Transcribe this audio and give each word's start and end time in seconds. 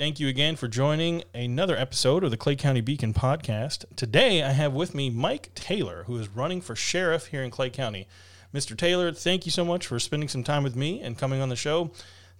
Thank 0.00 0.18
you 0.18 0.28
again 0.28 0.56
for 0.56 0.66
joining 0.66 1.24
another 1.34 1.76
episode 1.76 2.24
of 2.24 2.30
the 2.30 2.38
Clay 2.38 2.56
County 2.56 2.80
Beacon 2.80 3.12
podcast. 3.12 3.84
Today 3.96 4.42
I 4.42 4.52
have 4.52 4.72
with 4.72 4.94
me 4.94 5.10
Mike 5.10 5.54
Taylor, 5.54 6.04
who 6.04 6.16
is 6.16 6.26
running 6.30 6.62
for 6.62 6.74
sheriff 6.74 7.26
here 7.26 7.42
in 7.42 7.50
Clay 7.50 7.68
County. 7.68 8.08
Mr. 8.54 8.74
Taylor, 8.74 9.12
thank 9.12 9.44
you 9.44 9.52
so 9.52 9.62
much 9.62 9.86
for 9.86 9.98
spending 9.98 10.30
some 10.30 10.42
time 10.42 10.62
with 10.62 10.74
me 10.74 11.02
and 11.02 11.18
coming 11.18 11.42
on 11.42 11.50
the 11.50 11.54
show. 11.54 11.90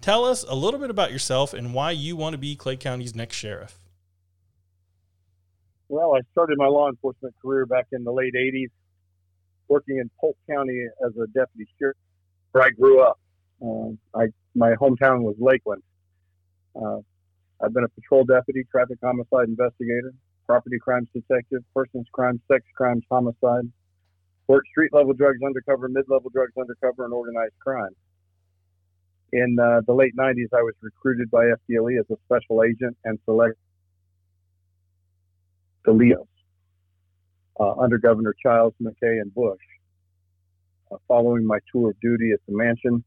Tell 0.01 0.25
us 0.25 0.43
a 0.49 0.55
little 0.55 0.81
bit 0.81 0.89
about 0.89 1.13
yourself 1.13 1.53
and 1.53 1.75
why 1.75 1.91
you 1.91 2.17
want 2.17 2.33
to 2.33 2.39
be 2.39 2.57
Clay 2.57 2.79
County's 2.79 3.15
next 3.15 3.37
sheriff. 3.37 3.79
Well, 5.91 6.15
I 6.15 6.21
started 6.33 6.57
my 6.57 6.67
law 6.67 6.89
enforcement 6.89 7.35
career 7.43 7.67
back 7.67 7.89
in 7.93 8.05
the 8.05 8.13
late 8.13 8.33
80s, 8.33 8.71
working 9.69 9.99
in 9.99 10.11
Polk 10.19 10.39
County 10.49 10.87
as 11.07 11.13
a 11.19 11.27
deputy 11.27 11.71
sheriff 11.79 11.99
where 12.53 12.65
I 12.65 12.71
grew 12.71 13.03
up. 13.03 13.21
Uh, 13.63 14.19
I, 14.19 14.29
my 14.55 14.77
hometown 14.77 15.21
was 15.21 15.37
Lakeland. 15.39 15.83
Uh, 16.75 17.01
I've 17.63 17.75
been 17.75 17.85
a 17.85 17.89
patrol 17.89 18.25
deputy, 18.25 18.65
traffic 18.71 18.99
homicide 19.03 19.49
investigator, 19.49 20.15
property 20.47 20.79
crimes 20.81 21.09
detective, 21.15 21.63
persons 21.75 22.07
crimes, 22.13 22.41
sex 22.51 22.65
crimes, 22.75 23.05
homicide, 23.11 23.71
worked 24.49 24.69
street 24.69 24.93
level 24.93 25.13
drugs 25.13 25.39
undercover, 25.45 25.89
mid 25.89 26.05
level 26.09 26.31
drugs 26.31 26.53
undercover, 26.59 27.05
and 27.05 27.13
organized 27.13 27.55
crime. 27.61 27.95
In 29.33 29.59
uh, 29.61 29.83
the 29.87 29.93
late 29.93 30.17
90s, 30.17 30.49
I 30.53 30.63
was 30.63 30.75
recruited 30.81 31.31
by 31.31 31.45
FDLE 31.45 32.01
as 32.01 32.07
a 32.11 32.17
special 32.25 32.65
agent 32.65 32.97
and 33.05 33.19
selected 33.25 33.57
the 35.85 35.93
Leos 35.93 36.27
uh, 37.61 37.75
under 37.75 37.99
Governor 37.99 38.35
Chiles, 38.43 38.75
MacKay, 38.81 39.19
and 39.19 39.33
Bush. 39.33 39.61
Uh, 40.91 40.97
following 41.07 41.47
my 41.47 41.59
tour 41.71 41.91
of 41.91 42.01
duty 42.01 42.33
at 42.33 42.41
the 42.49 42.57
mansion, 42.57 43.05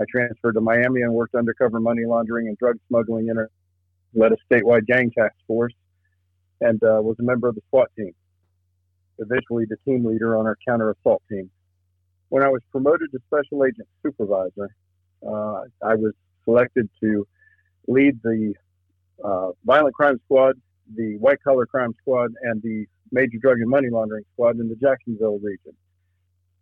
I 0.00 0.04
transferred 0.08 0.52
to 0.52 0.60
Miami 0.60 1.02
and 1.02 1.12
worked 1.12 1.34
undercover 1.34 1.80
money 1.80 2.04
laundering 2.06 2.46
and 2.46 2.56
drug 2.58 2.76
smuggling 2.86 3.28
inter- 3.28 3.50
led 4.16 4.32
a 4.32 4.36
statewide 4.50 4.86
gang 4.86 5.10
task 5.16 5.34
force, 5.46 5.74
and 6.60 6.82
uh, 6.82 7.00
was 7.02 7.16
a 7.20 7.22
member 7.22 7.48
of 7.48 7.54
the 7.54 7.60
SWAT 7.70 7.88
team. 7.96 8.12
Eventually, 9.18 9.64
the 9.68 9.76
team 9.84 10.04
leader 10.04 10.36
on 10.36 10.46
our 10.46 10.56
counter 10.66 10.90
assault 10.90 11.22
team. 11.30 11.50
When 12.28 12.42
I 12.42 12.48
was 12.48 12.60
promoted 12.72 13.12
to 13.12 13.18
special 13.26 13.64
agent 13.64 13.88
supervisor, 14.02 14.74
uh, 15.26 15.62
I 15.82 15.94
was 15.94 16.12
selected 16.44 16.88
to 17.02 17.26
lead 17.86 18.20
the 18.22 18.54
uh, 19.22 19.50
violent 19.64 19.94
crime 19.94 20.20
squad, 20.24 20.60
the 20.94 21.16
white 21.18 21.42
collar 21.42 21.66
crime 21.66 21.94
squad, 22.00 22.32
and 22.42 22.60
the 22.62 22.86
major 23.12 23.38
drug 23.40 23.58
and 23.58 23.70
money 23.70 23.88
laundering 23.90 24.24
squad 24.32 24.58
in 24.58 24.68
the 24.68 24.76
Jacksonville 24.76 25.38
region. 25.38 25.72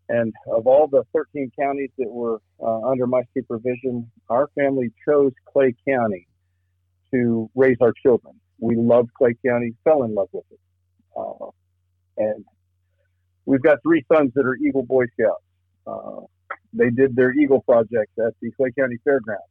And 0.09 0.35
of 0.53 0.67
all 0.67 0.87
the 0.87 1.05
13 1.15 1.51
counties 1.59 1.91
that 1.97 2.11
were 2.11 2.41
uh, 2.63 2.83
under 2.83 3.07
my 3.07 3.23
supervision, 3.33 4.11
our 4.29 4.51
family 4.55 4.93
chose 5.07 5.33
Clay 5.51 5.75
County 5.89 6.29
to 7.15 7.51
raise 7.55 7.77
our 7.81 7.93
children. 8.03 8.35
We 8.59 8.77
loved 8.77 9.11
Clay 9.15 9.35
County, 9.47 9.75
fell 9.85 10.03
in 10.05 10.15
love 10.15 10.29
with 10.33 10.45
it. 10.51 10.61
Uh, 11.17 11.51
and 12.17 12.45
we've 13.47 13.63
got 13.63 13.79
three 13.83 14.05
sons 14.13 14.33
that 14.35 14.45
are 14.45 14.57
Eagle 14.57 14.83
Boy 14.85 15.05
Scouts. 15.19 15.43
Uh, 15.87 16.21
they 16.73 16.91
did 16.91 17.15
their 17.15 17.33
Eagle 17.33 17.63
project 17.63 18.11
at 18.19 18.35
the 18.41 18.51
Clay 18.53 18.73
County 18.79 18.97
Fairgrounds. 19.05 19.45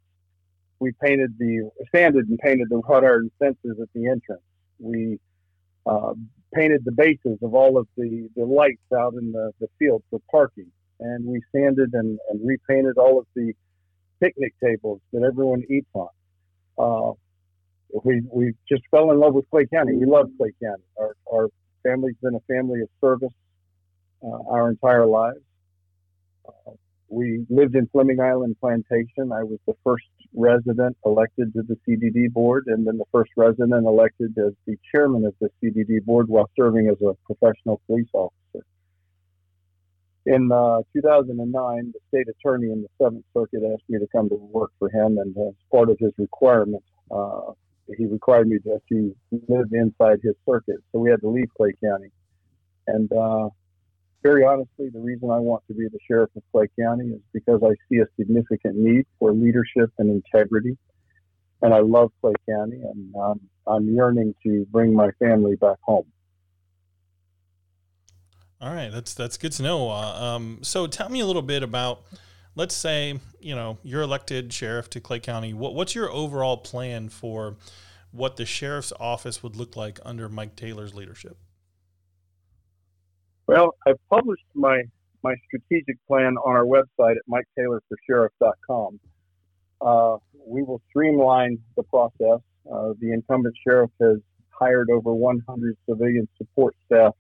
We 0.80 0.92
painted 1.02 1.36
the, 1.40 1.70
sanded 1.96 2.28
and 2.28 2.38
painted 2.40 2.68
the 2.70 2.78
wrought 2.78 3.04
iron 3.04 3.32
fences 3.40 3.78
at 3.82 3.88
the 3.94 4.08
entrance. 4.08 4.42
We 4.80 5.20
uh, 5.86 6.14
painted 6.54 6.84
the 6.84 6.92
bases 6.92 7.38
of 7.42 7.54
all 7.54 7.78
of 7.78 7.88
the, 7.96 8.30
the 8.36 8.46
lights 8.46 8.82
out 8.98 9.14
in 9.14 9.32
the, 9.32 9.52
the 9.60 9.68
field 9.80 10.04
for 10.10 10.20
parking. 10.30 10.72
And 11.00 11.26
we 11.26 11.42
sanded 11.56 11.94
and, 11.94 12.20
and 12.30 12.40
repainted 12.44 12.98
all 12.98 13.20
of 13.20 13.26
the 13.36 13.54
picnic 14.22 14.54
tables 14.64 15.00
that 15.12 15.24
everyone 15.24 15.64
eats 15.70 15.90
on. 15.94 16.10
Uh, 16.78 17.14
we 18.04 18.22
we 18.32 18.54
just 18.68 18.84
fell 18.90 19.12
in 19.12 19.20
love 19.20 19.34
with 19.34 19.50
Clay 19.50 19.66
County. 19.68 19.96
We 19.96 20.06
love 20.06 20.30
Clay 20.38 20.52
County. 20.62 20.84
Our 21.00 21.16
our 21.32 21.50
family's 21.84 22.16
been 22.22 22.36
a 22.36 22.54
family 22.54 22.82
of 22.82 22.90
service 23.02 23.34
uh, 24.24 24.50
our 24.50 24.70
entire 24.70 25.06
lives. 25.06 25.42
Uh, 26.48 26.72
we 27.10 27.46
lived 27.50 27.76
in 27.76 27.88
Fleming 27.88 28.20
Island 28.20 28.56
Plantation. 28.60 29.32
I 29.32 29.44
was 29.44 29.60
the 29.68 29.76
first 29.84 30.06
resident 30.34 30.98
elected 31.06 31.54
to 31.54 31.62
the 31.62 31.78
CDD 31.88 32.32
board, 32.32 32.66
and 32.68 32.88
then 32.88 32.98
the 32.98 33.06
first 33.12 33.32
resident 33.38 33.86
elected 33.86 34.36
as 34.38 34.54
the 34.66 34.78
chairman 34.92 35.26
of 35.26 35.36
the 35.40 35.50
CDD 35.62 36.04
board 36.04 36.28
while 36.28 36.50
serving 36.58 36.88
as 36.88 36.98
a 37.02 37.14
professional 37.26 37.82
police 37.86 38.08
officer. 38.14 38.66
In 40.26 40.52
uh, 40.52 40.82
2009, 40.94 41.94
the 41.94 42.00
state 42.08 42.28
attorney 42.30 42.72
in 42.72 42.82
the 42.82 42.88
Seventh 42.98 43.26
Circuit 43.34 43.62
asked 43.74 43.84
me 43.90 44.00
to 44.00 44.08
come 44.08 44.30
to 44.30 44.36
work 44.36 44.72
for 44.80 44.90
him, 44.90 45.18
and 45.18 45.38
as 45.38 45.54
part 45.70 45.90
of 45.90 46.00
his 46.00 46.14
requirement, 46.18 46.84
uh, 47.12 47.52
he 47.98 48.06
required 48.06 48.48
me 48.48 48.60
to, 48.60 48.80
to 48.90 49.16
live 49.48 49.68
inside 49.72 50.20
his 50.24 50.36
circuit. 50.48 50.78
So 50.92 51.00
we 51.00 51.10
had 51.10 51.22
to 51.22 51.30
leave 51.30 51.48
Clay 51.56 51.74
County. 51.84 52.12
And 52.88 53.12
uh, 53.12 53.50
very 54.22 54.44
honestly, 54.46 54.90
the 54.90 55.00
reason 55.00 55.30
I 55.30 55.40
want 55.40 55.64
to 55.68 55.74
be 55.74 55.88
the 55.88 56.00
sheriff 56.08 56.30
of 56.36 56.44
Clay 56.52 56.68
County 56.80 57.10
is 57.10 57.22
because 57.34 57.62
I 57.64 57.74
see 57.90 58.00
a 58.00 58.06
significant 58.18 58.76
need 58.76 59.06
for 59.20 59.34
leadership 59.34 59.92
and 59.98 60.10
integrity. 60.10 60.78
And 61.62 61.74
I 61.74 61.80
love 61.80 62.12
Clay 62.22 62.34
County, 62.50 62.82
and 62.82 63.16
um, 63.16 63.40
I'm 63.66 63.88
yearning 63.94 64.36
to 64.44 64.66
bring 64.70 64.94
my 64.94 65.12
family 65.20 65.56
back 65.56 65.78
home. 65.82 66.06
All 68.60 68.74
right, 68.74 68.92
that's 68.92 69.14
that's 69.14 69.38
good 69.38 69.54
to 69.54 69.64
know. 69.64 69.90
Uh, 69.90 70.36
um, 70.36 70.60
so 70.62 70.88
tell 70.88 71.10
me 71.10 71.20
a 71.22 71.26
little 71.26 71.42
bit 71.42 71.64
about 71.64 72.04
let's 72.56 72.76
say 72.76 73.20
you 73.40 73.56
know 73.56 73.78
you're 73.84 74.02
elected 74.02 74.54
sheriff 74.54 74.90
to 74.92 75.00
Clay 75.00 75.20
County. 75.20 75.54
What, 75.54 75.74
what's 75.76 75.96
your 75.96 76.12
overall 76.12 76.58
plan 76.58 77.10
for 77.10 77.58
what 78.12 78.38
the 78.38 78.46
sheriff's 78.46 78.94
office 79.00 79.42
would 79.42 79.56
look 79.56 79.76
like 79.76 80.00
under 80.06 80.30
Mike 80.30 80.56
Taylor's 80.56 80.94
leadership? 80.94 81.38
Well, 83.48 83.76
I've 83.86 84.00
published 84.10 84.46
my 84.54 84.84
my 85.24 85.36
strategic 85.48 85.98
plan 86.08 86.36
on 86.38 86.56
our 86.56 86.66
website 86.66 87.16
at 87.16 87.24
miketaylorforsheriff.com. 87.30 89.00
Uh, 89.82 90.18
we 90.46 90.64
will 90.64 90.82
streamline 90.90 91.58
the 91.78 91.84
process. 91.84 92.42
Uh, 92.72 92.94
the 93.00 93.12
incumbent 93.12 93.56
sheriff 93.66 93.92
has 94.02 94.18
hired 94.50 94.90
over 94.90 95.14
100 95.14 95.78
civilian 95.88 96.28
support 96.38 96.76
staff 96.86 97.16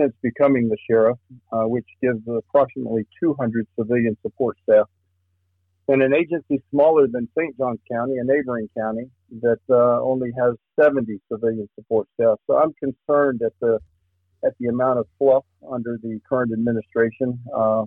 since 0.00 0.14
becoming 0.22 0.68
the 0.68 0.76
sheriff, 0.88 1.18
uh, 1.52 1.62
which 1.62 1.86
gives 2.02 2.20
approximately 2.26 3.06
200 3.22 3.66
civilian 3.78 4.16
support 4.22 4.56
staff. 4.62 4.86
And 5.88 6.02
an 6.02 6.14
agency 6.14 6.62
smaller 6.70 7.08
than 7.08 7.28
St. 7.36 7.56
Johns 7.58 7.80
County, 7.90 8.14
a 8.18 8.24
neighboring 8.24 8.68
county, 8.78 9.10
that 9.42 9.58
uh, 9.68 10.00
only 10.02 10.30
has 10.38 10.54
70 10.80 11.20
civilian 11.30 11.68
support 11.74 12.06
staff. 12.14 12.38
So 12.46 12.56
I'm 12.56 12.72
concerned 12.74 13.42
at 13.44 13.52
the 13.60 13.78
at 14.42 14.54
the 14.58 14.68
amount 14.68 14.98
of 14.98 15.06
fluff 15.18 15.44
under 15.70 15.98
the 16.02 16.18
current 16.26 16.52
administration. 16.52 17.38
Uh, 17.54 17.84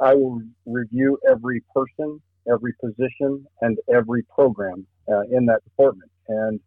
I 0.00 0.14
will 0.14 0.42
review 0.64 1.18
every 1.30 1.62
person, 1.72 2.20
every 2.50 2.72
position, 2.80 3.46
and 3.60 3.78
every 3.92 4.22
program 4.22 4.86
uh, 5.08 5.20
in 5.30 5.46
that 5.46 5.62
department. 5.62 6.10
And 6.28 6.58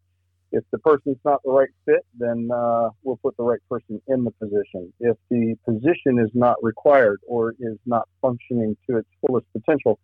if 0.52 0.64
the 0.72 0.80
person's 0.80 1.18
not 1.24 1.42
the 1.44 1.52
right 1.52 1.70
fit, 1.86 2.06
then 2.18 2.50
uh, 2.54 2.90
we'll 3.04 3.18
put 3.18 3.38
the 3.38 3.44
right 3.44 3.60
person 3.70 4.02
in 4.08 4.24
the 4.24 4.32
position. 4.32 4.92
If 5.00 5.18
the 5.30 5.56
position 5.66 6.20
is 6.20 6.30
not 6.34 6.56
required 6.64 7.20
or 7.28 7.52
is 7.60 7.78
not 7.86 8.08
functioning 8.22 8.76
to 8.90 8.98
its 8.98 9.08
fullest 9.22 9.46
potential, 9.54 10.00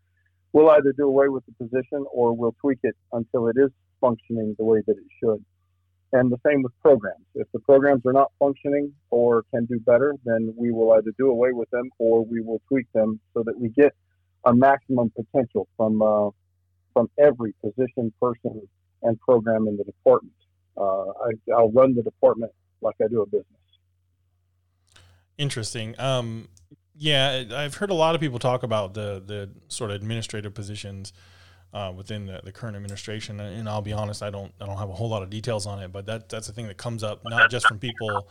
we'll 0.53 0.69
either 0.69 0.93
do 0.93 1.07
away 1.07 1.29
with 1.29 1.43
the 1.45 1.65
position 1.65 2.05
or 2.11 2.33
we'll 2.33 2.55
tweak 2.61 2.79
it 2.83 2.95
until 3.13 3.47
it 3.47 3.55
is 3.57 3.71
functioning 3.99 4.55
the 4.57 4.65
way 4.65 4.81
that 4.85 4.95
it 4.97 5.05
should. 5.19 5.43
And 6.13 6.31
the 6.31 6.37
same 6.45 6.61
with 6.61 6.71
programs. 6.81 7.25
If 7.33 7.47
the 7.51 7.59
programs 7.59 8.05
are 8.05 8.13
not 8.13 8.31
functioning 8.39 8.93
or 9.09 9.43
can 9.51 9.65
do 9.65 9.79
better, 9.79 10.13
then 10.23 10.53
we 10.55 10.71
will 10.71 10.93
either 10.93 11.11
do 11.17 11.29
away 11.29 11.51
with 11.51 11.69
them 11.71 11.89
or 11.97 12.23
we 12.23 12.39
will 12.39 12.61
tweak 12.69 12.85
them 12.93 13.19
so 13.33 13.43
that 13.43 13.59
we 13.59 13.69
get 13.69 13.93
a 14.45 14.53
maximum 14.53 15.11
potential 15.15 15.67
from 15.75 16.01
uh, 16.01 16.29
from 16.93 17.09
every 17.19 17.53
position, 17.61 18.13
person, 18.21 18.61
and 19.03 19.19
program 19.19 19.67
in 19.67 19.77
the 19.77 19.83
department. 19.83 20.33
Uh, 20.77 21.09
I, 21.51 21.61
will 21.61 21.71
run 21.71 21.95
the 21.95 22.03
department 22.03 22.51
like 22.81 22.95
I 23.03 23.07
do 23.07 23.21
a 23.21 23.25
business. 23.25 23.45
Interesting. 25.37 25.95
Um, 25.99 26.49
yeah, 26.97 27.43
I've 27.53 27.75
heard 27.75 27.89
a 27.89 27.95
lot 27.95 28.15
of 28.15 28.21
people 28.21 28.39
talk 28.39 28.63
about 28.63 28.93
the 28.93 29.21
the 29.25 29.49
sort 29.67 29.91
of 29.91 29.97
administrative 29.97 30.53
positions 30.53 31.11
uh, 31.73 31.91
within 31.95 32.25
the, 32.25 32.39
the, 32.41 32.53
current 32.53 32.77
administration, 32.77 33.39
and 33.41 33.67
I'll 33.67 33.81
be 33.81 33.91
honest, 33.91 34.23
I 34.23 34.29
don't 34.29 34.53
I 34.61 34.65
don't 34.65 34.77
have 34.77 34.89
a 34.89 34.93
whole 34.93 35.09
lot 35.09 35.23
of 35.23 35.29
details 35.29 35.65
on 35.65 35.83
it, 35.83 35.91
but 35.91 36.05
that 36.05 36.29
that's 36.29 36.47
the 36.47 36.53
thing 36.53 36.67
that 36.67 36.77
comes 36.77 37.03
up 37.03 37.21
not 37.25 37.51
just 37.51 37.67
from 37.67 37.79
people 37.79 38.29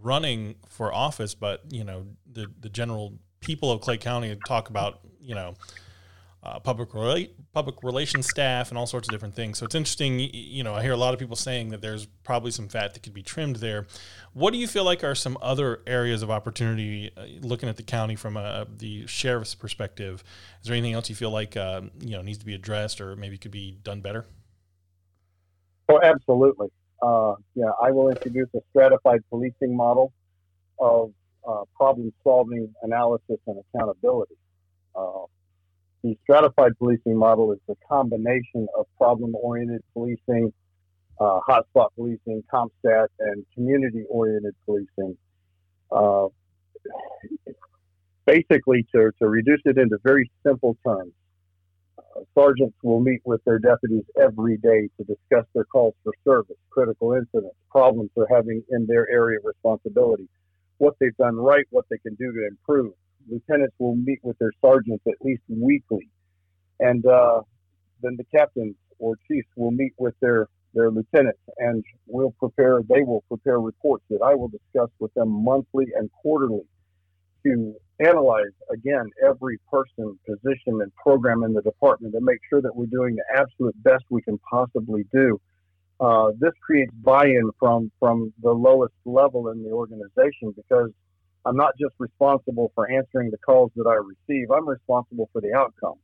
running 0.00 0.54
for 0.68 0.92
office, 0.92 1.34
but 1.34 1.62
you 1.70 1.82
know 1.82 2.06
the 2.32 2.46
the 2.60 2.68
general 2.68 3.18
people 3.40 3.72
of 3.72 3.80
Clay 3.80 3.98
County 3.98 4.36
talk 4.46 4.70
about 4.70 5.00
you 5.20 5.34
know 5.34 5.54
uh, 6.42 6.58
public 6.58 6.94
relate 6.94 7.34
public 7.52 7.82
relations 7.82 8.28
staff 8.28 8.70
and 8.70 8.78
all 8.78 8.86
sorts 8.86 9.08
of 9.08 9.12
different 9.12 9.34
things. 9.34 9.58
So 9.58 9.66
it's 9.66 9.74
interesting. 9.74 10.20
You 10.20 10.62
know, 10.62 10.74
I 10.74 10.82
hear 10.82 10.92
a 10.92 10.96
lot 10.96 11.12
of 11.12 11.20
people 11.20 11.36
saying 11.36 11.70
that 11.70 11.82
there's 11.82 12.06
probably 12.06 12.50
some 12.50 12.68
fat 12.68 12.94
that 12.94 13.02
could 13.02 13.12
be 13.12 13.22
trimmed 13.22 13.56
there. 13.56 13.86
What 14.32 14.52
do 14.52 14.58
you 14.58 14.66
feel 14.66 14.84
like 14.84 15.02
are 15.02 15.14
some 15.14 15.36
other 15.42 15.82
areas 15.86 16.22
of 16.22 16.30
opportunity 16.30 17.10
uh, 17.16 17.24
looking 17.40 17.68
at 17.68 17.76
the 17.76 17.82
county 17.82 18.16
from 18.16 18.36
a, 18.36 18.66
the 18.78 19.06
sheriff's 19.06 19.54
perspective? 19.54 20.22
Is 20.62 20.68
there 20.68 20.76
anything 20.76 20.94
else 20.94 21.10
you 21.10 21.16
feel 21.16 21.30
like 21.30 21.56
uh, 21.56 21.82
you 22.00 22.12
know 22.12 22.22
needs 22.22 22.38
to 22.38 22.46
be 22.46 22.54
addressed 22.54 23.00
or 23.00 23.16
maybe 23.16 23.36
could 23.36 23.50
be 23.50 23.72
done 23.82 24.00
better? 24.00 24.26
Oh, 25.88 26.00
absolutely. 26.02 26.68
Uh, 27.02 27.34
yeah, 27.54 27.70
I 27.82 27.90
will 27.90 28.08
introduce 28.10 28.48
a 28.54 28.60
stratified 28.70 29.22
policing 29.28 29.76
model 29.76 30.12
of 30.78 31.12
uh, 31.46 31.64
problem 31.74 32.12
solving, 32.22 32.72
analysis, 32.82 33.38
and 33.46 33.62
accountability. 33.74 34.36
The 36.02 36.16
stratified 36.22 36.78
policing 36.78 37.16
model 37.16 37.52
is 37.52 37.58
the 37.68 37.76
combination 37.86 38.66
of 38.76 38.86
problem 38.96 39.34
oriented 39.34 39.82
policing, 39.92 40.52
uh, 41.20 41.40
hotspot 41.46 41.88
policing, 41.94 42.42
CompStat, 42.52 43.08
and 43.18 43.44
community 43.54 44.04
oriented 44.08 44.54
policing. 44.64 45.18
Uh, 45.92 46.28
basically, 48.24 48.86
to, 48.94 49.10
to 49.18 49.28
reduce 49.28 49.60
it 49.66 49.76
into 49.76 49.98
very 50.02 50.30
simple 50.46 50.74
terms, 50.86 51.12
uh, 51.98 52.20
sergeants 52.34 52.76
will 52.82 53.00
meet 53.00 53.20
with 53.24 53.44
their 53.44 53.58
deputies 53.58 54.04
every 54.18 54.56
day 54.56 54.88
to 54.96 55.04
discuss 55.04 55.44
their 55.54 55.64
calls 55.64 55.94
for 56.02 56.14
service, 56.24 56.56
critical 56.70 57.12
incidents, 57.12 57.56
problems 57.70 58.10
they're 58.16 58.26
having 58.30 58.62
in 58.70 58.86
their 58.86 59.10
area 59.10 59.38
of 59.38 59.44
responsibility, 59.44 60.28
what 60.78 60.94
they've 60.98 61.16
done 61.18 61.36
right, 61.36 61.66
what 61.68 61.84
they 61.90 61.98
can 61.98 62.14
do 62.14 62.32
to 62.32 62.46
improve. 62.46 62.94
Lieutenants 63.28 63.74
will 63.78 63.96
meet 63.96 64.18
with 64.22 64.38
their 64.38 64.52
sergeants 64.64 65.04
at 65.06 65.14
least 65.20 65.42
weekly, 65.48 66.08
and 66.78 67.04
uh, 67.06 67.40
then 68.02 68.16
the 68.16 68.24
captains 68.36 68.76
or 68.98 69.16
chiefs 69.28 69.48
will 69.56 69.70
meet 69.70 69.92
with 69.98 70.14
their 70.20 70.48
their 70.72 70.90
lieutenants 70.90 71.40
and 71.58 71.84
will 72.06 72.32
prepare. 72.38 72.80
They 72.88 73.02
will 73.02 73.24
prepare 73.28 73.60
reports 73.60 74.04
that 74.10 74.20
I 74.24 74.34
will 74.34 74.48
discuss 74.48 74.90
with 75.00 75.12
them 75.14 75.28
monthly 75.28 75.86
and 75.96 76.10
quarterly 76.12 76.66
to 77.44 77.74
analyze 77.98 78.52
again 78.70 79.10
every 79.26 79.58
person, 79.70 80.18
position, 80.26 80.80
and 80.80 80.94
program 80.94 81.42
in 81.42 81.54
the 81.54 81.62
department 81.62 82.14
to 82.14 82.20
make 82.20 82.38
sure 82.48 82.62
that 82.62 82.74
we're 82.74 82.86
doing 82.86 83.16
the 83.16 83.38
absolute 83.38 83.74
best 83.82 84.04
we 84.10 84.22
can 84.22 84.38
possibly 84.50 85.04
do 85.12 85.40
uh, 86.00 86.30
this 86.38 86.52
creates 86.64 86.92
buy-in 87.02 87.50
from 87.58 87.92
from 87.98 88.32
the 88.42 88.50
lowest 88.50 88.94
level 89.04 89.48
in 89.48 89.62
the 89.62 89.70
organization 89.70 90.52
because 90.56 90.90
I'm 91.46 91.56
not 91.56 91.74
just 91.78 91.94
responsible 91.98 92.70
for 92.74 92.90
answering 92.90 93.30
the 93.30 93.38
calls 93.38 93.72
that 93.76 93.86
I 93.86 93.94
receive. 93.94 94.50
I'm 94.50 94.68
responsible 94.68 95.30
for 95.32 95.40
the 95.40 95.54
outcome. 95.54 95.96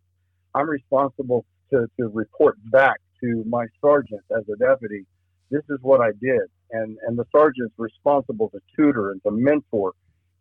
I'm 0.55 0.69
responsible 0.69 1.45
to, 1.71 1.87
to 2.01 2.09
report 2.09 2.57
back 2.71 3.01
to 3.21 3.45
my 3.47 3.67
sergeant 3.81 4.23
as 4.37 4.45
a 4.49 4.57
deputy. 4.57 5.05
This 5.51 5.63
is 5.69 5.79
what 5.83 6.01
I 6.01 6.11
did, 6.21 6.43
and 6.73 6.99
and 7.07 7.17
the 7.19 7.25
sergeant's 7.35 7.75
responsible 7.79 8.49
to 8.51 8.61
tutor 8.75 9.13
and 9.13 9.23
to 9.23 9.31
mentor 9.31 9.93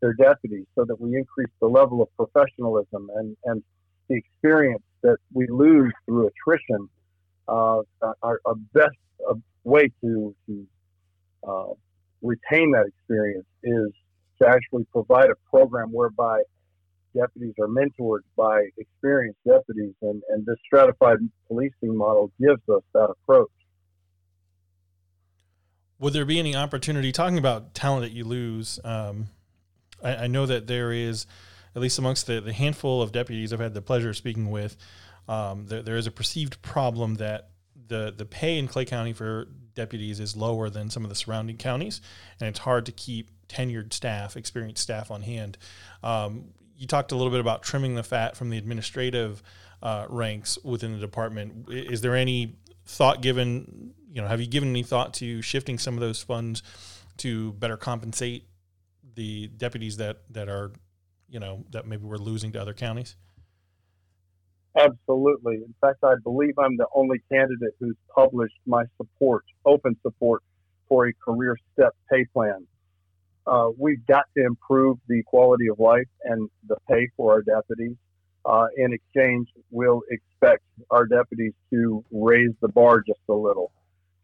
their 0.01 0.13
deputies 0.13 0.65
so 0.74 0.83
that 0.86 1.00
we 1.00 1.15
increase 1.15 1.51
the 1.62 1.68
level 1.68 2.01
of 2.01 2.09
professionalism 2.15 3.09
and 3.15 3.38
and 3.45 3.63
the 4.09 4.15
experience 4.15 4.81
that 5.03 5.18
we 5.33 5.48
lose 5.48 5.94
through 6.06 6.27
attrition. 6.27 6.89
Uh, 7.48 7.81
our, 8.24 8.41
our 8.45 8.56
best 8.74 8.95
way 9.63 9.91
to 10.01 10.36
to 10.48 10.68
uh, 11.48 11.74
retain 12.21 12.71
that 12.71 12.86
experience 12.88 13.45
is 13.63 13.91
to 14.42 14.48
actually 14.48 14.86
provide 14.92 15.30
a 15.30 15.36
program 15.50 15.92
whereby 15.92 16.42
deputies 17.16 17.54
are 17.60 17.68
mentored 17.68 18.20
by 18.36 18.68
experienced 18.78 19.40
deputies, 19.48 19.94
and, 20.02 20.22
and 20.30 20.46
this 20.46 20.58
stratified 20.66 21.18
policing 21.48 21.96
model 21.96 22.32
gives 22.40 22.62
us 22.70 22.84
that 22.94 23.10
approach. 23.10 23.50
Would 26.00 26.14
there 26.14 26.26
be 26.26 26.40
any 26.40 26.56
opportunity, 26.56 27.12
talking 27.12 27.38
about 27.38 27.74
talent 27.74 28.04
that 28.04 28.12
you 28.12 28.26
lose? 28.26 28.80
Um, 28.84 29.28
I, 30.04 30.16
I, 30.16 30.28
know 30.28 30.46
that 30.46 30.68
there 30.68 30.92
is, 30.92 31.26
at 31.74 31.82
least 31.82 31.98
amongst 31.98 32.28
the, 32.28 32.42
the 32.42 32.52
handful 32.52 33.02
of 33.02 33.14
deputies 33.14 33.54
I've 33.54 33.62
had 33.62 33.74
the 33.74 33.82
pleasure 33.82 34.10
of 34.10 34.18
speaking 34.18 34.52
with, 34.52 34.76
um, 35.30 35.68
there, 35.68 35.82
there 35.82 35.96
is 35.96 36.06
a 36.06 36.12
perceived 36.12 36.62
problem 36.62 37.16
that 37.16 37.50
the 37.88 38.14
the 38.16 38.26
pay 38.26 38.58
in 38.58 38.68
Clay 38.68 38.86
County 38.86 39.14
for 39.14 39.48
deputies 39.74 40.20
is 40.20 40.36
lower 40.36 40.70
than 40.70 40.90
some 40.90 41.04
of 41.04 41.10
the 41.10 41.16
surrounding 41.16 41.58
counties, 41.58 42.02
and 42.40 42.50
it's 42.50 42.60
hard 42.60 42.86
to 42.86 42.92
keep 42.92 43.30
tenured 43.47 43.94
staff, 43.94 44.36
experienced 44.36 44.81
staff 44.81 45.12
on 45.12 45.21
hand. 45.21 45.57
Um, 46.03 46.45
you 46.77 46.88
talked 46.88 47.12
a 47.12 47.15
little 47.15 47.31
bit 47.31 47.39
about 47.39 47.63
trimming 47.63 47.95
the 47.95 48.03
fat 48.03 48.36
from 48.36 48.50
the 48.50 48.57
administrative 48.57 49.42
uh, 49.81 50.06
ranks 50.09 50.57
within 50.63 50.94
the 50.94 51.00
department. 51.00 51.69
Is 51.69 52.01
there 52.01 52.15
any 52.15 52.56
thought 52.86 53.21
given? 53.21 53.94
You 54.12 54.21
know, 54.21 54.27
have 54.27 54.39
you 54.42 54.47
given 54.47 54.69
any 54.69 54.83
thought 54.83 55.13
to 55.15 55.42
shifting 55.42 55.77
some 55.77 55.94
of 55.94 56.00
those 56.00 56.21
funds 56.21 56.63
to 57.18 57.53
better 57.53 57.77
compensate 57.77 58.47
the 59.15 59.48
deputies 59.48 59.98
that 59.98 60.21
that 60.31 60.50
are, 60.50 60.71
you 61.30 61.39
know, 61.39 61.65
that 61.71 61.86
maybe 61.86 62.03
we're 62.03 62.18
losing 62.18 62.51
to 62.53 62.62
other 62.62 62.74
counties? 62.74 63.15
Absolutely. 64.77 65.56
In 65.56 65.74
fact, 65.80 66.00
I 66.03 66.15
believe 66.24 66.53
I'm 66.59 66.75
the 66.75 66.88
only 66.94 67.19
candidate 67.31 67.74
who's 67.80 67.95
published 68.13 68.59
my 68.65 68.83
support, 68.98 69.45
open 69.65 69.95
support 70.01 70.44
for 70.89 71.07
a 71.07 71.13
career 71.13 71.57
step 71.74 71.95
pay 72.12 72.25
plan. 72.33 72.68
Uh, 73.47 73.69
we've 73.77 74.06
got 74.07 74.25
to 74.36 74.44
improve 74.44 74.97
the 75.07 75.21
quality 75.24 75.68
of 75.68 75.80
life 75.80 76.07
and 76.24 76.50
the 76.68 76.75
pay 76.89 77.09
for 77.15 77.31
our 77.31 77.42
deputies. 77.42 77.95
Uh, 78.45 78.68
in 78.77 78.94
exchange, 78.94 79.47
we'll 79.71 80.01
expect 80.09 80.63
our 80.92 81.06
deputies 81.06 81.53
to 81.71 82.03
raise 82.12 82.51
the 82.62 82.68
bar 82.68 83.03
just 83.06 83.19
a 83.30 83.33
little. 83.33 83.71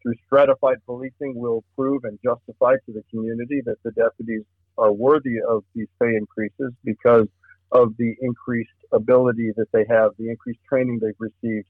Through 0.02 0.14
stratified 0.26 0.78
policing, 0.86 1.34
we'll 1.36 1.64
prove 1.76 2.04
and 2.04 2.18
justify 2.24 2.74
to 2.86 2.92
the 2.92 3.04
community 3.10 3.62
that 3.64 3.76
the 3.84 3.92
deputies 3.92 4.42
are 4.78 4.92
worthy 4.92 5.36
of 5.48 5.64
these 5.74 5.88
pay 6.00 6.16
increases 6.16 6.72
because 6.84 7.28
of 7.70 7.96
the 7.98 8.14
increased 8.20 8.70
ability 8.92 9.52
that 9.56 9.70
they 9.72 9.84
have, 9.88 10.12
the 10.18 10.28
increased 10.28 10.60
training 10.68 10.98
they've 11.00 11.14
received. 11.18 11.66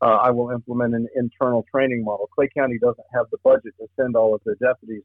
Uh, 0.00 0.16
I 0.16 0.30
will 0.30 0.50
implement 0.50 0.94
an 0.94 1.08
internal 1.16 1.64
training 1.70 2.04
model. 2.04 2.28
Clay 2.34 2.48
County 2.56 2.78
doesn't 2.78 3.06
have 3.14 3.26
the 3.30 3.38
budget 3.44 3.74
to 3.80 3.86
send 3.96 4.16
all 4.16 4.34
of 4.34 4.40
their 4.44 4.56
deputies 4.56 5.02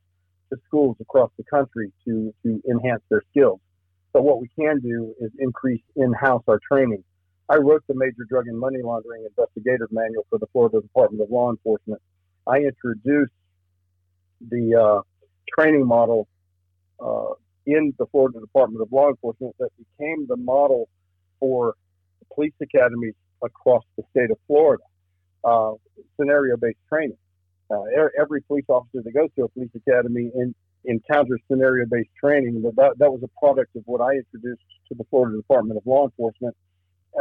to 0.53 0.61
schools 0.67 0.97
across 0.99 1.31
the 1.37 1.43
country 1.43 1.91
to, 2.05 2.33
to 2.43 2.61
enhance 2.69 3.01
their 3.09 3.21
skills. 3.31 3.59
But 4.13 4.23
what 4.23 4.39
we 4.39 4.49
can 4.59 4.79
do 4.79 5.13
is 5.19 5.31
increase 5.39 5.81
in-house 5.95 6.43
our 6.47 6.59
training. 6.71 7.03
I 7.49 7.57
wrote 7.57 7.83
the 7.87 7.95
Major 7.95 8.25
Drug 8.29 8.47
and 8.47 8.57
Money 8.57 8.79
Laundering 8.83 9.25
Investigative 9.25 9.91
Manual 9.91 10.25
for 10.29 10.39
the 10.39 10.47
Florida 10.53 10.81
Department 10.81 11.21
of 11.23 11.29
Law 11.29 11.49
Enforcement. 11.49 12.01
I 12.47 12.57
introduced 12.57 13.33
the 14.49 14.75
uh, 14.75 15.01
training 15.57 15.85
model 15.87 16.27
uh, 16.99 17.33
in 17.65 17.93
the 17.97 18.05
Florida 18.07 18.39
Department 18.39 18.81
of 18.81 18.91
Law 18.91 19.09
Enforcement 19.09 19.55
that 19.59 19.69
became 19.77 20.25
the 20.27 20.37
model 20.37 20.87
for 21.39 21.75
police 22.33 22.53
academies 22.61 23.15
across 23.43 23.83
the 23.97 24.03
state 24.11 24.31
of 24.31 24.37
Florida. 24.47 24.83
Uh, 25.43 25.73
scenario 26.17 26.55
based 26.55 26.77
training. 26.87 27.17
Uh, 27.73 28.07
every 28.19 28.41
police 28.41 28.65
officer 28.69 29.01
that 29.03 29.13
goes 29.13 29.29
to 29.35 29.43
a 29.43 29.49
police 29.49 29.71
academy 29.75 30.31
in, 30.35 30.53
encounters 30.85 31.41
scenario 31.49 31.85
based 31.89 32.09
training. 32.19 32.61
But 32.61 32.75
that, 32.75 32.99
that 32.99 33.11
was 33.11 33.21
a 33.23 33.39
product 33.39 33.75
of 33.75 33.83
what 33.85 34.01
I 34.01 34.13
introduced 34.13 34.61
to 34.89 34.95
the 34.95 35.03
Florida 35.09 35.37
Department 35.37 35.77
of 35.77 35.85
Law 35.85 36.05
Enforcement 36.05 36.55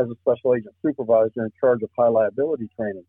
as 0.01 0.09
a 0.09 0.15
special 0.23 0.55
agent 0.55 0.75
supervisor 0.85 1.45
in 1.45 1.51
charge 1.61 1.83
of 1.83 1.91
high 1.99 2.09
liability 2.09 2.69
training. 2.77 3.05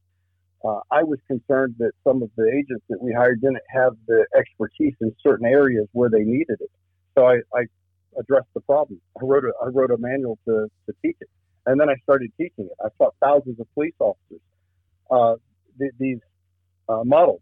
Uh, 0.64 0.80
I 0.92 1.04
was 1.04 1.20
concerned 1.28 1.76
that 1.80 1.92
some 2.04 2.24
of 2.24 2.30
the 2.38 2.50
agents 2.50 2.84
that 2.90 3.02
we 3.02 3.12
hired 3.12 3.42
didn't 3.42 3.58
have 3.70 3.94
the 4.08 4.26
expertise 4.38 4.96
in 5.02 5.14
certain 5.22 5.46
areas 5.46 5.88
where 5.92 6.10
they 6.10 6.24
needed 6.24 6.58
it. 6.60 6.72
So 7.16 7.28
I, 7.28 7.42
I 7.54 7.66
addressed 8.18 8.48
the 8.54 8.62
problem. 8.62 9.02
I 9.22 9.26
wrote 9.26 9.44
a, 9.44 9.52
I 9.62 9.68
wrote 9.68 9.92
a 9.92 9.98
manual 9.98 10.38
to, 10.46 10.68
to 10.86 10.94
teach 11.02 11.18
it. 11.20 11.30
And 11.66 11.80
then 11.80 11.90
I 11.90 11.96
started 12.04 12.32
teaching 12.38 12.66
it. 12.66 12.78
I 12.84 12.90
taught 12.98 13.16
thousands 13.22 13.60
of 13.60 13.74
police 13.74 13.94
officers 14.00 14.42
uh, 15.12 15.36
th- 15.80 15.94
these 16.00 16.20
uh, 16.90 17.04
models. 17.04 17.42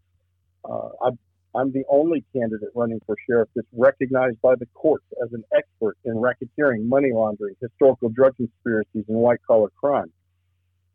Uh, 0.64 0.88
I'm, 1.04 1.18
I'm 1.54 1.72
the 1.72 1.84
only 1.90 2.24
candidate 2.32 2.70
running 2.74 3.00
for 3.06 3.16
sheriff 3.28 3.48
that's 3.54 3.68
recognized 3.72 4.40
by 4.40 4.54
the 4.54 4.66
courts 4.74 5.04
as 5.22 5.32
an 5.32 5.44
expert 5.54 5.96
in 6.04 6.14
racketeering, 6.14 6.86
money 6.86 7.10
laundering, 7.12 7.54
historical 7.60 8.08
drug 8.08 8.36
conspiracies, 8.36 9.04
and 9.08 9.16
white 9.16 9.40
collar 9.46 9.70
crime. 9.78 10.10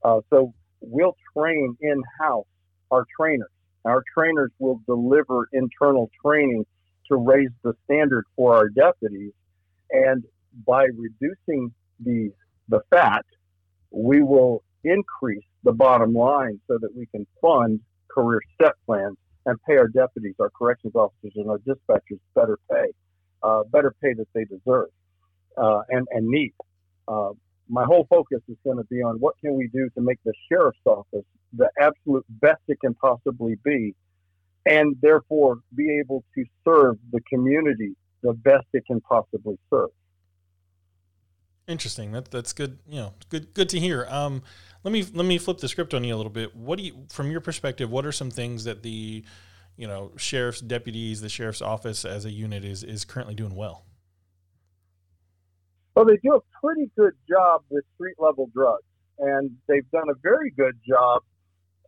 Uh, 0.03 0.21
so 0.29 0.53
we'll 0.81 1.15
train 1.35 1.75
in 1.81 2.01
house 2.19 2.45
our 2.91 3.05
trainers. 3.19 3.49
Our 3.85 4.03
trainers 4.17 4.51
will 4.59 4.81
deliver 4.85 5.47
internal 5.53 6.09
training 6.25 6.65
to 7.09 7.17
raise 7.17 7.49
the 7.63 7.73
standard 7.85 8.25
for 8.35 8.55
our 8.55 8.69
deputies. 8.69 9.33
And 9.91 10.23
by 10.65 10.85
reducing 10.85 11.73
the, 12.03 12.31
the 12.67 12.81
fat, 12.89 13.25
we 13.91 14.21
will 14.21 14.63
increase 14.83 15.45
the 15.63 15.71
bottom 15.71 16.13
line 16.13 16.59
so 16.67 16.77
that 16.79 16.89
we 16.95 17.05
can 17.07 17.25
fund 17.41 17.79
career 18.17 18.41
step 18.55 18.75
plans 18.85 19.15
and 19.45 19.57
pay 19.67 19.77
our 19.77 19.87
deputies, 19.87 20.35
our 20.39 20.49
corrections 20.49 20.93
officers, 20.95 21.33
and 21.35 21.49
our 21.49 21.59
dispatchers 21.59 22.19
better 22.35 22.57
pay, 22.69 22.87
uh, 23.43 23.63
better 23.71 23.93
pay 24.01 24.13
that 24.13 24.27
they 24.33 24.45
deserve 24.45 24.89
uh, 25.57 25.81
and, 25.89 26.07
and 26.11 26.27
need. 26.27 26.53
Uh, 27.07 27.29
my 27.69 27.83
whole 27.83 28.07
focus 28.09 28.39
is 28.47 28.57
going 28.63 28.77
to 28.77 28.83
be 28.85 29.01
on 29.01 29.17
what 29.19 29.35
can 29.43 29.55
we 29.55 29.67
do 29.73 29.89
to 29.95 30.01
make 30.01 30.19
the 30.25 30.33
sheriff's 30.49 30.79
office 30.85 31.25
the 31.53 31.69
absolute 31.79 32.25
best 32.29 32.61
it 32.67 32.79
can 32.79 32.93
possibly 32.95 33.55
be 33.63 33.93
and 34.65 34.95
therefore 35.01 35.59
be 35.75 35.97
able 35.99 36.23
to 36.35 36.43
serve 36.65 36.97
the 37.11 37.21
community 37.29 37.95
the 38.23 38.33
best 38.33 38.65
it 38.73 38.85
can 38.85 38.99
possibly 39.01 39.57
serve. 39.69 39.89
Interesting. 41.67 42.13
That 42.13 42.31
that's 42.31 42.53
good. 42.53 42.79
You 42.87 43.01
know, 43.01 43.13
good 43.29 43.53
good 43.53 43.67
to 43.69 43.79
hear. 43.79 44.07
Um, 44.09 44.41
let 44.83 44.91
me 44.91 45.05
let 45.13 45.25
me 45.25 45.37
flip 45.37 45.57
the 45.57 45.67
script 45.67 45.93
on 45.93 46.03
you 46.03 46.15
a 46.15 46.17
little 46.17 46.31
bit. 46.31 46.55
What 46.55 46.77
do 46.77 46.85
you, 46.85 47.05
from 47.09 47.29
your 47.29 47.41
perspective, 47.41 47.91
what 47.91 48.05
are 48.05 48.13
some 48.13 48.31
things 48.31 48.63
that 48.63 48.83
the, 48.83 49.25
you 49.75 49.85
know, 49.85 50.11
sheriff's 50.15 50.61
deputies, 50.61 51.19
the 51.19 51.27
sheriff's 51.27 51.61
office 51.61 52.05
as 52.05 52.23
a 52.23 52.31
unit 52.31 52.63
is 52.63 52.83
is 52.83 53.03
currently 53.03 53.35
doing 53.35 53.53
well? 53.53 53.83
Well, 55.93 56.05
they 56.05 56.17
do 56.23 56.35
a 56.35 56.41
pretty 56.61 56.89
good 56.95 57.13
job 57.27 57.63
with 57.69 57.83
street 57.95 58.15
level 58.17 58.49
drugs, 58.53 58.83
and 59.19 59.51
they've 59.67 59.89
done 59.91 60.09
a 60.09 60.15
very 60.23 60.51
good 60.51 60.79
job 60.87 61.23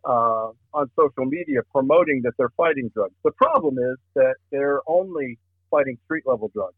uh, 0.04 0.50
on 0.74 0.90
social 0.98 1.24
media 1.24 1.60
promoting 1.72 2.20
that 2.24 2.32
they're 2.36 2.52
fighting 2.56 2.90
drugs. 2.92 3.14
The 3.24 3.32
problem 3.32 3.78
is 3.78 3.96
that 4.14 4.34
they're 4.50 4.80
only 4.86 5.38
fighting 5.70 5.96
street 6.04 6.24
level 6.26 6.50
drugs. 6.52 6.74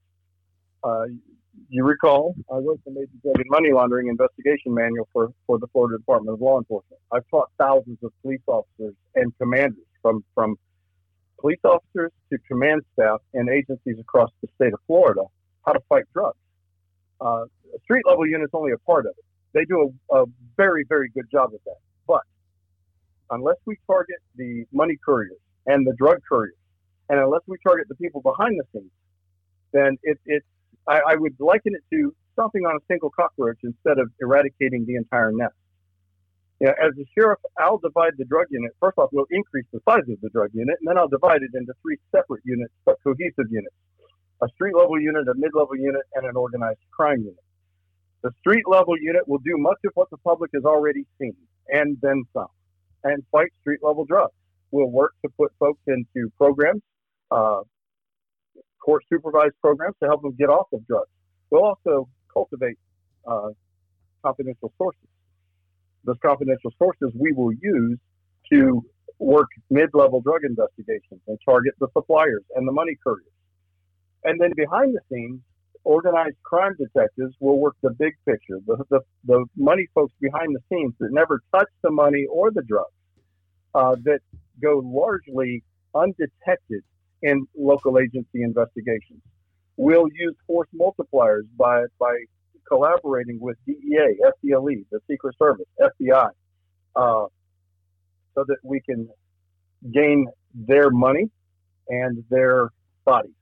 Uh, 0.85 1.07
you 1.69 1.85
recall, 1.85 2.35
I 2.51 2.57
wrote 2.57 2.81
the 2.85 2.93
Major 2.93 3.13
Drug 3.23 3.37
and 3.37 3.47
Money 3.49 3.73
Laundering 3.73 4.09
Investigation 4.09 4.75
Manual 4.75 5.09
for, 5.13 5.33
for 5.47 5.59
the 5.59 5.67
Florida 5.69 5.99
Department 5.99 6.35
of 6.35 6.41
Law 6.41 6.59
Enforcement. 6.59 7.01
I've 7.13 7.27
taught 7.31 7.51
thousands 7.59 7.99
of 8.03 8.13
police 8.23 8.41
officers 8.47 8.95
and 9.15 9.37
commanders 9.39 9.85
from, 10.01 10.25
from 10.35 10.57
police 11.41 11.61
officers 11.65 12.11
to 12.31 12.39
command 12.49 12.83
staff 12.95 13.21
and 13.35 13.49
agencies 13.49 13.97
across 13.99 14.31
the 14.41 14.49
state 14.55 14.73
of 14.73 14.81
Florida 14.87 15.23
how 15.67 15.73
to 15.73 15.81
fight 15.89 16.05
drugs. 16.13 16.37
Uh, 17.21 17.45
street 17.85 18.03
level 18.07 18.27
unit 18.27 18.45
is 18.45 18.51
only 18.53 18.73
a 18.73 18.79
part 18.79 19.07
of 19.07 19.13
it. 19.17 19.25
They 19.53 19.65
do 19.65 19.95
a, 20.11 20.23
a 20.23 20.25
very, 20.57 20.85
very 20.89 21.11
good 21.11 21.27
job 21.31 21.55
of 21.55 21.61
that. 21.67 21.77
But 22.07 22.23
unless 23.31 23.57
we 23.67 23.77
target 23.87 24.17
the 24.37 24.65
money 24.73 24.99
couriers 25.05 25.39
and 25.67 25.87
the 25.87 25.95
drug 25.95 26.19
couriers, 26.29 26.57
and 27.09 27.21
unless 27.21 27.43
we 27.47 27.57
target 27.65 27.89
the 27.89 27.95
people 27.97 28.23
behind 28.23 28.59
the 28.59 28.65
scenes, 28.73 28.91
then 29.73 29.99
it, 30.03 30.19
it's 30.27 30.47
I, 30.89 31.01
I 31.09 31.15
would 31.17 31.35
liken 31.39 31.75
it 31.75 31.83
to 31.93 32.15
stomping 32.33 32.65
on 32.67 32.77
a 32.77 32.81
single 32.89 33.11
cockroach 33.11 33.59
instead 33.63 33.99
of 33.99 34.11
eradicating 34.21 34.85
the 34.87 34.97
entire 34.97 35.33
nest. 35.33 35.55
As 36.63 36.93
a 36.97 37.05
sheriff, 37.19 37.41
I'll 37.59 37.79
divide 37.79 38.13
the 38.19 38.25
drug 38.25 38.47
unit. 38.51 38.71
First 38.79 38.97
off, 38.97 39.11
we'll 39.13 39.27
increase 39.31 39.67
the 39.73 39.81
size 39.89 40.09
of 40.09 40.21
the 40.23 40.31
drug 40.31 40.51
unit, 40.55 40.77
and 40.81 40.89
then 40.89 40.97
I'll 40.97 41.09
divide 41.09 41.43
it 41.43 41.51
into 41.55 41.73
three 41.83 41.99
separate 42.15 42.43
units, 42.45 42.73
but 42.85 42.99
cohesive 43.03 43.51
units 43.51 43.75
a 44.43 44.49
street 44.55 44.75
level 44.75 45.01
unit, 45.01 45.29
a 45.29 45.35
mid 45.37 45.53
level 45.55 45.77
unit, 45.77 46.03
and 46.15 46.27
an 46.27 46.37
organized 46.37 46.81
crime 46.91 47.21
unit. 47.21 47.45
The 48.23 48.31
street 48.41 48.65
level 48.69 48.95
unit 49.01 49.27
will 49.27 49.39
do 49.39 49.57
much 49.57 49.79
of 49.85 49.93
what 49.95 50.11
the 50.11 50.17
public 50.19 50.51
has 50.55 50.65
already 50.65 51.07
seen, 51.21 51.37
and 51.69 51.97
then 52.03 52.25
some, 52.33 52.49
and 53.05 53.23
fight 53.31 53.53
street 53.61 53.81
level 53.83 54.05
drugs. 54.05 54.35
We'll 54.71 54.91
work 54.91 55.15
to 55.25 55.31
put 55.39 55.53
folks 55.59 55.81
into 55.87 56.31
programs, 56.39 56.83
uh, 57.31 57.61
court 58.85 59.03
supervised 59.09 59.55
programs 59.61 59.97
to 60.03 60.07
help 60.07 60.23
them 60.23 60.35
get 60.39 60.49
off 60.49 60.67
of 60.73 60.87
drugs. 60.87 61.09
We'll 61.51 61.65
also 61.65 62.09
cultivate 62.33 62.79
uh, 63.27 63.51
confidential 64.25 64.73
sources. 64.79 65.09
Those 66.05 66.17
confidential 66.25 66.73
sources 66.79 67.13
we 67.15 67.33
will 67.33 67.53
use 67.53 67.99
to 68.53 68.85
work 69.19 69.49
mid 69.71 69.91
level 69.95 70.21
drug 70.21 70.41
investigations 70.45 71.21
and 71.27 71.39
target 71.45 71.75
the 71.79 71.89
suppliers 71.93 72.43
and 72.57 72.67
the 72.67 72.73
money 72.73 72.97
couriers. 73.03 73.27
And 74.25 74.41
then 74.41 74.53
behind 74.57 74.95
the 74.95 75.01
scenes, 75.11 75.41
organized 75.85 76.37
crime 76.43 76.77
detectives 76.79 77.35
will 77.41 77.59
work 77.59 77.77
the 77.83 77.91
big 77.91 78.15
picture, 78.25 78.59
the, 78.67 78.85
the, 78.91 79.01
the 79.25 79.45
money 79.57 79.87
folks 79.95 80.13
behind 80.21 80.55
the 80.55 80.61
scenes 80.69 80.95
that 81.01 81.09
never 81.13 81.41
touch 81.55 81.69
the 81.83 81.91
money 81.91 82.27
or 82.31 82.51
the 82.51 82.63
drugs, 82.63 82.93
uh, 83.75 83.97
that 84.05 84.21
go 84.63 84.81
largely 84.85 85.63
undetected 85.95 86.83
in 87.23 87.47
local 87.57 87.99
agency 87.99 88.43
investigations. 88.43 89.21
We'll 89.77 90.09
use 90.15 90.35
force 90.47 90.69
multipliers 90.75 91.43
by, 91.57 91.85
by 91.99 92.17
collaborating 92.69 93.41
with 93.41 93.57
DEA, 93.67 94.19
FDLE, 94.45 94.85
the 94.91 95.01
Secret 95.11 95.37
Service, 95.39 95.67
FBI, 95.81 96.29
uh, 96.97 97.27
so 98.35 98.45
that 98.47 98.59
we 98.63 98.81
can 98.81 99.09
gain 99.93 100.27
their 100.55 100.91
money 100.91 101.31
and 101.89 102.25
their 102.31 102.71
bodies 103.05 103.33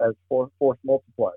as 0.00 0.14
force, 0.28 0.50
force 0.58 0.78
multipliers. 0.86 1.32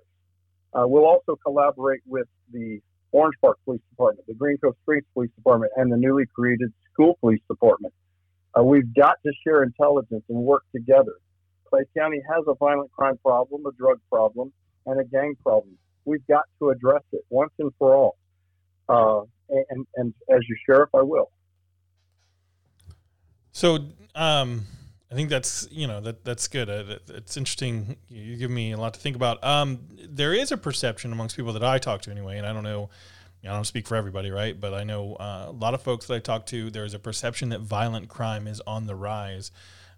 Uh, 0.73 0.87
we'll 0.87 1.05
also 1.05 1.35
collaborate 1.43 2.01
with 2.05 2.27
the 2.53 2.79
Orange 3.11 3.35
Park 3.41 3.57
Police 3.65 3.81
Department, 3.89 4.25
the 4.27 4.33
Green 4.33 4.57
Cove 4.57 4.75
Springs 4.83 5.05
Police 5.13 5.31
Department, 5.35 5.71
and 5.75 5.91
the 5.91 5.97
newly 5.97 6.25
created 6.33 6.71
School 6.93 7.17
Police 7.19 7.41
Department. 7.49 7.93
Uh, 8.57 8.63
we've 8.63 8.93
got 8.93 9.15
to 9.25 9.31
share 9.43 9.63
intelligence 9.63 10.23
and 10.29 10.37
work 10.37 10.63
together 10.73 11.15
Clay 11.71 11.83
County 11.97 12.21
has 12.29 12.43
a 12.47 12.53
violent 12.55 12.91
crime 12.91 13.17
problem, 13.23 13.65
a 13.65 13.71
drug 13.71 13.99
problem, 14.11 14.51
and 14.85 14.99
a 14.99 15.05
gang 15.05 15.35
problem. 15.41 15.77
We've 16.05 16.25
got 16.27 16.43
to 16.59 16.69
address 16.69 17.03
it 17.13 17.21
once 17.29 17.51
and 17.59 17.71
for 17.79 17.95
all. 17.95 18.17
Uh, 18.89 19.21
and, 19.69 19.85
and 19.95 20.13
as 20.29 20.39
your 20.47 20.57
sheriff, 20.65 20.89
I 20.93 21.01
will. 21.01 21.31
So, 23.53 23.79
um, 24.15 24.65
I 25.11 25.13
think 25.13 25.29
that's 25.29 25.67
you 25.71 25.87
know 25.87 25.99
that 26.01 26.23
that's 26.23 26.47
good. 26.47 26.69
Uh, 26.69 26.97
it's 27.09 27.35
interesting. 27.35 27.97
You 28.07 28.37
give 28.37 28.49
me 28.49 28.71
a 28.71 28.77
lot 28.77 28.93
to 28.93 28.99
think 28.99 29.15
about. 29.15 29.43
Um, 29.43 29.79
there 30.07 30.33
is 30.33 30.53
a 30.53 30.57
perception 30.57 31.11
amongst 31.11 31.35
people 31.35 31.51
that 31.53 31.63
I 31.63 31.77
talk 31.77 32.01
to 32.03 32.11
anyway, 32.11 32.37
and 32.37 32.47
I 32.47 32.53
don't 32.53 32.63
know. 32.63 32.89
I 33.43 33.47
don't 33.47 33.65
speak 33.65 33.87
for 33.87 33.95
everybody, 33.95 34.31
right? 34.31 34.57
But 34.57 34.73
I 34.73 34.83
know 34.83 35.15
uh, 35.15 35.47
a 35.49 35.51
lot 35.51 35.73
of 35.73 35.81
folks 35.81 36.07
that 36.07 36.13
I 36.13 36.19
talk 36.19 36.45
to. 36.47 36.69
There's 36.69 36.93
a 36.93 36.99
perception 36.99 37.49
that 37.49 37.59
violent 37.59 38.07
crime 38.07 38.47
is 38.47 38.61
on 38.65 38.87
the 38.87 38.95
rise. 38.95 39.51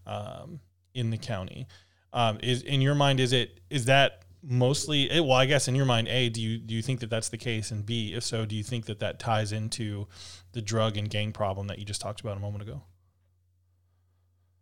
Um, 0.08 0.62
in 0.94 1.10
the 1.10 1.18
county. 1.18 1.68
Um, 2.14 2.40
is 2.44 2.62
in 2.62 2.82
your 2.82 2.96
mind 2.96 3.20
is 3.20 3.34
it 3.34 3.60
is 3.70 3.86
that 3.86 4.24
mostly 4.44 5.10
eh, 5.10 5.20
well 5.20 5.32
i 5.38 5.46
guess 5.46 5.70
in 5.70 5.76
your 5.76 5.86
mind 5.86 6.08
a 6.10 6.28
do 6.28 6.42
you 6.42 6.58
do 6.58 6.76
you 6.76 6.82
think 6.82 7.00
that 7.00 7.10
that's 7.10 7.30
the 7.30 7.38
case? 7.38 7.72
And 7.72 7.86
b 7.86 8.14
if 8.14 8.24
so 8.24 8.46
do 8.46 8.56
you 8.56 8.64
think 8.64 8.86
that 8.86 9.00
that 9.00 9.20
ties 9.20 9.52
into 9.52 10.08
the 10.52 10.62
drug 10.62 10.98
and 10.98 11.10
gang 11.10 11.32
problem 11.32 11.68
that 11.68 11.80
you 11.80 11.86
just 11.86 12.02
talked 12.02 12.22
about 12.22 12.38
a 12.38 12.40
moment 12.40 12.64
ago? 12.64 12.82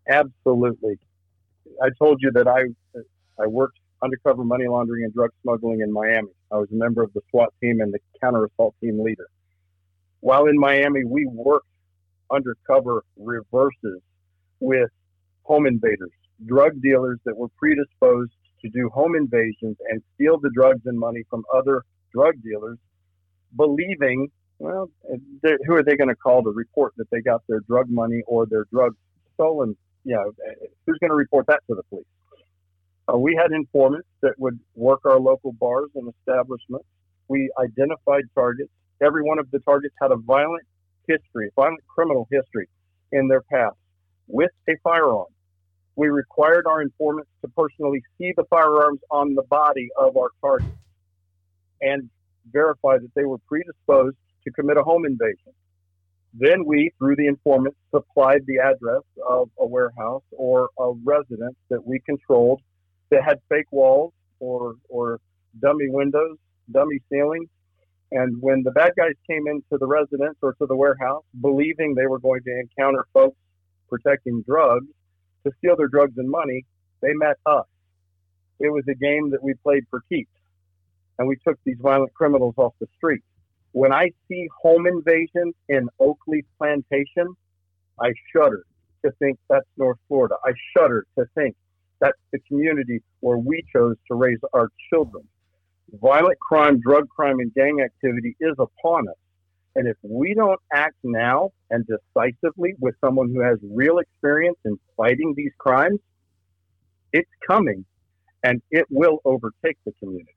Absolutely. 0.08 0.98
I 1.82 1.90
told 2.00 2.22
you 2.22 2.32
that 2.32 2.48
i 2.48 2.62
i 3.42 3.48
worked 3.48 3.80
undercover 4.04 4.44
money 4.44 4.68
laundering 4.68 5.04
and 5.04 5.14
drug 5.14 5.30
smuggling 5.44 5.82
in 5.82 5.92
miami. 5.92 6.32
I 6.52 6.56
was 6.56 6.70
a 6.72 6.76
member 6.76 7.04
of 7.04 7.14
the 7.14 7.22
swat 7.30 7.54
team 7.62 7.82
and 7.82 7.94
the 7.94 8.00
counter 8.20 8.46
assault 8.46 8.76
team 8.82 9.04
leader. 9.04 9.28
While 10.22 10.46
in 10.46 10.58
miami 10.58 11.04
we 11.04 11.26
worked 11.26 11.68
undercover 12.32 13.04
reverses 13.18 14.02
with 14.60 14.90
home 15.44 15.66
invaders 15.66 16.12
drug 16.46 16.82
dealers 16.82 17.20
that 17.26 17.36
were 17.38 17.50
predisposed 17.58 18.32
to 18.62 18.70
do 18.70 18.90
home 18.90 19.16
invasions 19.16 19.78
and 19.90 20.02
steal 20.16 20.40
the 20.40 20.52
drugs 20.54 20.82
and 20.86 20.98
money 20.98 21.24
from 21.30 21.44
other 21.54 21.84
drug 22.14 22.36
dealers, 22.44 22.78
believing, 23.56 24.28
well, 24.60 24.90
who 25.66 25.74
are 25.74 25.84
they 25.84 25.96
going 25.96 26.10
to 26.10 26.16
call 26.16 26.44
to 26.44 26.52
report 26.52 26.94
that 26.98 27.10
they 27.12 27.22
got 27.22 27.42
their 27.48 27.60
drug 27.62 27.90
money 27.90 28.22
or 28.28 28.46
their 28.46 28.66
drugs 28.72 28.98
stolen? 29.34 29.76
You 30.04 30.16
know, 30.16 30.32
who's 30.86 30.98
going 31.00 31.10
to 31.10 31.16
report 31.16 31.48
that 31.48 31.62
to 31.68 31.76
the 31.76 31.84
police? 31.84 32.06
Uh, 33.12 33.18
we 33.18 33.36
had 33.36 33.52
informants 33.52 34.08
that 34.22 34.34
would 34.38 34.60
work 34.76 35.02
our 35.06 35.20
local 35.20 35.54
bars 35.54 35.90
and 35.96 36.12
establishments. 36.20 36.86
We 37.28 37.52
identified 37.60 38.24
targets. 38.36 38.72
Every 39.02 39.24
one 39.24 39.40
of 39.40 39.50
the 39.52 39.60
targets 39.60 39.96
had 40.02 40.12
a 40.12 40.18
violent 40.18 40.64
history, 41.08 41.50
violent 41.56 41.82
criminal 41.88 42.28
history 42.32 42.68
in 43.12 43.28
their 43.28 43.42
past 43.42 43.76
with 44.28 44.52
a 44.70 44.74
firearm 44.84 45.26
we 45.96 46.08
required 46.10 46.66
our 46.68 46.82
informants 46.82 47.30
to 47.42 47.48
personally 47.50 48.02
see 48.18 48.34
the 48.36 48.46
firearms 48.50 49.00
on 49.10 49.36
the 49.36 49.44
body 49.44 49.90
of 49.98 50.18
our 50.18 50.30
targets 50.42 50.72
and 51.82 52.10
verify 52.52 52.98
that 52.98 53.12
they 53.16 53.26
were 53.26 53.38
predisposed 53.40 54.16
to 54.44 54.52
commit 54.52 54.78
a 54.78 54.84
home 54.84 55.06
invasion. 55.06 55.54
Then 56.34 56.66
we, 56.66 56.92
through 56.98 57.18
the 57.18 57.28
informants, 57.28 57.78
supplied 57.94 58.46
the 58.46 58.60
address 58.60 59.04
of 59.28 59.50
a 59.60 59.66
warehouse 59.66 60.24
or 60.32 60.70
a 60.80 60.92
residence 61.04 61.58
that 61.70 61.86
we 61.86 62.00
controlled 62.06 62.62
that 63.10 63.24
had 63.24 63.40
fake 63.50 63.72
walls 63.72 64.14
or, 64.40 64.76
or 64.88 65.20
dummy 65.62 65.90
windows, 65.90 66.38
dummy 66.72 67.00
ceilings. 67.12 67.50
And 68.14 68.42
when 68.42 68.64
the 68.64 68.72
bad 68.72 68.94
guys 68.96 69.14
came 69.30 69.48
into 69.48 69.78
the 69.78 69.88
residence 69.88 70.38
or 70.42 70.54
to 70.54 70.66
the 70.66 70.76
warehouse, 70.76 71.24
believing 71.42 71.96
they 71.96 72.08
were 72.08 72.20
going 72.20 72.42
to 72.44 72.60
encounter 72.60 73.06
folks 73.14 73.38
protecting 73.90 74.42
drugs, 74.48 74.88
to 75.46 75.52
steal 75.58 75.76
their 75.76 75.88
drugs 75.88 76.18
and 76.18 76.30
money, 76.30 76.66
they 77.02 77.14
met 77.14 77.38
us. 77.46 77.66
It 78.60 78.70
was 78.70 78.84
a 78.90 78.96
game 78.96 79.32
that 79.32 79.44
we 79.44 79.54
played 79.56 79.86
for 79.90 80.02
keeps, 80.10 80.32
and 81.18 81.28
we 81.28 81.36
took 81.46 81.58
these 81.66 81.78
violent 81.80 82.14
criminals 82.14 82.54
off 82.58 82.74
the 82.80 82.88
street. 82.96 83.24
When 83.74 83.94
I 83.94 84.12
see 84.28 84.48
home 84.62 84.86
invasion 84.86 85.54
in 85.70 85.90
Oakleaf 86.00 86.46
Plantation, 86.58 87.36
I 88.00 88.12
shudder 88.34 88.66
to 89.04 89.12
think 89.20 89.40
that's 89.50 89.66
North 89.78 89.98
Florida. 90.08 90.36
I 90.44 90.52
shudder 90.76 91.06
to 91.18 91.26
think 91.36 91.56
that's 92.00 92.18
the 92.32 92.40
community 92.48 93.02
where 93.22 93.38
we 93.38 93.64
chose 93.74 93.96
to 94.08 94.16
raise 94.16 94.40
our 94.54 94.70
children. 94.92 95.24
Violent 96.02 96.40
crime, 96.40 96.80
drug 96.80 97.08
crime, 97.10 97.40
and 97.40 97.54
gang 97.54 97.82
activity 97.82 98.36
is 98.40 98.56
upon 98.60 99.08
us. 99.08 99.16
And 99.76 99.88
if 99.88 99.98
we 100.02 100.34
don't 100.34 100.60
act 100.74 100.96
now 101.04 101.52
and 101.70 101.86
decisively 101.88 102.74
with 102.80 102.96
someone 103.04 103.30
who 103.34 103.40
has 103.42 103.58
real 103.64 104.00
experience 104.00 104.58
in 104.66 104.78
fighting 104.98 105.34
these 105.36 105.54
crimes, 105.58 106.00
it's 107.14 107.30
coming 107.48 107.86
and 108.44 108.62
it 108.72 108.86
will 108.90 109.20
overtake 109.24 109.78
the 109.86 109.94
community. 110.00 110.36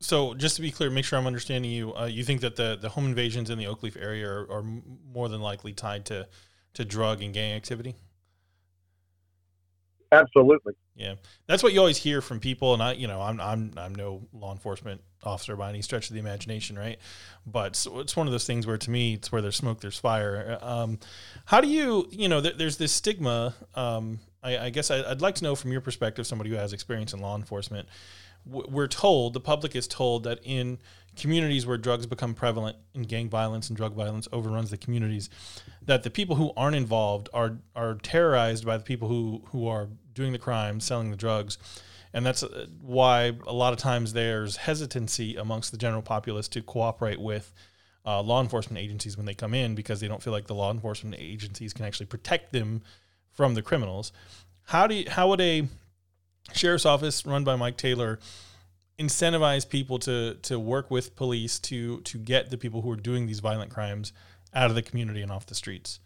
So, 0.00 0.34
just 0.34 0.56
to 0.56 0.62
be 0.62 0.70
clear, 0.70 0.90
make 0.90 1.04
sure 1.04 1.18
I'm 1.18 1.26
understanding 1.26 1.70
you. 1.70 1.94
Uh, 1.94 2.04
you 2.04 2.22
think 2.22 2.42
that 2.42 2.56
the, 2.56 2.78
the 2.80 2.90
home 2.90 3.06
invasions 3.06 3.50
in 3.50 3.58
the 3.58 3.64
Oakleaf 3.64 4.00
area 4.00 4.28
are, 4.28 4.50
are 4.50 4.62
more 5.12 5.28
than 5.28 5.40
likely 5.40 5.72
tied 5.72 6.04
to, 6.06 6.28
to 6.74 6.84
drug 6.84 7.22
and 7.22 7.32
gang 7.32 7.54
activity? 7.54 7.94
Absolutely. 10.12 10.74
Yeah, 10.94 11.14
that's 11.46 11.62
what 11.62 11.72
you 11.72 11.80
always 11.80 11.98
hear 11.98 12.20
from 12.20 12.40
people, 12.40 12.72
and 12.72 12.82
I, 12.82 12.92
you 12.92 13.06
know, 13.08 13.20
I'm 13.20 13.40
I'm 13.40 13.72
I'm 13.76 13.94
no 13.94 14.22
law 14.32 14.52
enforcement 14.52 15.02
officer 15.26 15.56
by 15.56 15.68
any 15.68 15.82
stretch 15.82 16.08
of 16.08 16.14
the 16.14 16.20
imagination, 16.20 16.78
right? 16.78 16.98
But 17.46 17.86
it's 17.94 18.16
one 18.16 18.26
of 18.26 18.32
those 18.32 18.46
things 18.46 18.66
where, 18.66 18.78
to 18.78 18.90
me, 18.90 19.14
it's 19.14 19.30
where 19.30 19.42
there's 19.42 19.56
smoke, 19.56 19.80
there's 19.80 19.98
fire. 19.98 20.58
Um, 20.62 20.98
how 21.44 21.60
do 21.60 21.68
you, 21.68 22.08
you 22.10 22.28
know, 22.28 22.40
th- 22.40 22.56
there's 22.56 22.76
this 22.76 22.92
stigma. 22.92 23.54
Um, 23.74 24.20
I, 24.42 24.58
I, 24.58 24.70
guess 24.70 24.90
I, 24.90 25.08
would 25.08 25.20
like 25.20 25.34
to 25.36 25.44
know 25.44 25.56
from 25.56 25.72
your 25.72 25.80
perspective, 25.80 26.26
somebody 26.26 26.50
who 26.50 26.56
has 26.56 26.72
experience 26.72 27.12
in 27.12 27.20
law 27.20 27.36
enforcement. 27.36 27.88
We're 28.44 28.86
told, 28.86 29.32
the 29.34 29.40
public 29.40 29.74
is 29.74 29.88
told 29.88 30.22
that 30.24 30.38
in 30.44 30.78
communities 31.16 31.66
where 31.66 31.76
drugs 31.76 32.06
become 32.06 32.34
prevalent 32.34 32.76
and 32.94 33.08
gang 33.08 33.28
violence 33.28 33.68
and 33.68 33.76
drug 33.76 33.94
violence 33.94 34.28
overruns 34.32 34.70
the 34.70 34.76
communities, 34.76 35.30
that 35.82 36.02
the 36.02 36.10
people 36.10 36.36
who 36.36 36.52
aren't 36.56 36.76
involved 36.76 37.28
are 37.32 37.58
are 37.74 37.94
terrorized 37.94 38.64
by 38.64 38.76
the 38.76 38.84
people 38.84 39.08
who 39.08 39.42
who 39.46 39.66
are 39.66 39.88
doing 40.14 40.32
the 40.32 40.38
crime, 40.38 40.80
selling 40.80 41.10
the 41.10 41.16
drugs. 41.16 41.58
And 42.12 42.24
that's 42.24 42.42
uh, 42.42 42.66
why 42.80 43.32
a 43.46 43.52
lot 43.52 43.72
of 43.72 43.78
times 43.78 44.12
there's 44.12 44.56
hesitancy 44.56 45.36
amongst 45.36 45.70
the 45.70 45.76
general 45.76 46.02
populace 46.02 46.48
to 46.48 46.62
cooperate 46.62 47.20
with 47.20 47.52
uh, 48.06 48.22
law 48.22 48.40
enforcement 48.40 48.82
agencies 48.82 49.16
when 49.16 49.26
they 49.26 49.34
come 49.34 49.52
in 49.52 49.74
because 49.74 50.00
they 50.00 50.08
don't 50.08 50.22
feel 50.22 50.32
like 50.32 50.46
the 50.46 50.54
law 50.54 50.70
enforcement 50.70 51.16
agencies 51.18 51.72
can 51.72 51.84
actually 51.84 52.06
protect 52.06 52.52
them 52.52 52.82
from 53.32 53.54
the 53.54 53.62
criminals. 53.62 54.12
How 54.64 54.86
do 54.86 54.94
you, 54.94 55.10
how 55.10 55.28
would 55.28 55.40
a 55.40 55.68
sheriff's 56.54 56.86
office 56.86 57.26
run 57.26 57.44
by 57.44 57.56
Mike 57.56 57.76
Taylor 57.76 58.18
incentivize 58.98 59.68
people 59.68 59.98
to 60.00 60.34
to 60.42 60.58
work 60.58 60.90
with 60.90 61.16
police 61.16 61.58
to 61.58 62.00
to 62.00 62.18
get 62.18 62.50
the 62.50 62.56
people 62.56 62.82
who 62.82 62.90
are 62.90 62.96
doing 62.96 63.26
these 63.26 63.40
violent 63.40 63.70
crimes 63.70 64.12
out 64.54 64.70
of 64.70 64.74
the 64.74 64.82
community 64.82 65.22
and 65.22 65.30
off 65.30 65.46
the 65.46 65.54
streets? 65.54 66.00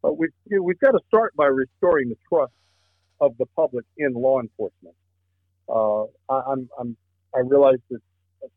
But 0.00 0.18
we've, 0.18 0.30
we've 0.60 0.80
got 0.80 0.92
to 0.92 1.00
start 1.06 1.34
by 1.36 1.46
restoring 1.46 2.08
the 2.08 2.16
trust 2.28 2.52
of 3.20 3.36
the 3.38 3.46
public 3.54 3.84
in 3.96 4.14
law 4.14 4.40
enforcement. 4.40 4.96
Uh, 5.68 6.02
I, 6.28 6.52
I'm, 6.52 6.68
I'm 6.78 6.96
I 7.34 7.40
realize 7.40 7.78
it's 7.88 8.02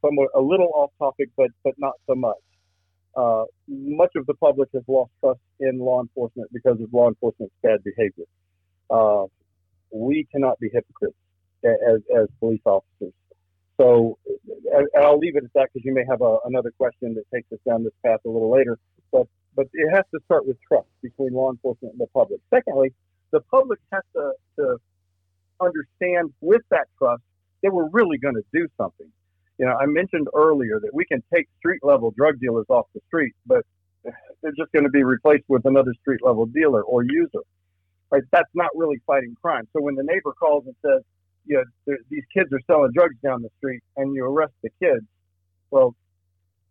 somewhat 0.02 0.30
a 0.36 0.42
little 0.42 0.72
off 0.74 0.92
topic, 0.98 1.30
but 1.38 1.50
but 1.64 1.74
not 1.78 1.94
so 2.08 2.16
much. 2.16 2.38
Uh, 3.16 3.46
much 3.68 4.12
of 4.16 4.26
the 4.26 4.34
public 4.34 4.70
has 4.74 4.84
lost 4.88 5.12
trust 5.22 5.40
in 5.60 5.80
law 5.80 6.02
enforcement 6.02 6.52
because 6.52 6.82
of 6.82 6.92
law 6.92 7.08
enforcement's 7.08 7.54
bad 7.64 7.82
behavior. 7.84 8.26
Uh, 8.90 9.26
we 9.92 10.28
cannot 10.32 10.60
be 10.60 10.70
hypocrites 10.74 11.16
as, 11.64 12.02
as 12.16 12.28
police 12.40 12.62
officers. 12.66 13.14
So 13.80 14.18
I'll 14.98 15.18
leave 15.20 15.36
it 15.36 15.44
at 15.44 15.54
that 15.54 15.70
because 15.74 15.86
you 15.86 15.94
may 15.94 16.06
have 16.10 16.22
a, 16.22 16.38
another 16.46 16.72
question 16.78 17.14
that 17.16 17.24
takes 17.34 17.52
us 17.52 17.60
down 17.68 17.84
this 17.84 17.94
path 18.06 18.20
a 18.26 18.30
little 18.30 18.52
later. 18.52 18.78
But 19.12 19.28
but 19.56 19.68
it 19.74 19.90
has 19.94 20.04
to 20.14 20.20
start 20.26 20.46
with 20.46 20.58
trust 20.68 20.88
between 21.02 21.34
law 21.34 21.52
enforcement 21.52 21.94
and 21.94 22.02
the 22.02 22.08
public. 22.14 22.42
Secondly, 22.54 22.94
the 23.32 23.40
public 23.52 23.80
has 23.92 24.04
to, 24.16 24.34
to 24.58 24.78
understand 25.62 26.34
with 26.42 26.62
that 26.72 26.88
trust 26.98 27.22
that 27.64 27.74
we're 27.74 27.90
really 27.90 28.18
going 28.18 28.36
to 28.36 28.44
do 28.54 28.68
something. 28.78 29.08
You 29.58 29.66
know, 29.66 29.78
I 29.80 29.86
mentioned 29.86 30.28
earlier 30.36 30.80
that 30.82 30.94
we 30.94 31.06
can 31.06 31.24
take 31.34 31.48
street 31.60 31.80
level 31.84 32.14
drug 32.18 32.40
dealers 32.40 32.66
off 32.70 32.88
the 32.94 33.00
street, 33.08 33.34
but 33.46 33.66
they're 34.04 34.54
just 34.58 34.72
going 34.74 34.84
to 34.84 34.90
be 34.90 35.04
replaced 35.04 35.46
with 35.48 35.66
another 35.66 35.94
street 36.02 36.20
level 36.22 36.46
dealer 36.46 36.84
or 36.84 37.04
user. 37.04 37.40
Right? 38.12 38.24
That's 38.32 38.52
not 38.54 38.70
really 38.76 39.02
fighting 39.08 39.36
crime. 39.42 39.68
So 39.74 39.82
when 39.82 39.96
the 39.96 40.04
neighbor 40.04 40.34
calls 40.34 40.66
and 40.66 40.76
says, 40.86 41.02
you 41.46 41.64
know, 41.88 41.96
these 42.10 42.24
kids 42.34 42.52
are 42.52 42.62
selling 42.68 42.92
drugs 42.94 43.16
down 43.24 43.42
the 43.42 43.50
street 43.58 43.82
and 43.98 44.16
you 44.16 44.26
arrest 44.26 44.54
the 44.64 44.70
kids, 44.82 45.06
well, 45.72 45.96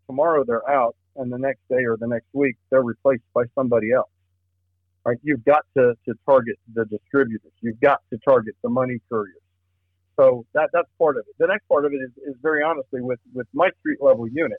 tomorrow 0.06 0.44
they're 0.46 0.68
out 0.68 0.96
and 1.16 1.32
the 1.32 1.38
next 1.38 1.60
day 1.68 1.84
or 1.84 1.96
the 1.96 2.06
next 2.06 2.26
week 2.32 2.56
they're 2.70 2.82
replaced 2.82 3.24
by 3.34 3.44
somebody 3.54 3.92
else. 3.92 4.10
Right? 5.04 5.18
You've 5.22 5.44
got 5.44 5.64
to, 5.76 5.94
to 6.06 6.14
target 6.26 6.56
the 6.72 6.86
distributors. 6.86 7.52
You've 7.60 7.80
got 7.80 8.00
to 8.10 8.18
target 8.26 8.54
the 8.62 8.70
money 8.70 9.00
couriers. 9.08 9.36
So 10.16 10.46
that 10.54 10.70
that's 10.72 10.88
part 10.98 11.16
of 11.16 11.24
it. 11.28 11.34
The 11.38 11.46
next 11.46 11.68
part 11.68 11.84
of 11.84 11.92
it 11.92 11.96
is, 11.96 12.10
is 12.26 12.36
very 12.40 12.62
honestly 12.62 13.00
with, 13.00 13.18
with 13.34 13.46
my 13.52 13.68
street 13.80 13.98
level 14.00 14.26
unit, 14.28 14.58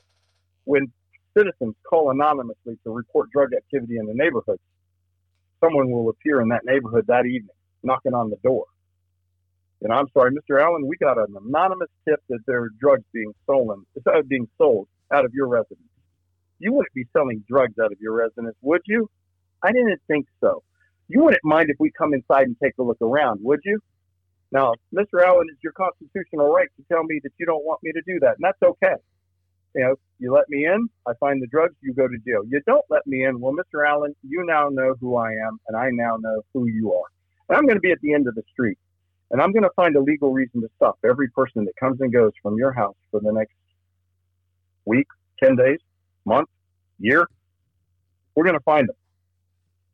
when 0.64 0.92
citizens 1.36 1.74
call 1.88 2.10
anonymously 2.10 2.78
to 2.84 2.90
report 2.90 3.30
drug 3.30 3.50
activity 3.54 3.96
in 3.96 4.06
the 4.06 4.14
neighborhood, 4.14 4.58
someone 5.62 5.90
will 5.90 6.10
appear 6.10 6.40
in 6.40 6.48
that 6.48 6.62
neighborhood 6.64 7.06
that 7.08 7.26
evening, 7.26 7.56
knocking 7.82 8.14
on 8.14 8.30
the 8.30 8.36
door. 8.42 8.66
And 9.82 9.92
I'm 9.92 10.06
sorry, 10.14 10.32
Mr. 10.32 10.60
Allen, 10.60 10.86
we 10.86 10.96
got 10.96 11.18
an 11.18 11.34
anonymous 11.44 11.90
tip 12.08 12.22
that 12.28 12.40
there 12.46 12.62
are 12.62 12.70
drugs 12.80 13.04
being 13.12 13.32
stolen, 13.44 13.84
uh, 14.06 14.22
being 14.26 14.48
sold 14.56 14.88
out 15.12 15.24
of 15.24 15.34
your 15.34 15.48
residence. 15.48 15.88
You 16.58 16.72
wouldn't 16.72 16.94
be 16.94 17.04
selling 17.12 17.44
drugs 17.48 17.78
out 17.78 17.92
of 17.92 18.00
your 18.00 18.14
residence, 18.14 18.56
would 18.62 18.80
you? 18.86 19.10
I 19.62 19.72
didn't 19.72 20.00
think 20.06 20.26
so. 20.40 20.62
You 21.08 21.22
wouldn't 21.22 21.44
mind 21.44 21.70
if 21.70 21.76
we 21.78 21.90
come 21.90 22.14
inside 22.14 22.46
and 22.46 22.56
take 22.62 22.74
a 22.78 22.82
look 22.82 23.00
around, 23.02 23.40
would 23.42 23.60
you? 23.64 23.78
Now, 24.52 24.74
Mr. 24.94 25.22
Allen, 25.24 25.46
it's 25.52 25.62
your 25.62 25.72
constitutional 25.72 26.52
right 26.52 26.68
to 26.76 26.84
tell 26.90 27.04
me 27.04 27.20
that 27.22 27.32
you 27.38 27.46
don't 27.46 27.64
want 27.64 27.80
me 27.82 27.92
to 27.92 28.00
do 28.06 28.18
that, 28.20 28.36
and 28.36 28.42
that's 28.42 28.62
okay. 28.62 28.94
You 29.74 29.82
know, 29.82 29.94
you 30.18 30.32
let 30.32 30.48
me 30.48 30.64
in, 30.64 30.88
I 31.06 31.12
find 31.20 31.42
the 31.42 31.46
drugs, 31.48 31.74
you 31.82 31.92
go 31.92 32.08
to 32.08 32.16
jail. 32.26 32.42
You 32.48 32.62
don't 32.66 32.84
let 32.88 33.06
me 33.06 33.24
in, 33.24 33.40
well, 33.40 33.52
Mr. 33.52 33.86
Allen, 33.86 34.14
you 34.22 34.44
now 34.46 34.68
know 34.70 34.94
who 35.00 35.16
I 35.16 35.32
am, 35.32 35.58
and 35.68 35.76
I 35.76 35.90
now 35.92 36.16
know 36.16 36.42
who 36.54 36.66
you 36.66 36.94
are. 36.94 37.04
And 37.48 37.58
I'm 37.58 37.66
going 37.66 37.76
to 37.76 37.80
be 37.80 37.92
at 37.92 38.00
the 38.00 38.14
end 38.14 38.26
of 38.26 38.34
the 38.34 38.42
street, 38.50 38.78
and 39.30 39.40
I'm 39.40 39.52
going 39.52 39.64
to 39.64 39.70
find 39.76 39.96
a 39.96 40.00
legal 40.00 40.32
reason 40.32 40.60
to 40.60 40.68
stop 40.76 40.98
every 41.04 41.28
person 41.30 41.64
that 41.64 41.76
comes 41.76 42.00
and 42.00 42.12
goes 42.12 42.32
from 42.42 42.56
your 42.56 42.72
house 42.72 42.96
for 43.10 43.20
the 43.20 43.32
next 43.32 43.54
week, 44.84 45.06
10 45.42 45.56
days, 45.56 45.78
month, 46.24 46.48
year. 46.98 47.26
We're 48.34 48.44
going 48.44 48.58
to 48.58 48.64
find 48.64 48.88
them 48.88 48.96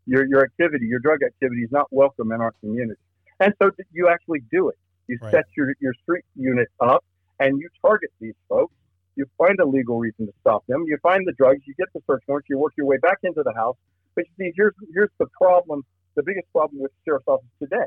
your 0.07 0.27
your 0.27 0.43
activity, 0.43 0.87
your 0.87 0.99
drug 0.99 1.23
activity 1.25 1.63
is 1.63 1.71
not 1.71 1.87
welcome 1.91 2.33
in 2.33 2.41
our 2.41 2.53
community. 2.61 3.01
And 3.41 3.53
so 3.61 3.71
you 3.93 4.09
actually 4.09 4.41
do 4.51 4.69
it. 4.69 4.79
You 5.09 5.19
right. 5.21 5.33
set 5.33 5.45
your, 5.57 5.75
your 5.81 5.95
street 6.03 6.25
unit 6.37 6.69
up 6.81 7.05
and 7.41 7.59
you 7.59 7.69
target 7.85 8.11
these 8.21 8.35
folks. 8.49 8.75
You 9.17 9.27
find 9.37 9.59
a 9.61 9.67
legal 9.67 9.99
reason 9.99 10.27
to 10.27 10.33
stop 10.41 10.65
them. 10.69 10.85
You 10.87 10.97
find 11.03 11.27
the 11.27 11.33
drugs. 11.33 11.61
You 11.67 11.75
get 11.75 11.89
the 11.93 12.01
search 12.07 12.23
warrant. 12.29 12.47
You 12.49 12.59
work 12.59 12.73
your 12.79 12.87
way 12.87 12.99
back 12.99 13.19
into 13.25 13.43
the 13.43 13.53
house. 13.53 13.77
But 14.15 14.25
you 14.27 14.33
see, 14.39 14.53
here's 14.57 14.75
here's 14.95 15.11
the 15.19 15.27
problem. 15.41 15.85
The 16.15 16.23
biggest 16.23 16.47
problem 16.53 16.81
with 16.81 16.93
sheriff's 17.05 17.27
office 17.27 17.47
today. 17.59 17.87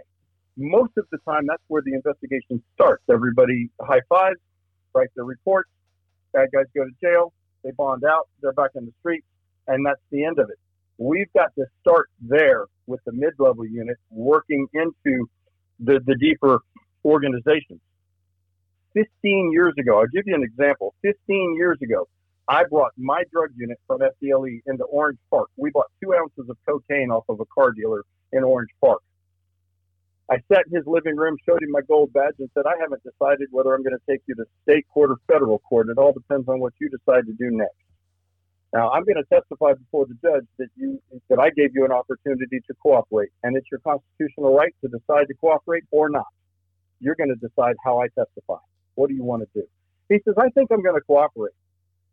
Most 0.57 0.91
of 0.97 1.05
the 1.11 1.17
time, 1.27 1.45
that's 1.47 1.63
where 1.67 1.81
the 1.85 1.93
investigation 1.93 2.63
starts. 2.75 3.03
Everybody 3.11 3.69
high 3.81 4.01
fives, 4.07 4.39
write 4.93 5.09
their 5.15 5.25
reports. 5.25 5.69
Bad 6.33 6.49
guys 6.53 6.65
go 6.75 6.83
to 6.85 6.91
jail. 7.01 7.33
They 7.63 7.71
bond 7.71 8.03
out. 8.03 8.29
They're 8.41 8.53
back 8.53 8.71
in 8.75 8.85
the 8.85 8.93
streets, 8.99 9.25
and 9.67 9.85
that's 9.85 10.01
the 10.11 10.23
end 10.23 10.39
of 10.39 10.49
it. 10.49 10.57
We've 10.97 11.31
got 11.33 11.53
to 11.55 11.65
start 11.81 12.09
there 12.21 12.65
with 12.87 13.01
the 13.05 13.11
mid-level 13.11 13.65
unit 13.65 13.97
working 14.09 14.67
into 14.73 15.27
the, 15.79 15.99
the 16.05 16.15
deeper 16.15 16.59
organizations. 17.03 17.81
15 18.93 19.51
years 19.51 19.73
ago, 19.77 19.99
I'll 19.99 20.07
give 20.07 20.23
you 20.25 20.35
an 20.35 20.43
example. 20.43 20.93
15 21.01 21.55
years 21.57 21.77
ago, 21.83 22.07
I 22.47 22.63
brought 22.63 22.91
my 22.97 23.23
drug 23.31 23.49
unit 23.57 23.77
from 23.87 23.99
FDLE 23.99 24.61
into 24.67 24.83
Orange 24.85 25.19
Park. 25.29 25.49
We 25.57 25.71
bought 25.71 25.87
two 26.01 26.13
ounces 26.13 26.49
of 26.49 26.57
cocaine 26.67 27.11
off 27.11 27.25
of 27.27 27.39
a 27.39 27.45
car 27.45 27.71
dealer 27.71 28.03
in 28.31 28.43
Orange 28.43 28.69
Park. 28.79 29.01
I 30.29 30.37
sat 30.51 30.65
in 30.67 30.75
his 30.75 30.87
living 30.87 31.15
room, 31.15 31.37
showed 31.45 31.61
him 31.61 31.69
my 31.71 31.81
gold 31.81 32.11
badge, 32.11 32.33
and 32.39 32.49
said, 32.53 32.65
I 32.65 32.73
haven't 32.79 33.03
decided 33.03 33.49
whether 33.51 33.75
I'm 33.75 33.83
going 33.83 33.97
to 33.97 34.11
take 34.11 34.21
you 34.25 34.35
to 34.35 34.45
state 34.63 34.85
court 34.91 35.11
or 35.11 35.17
federal 35.27 35.59
court. 35.59 35.89
It 35.89 35.99
all 35.99 36.13
depends 36.13 36.47
on 36.49 36.59
what 36.59 36.73
you 36.79 36.89
decide 36.89 37.27
to 37.27 37.33
do 37.33 37.51
next. 37.51 37.75
Now, 38.73 38.89
I'm 38.89 39.05
going 39.05 39.21
to 39.21 39.23
testify 39.31 39.73
before 39.73 40.05
the 40.05 40.17
judge 40.21 40.45
that 40.57 40.67
you 40.75 40.99
that 41.29 41.39
I 41.39 41.49
gave 41.51 41.71
you 41.75 41.85
an 41.85 41.91
opportunity 41.91 42.59
to 42.67 42.73
cooperate, 42.81 43.29
and 43.43 43.55
it's 43.55 43.67
your 43.71 43.79
constitutional 43.81 44.55
right 44.55 44.75
to 44.81 44.89
decide 44.89 45.27
to 45.27 45.33
cooperate 45.35 45.83
or 45.91 46.09
not. 46.09 46.27
You're 46.99 47.15
going 47.15 47.29
to 47.29 47.47
decide 47.47 47.75
how 47.85 48.01
I 48.01 48.07
testify. 48.07 48.57
What 48.95 49.09
do 49.09 49.15
you 49.15 49.23
want 49.23 49.43
to 49.43 49.61
do? 49.61 49.67
He 50.09 50.19
says, 50.25 50.35
I 50.37 50.49
think 50.49 50.71
I'm 50.71 50.81
going 50.81 50.95
to 50.95 51.01
cooperate. 51.01 51.53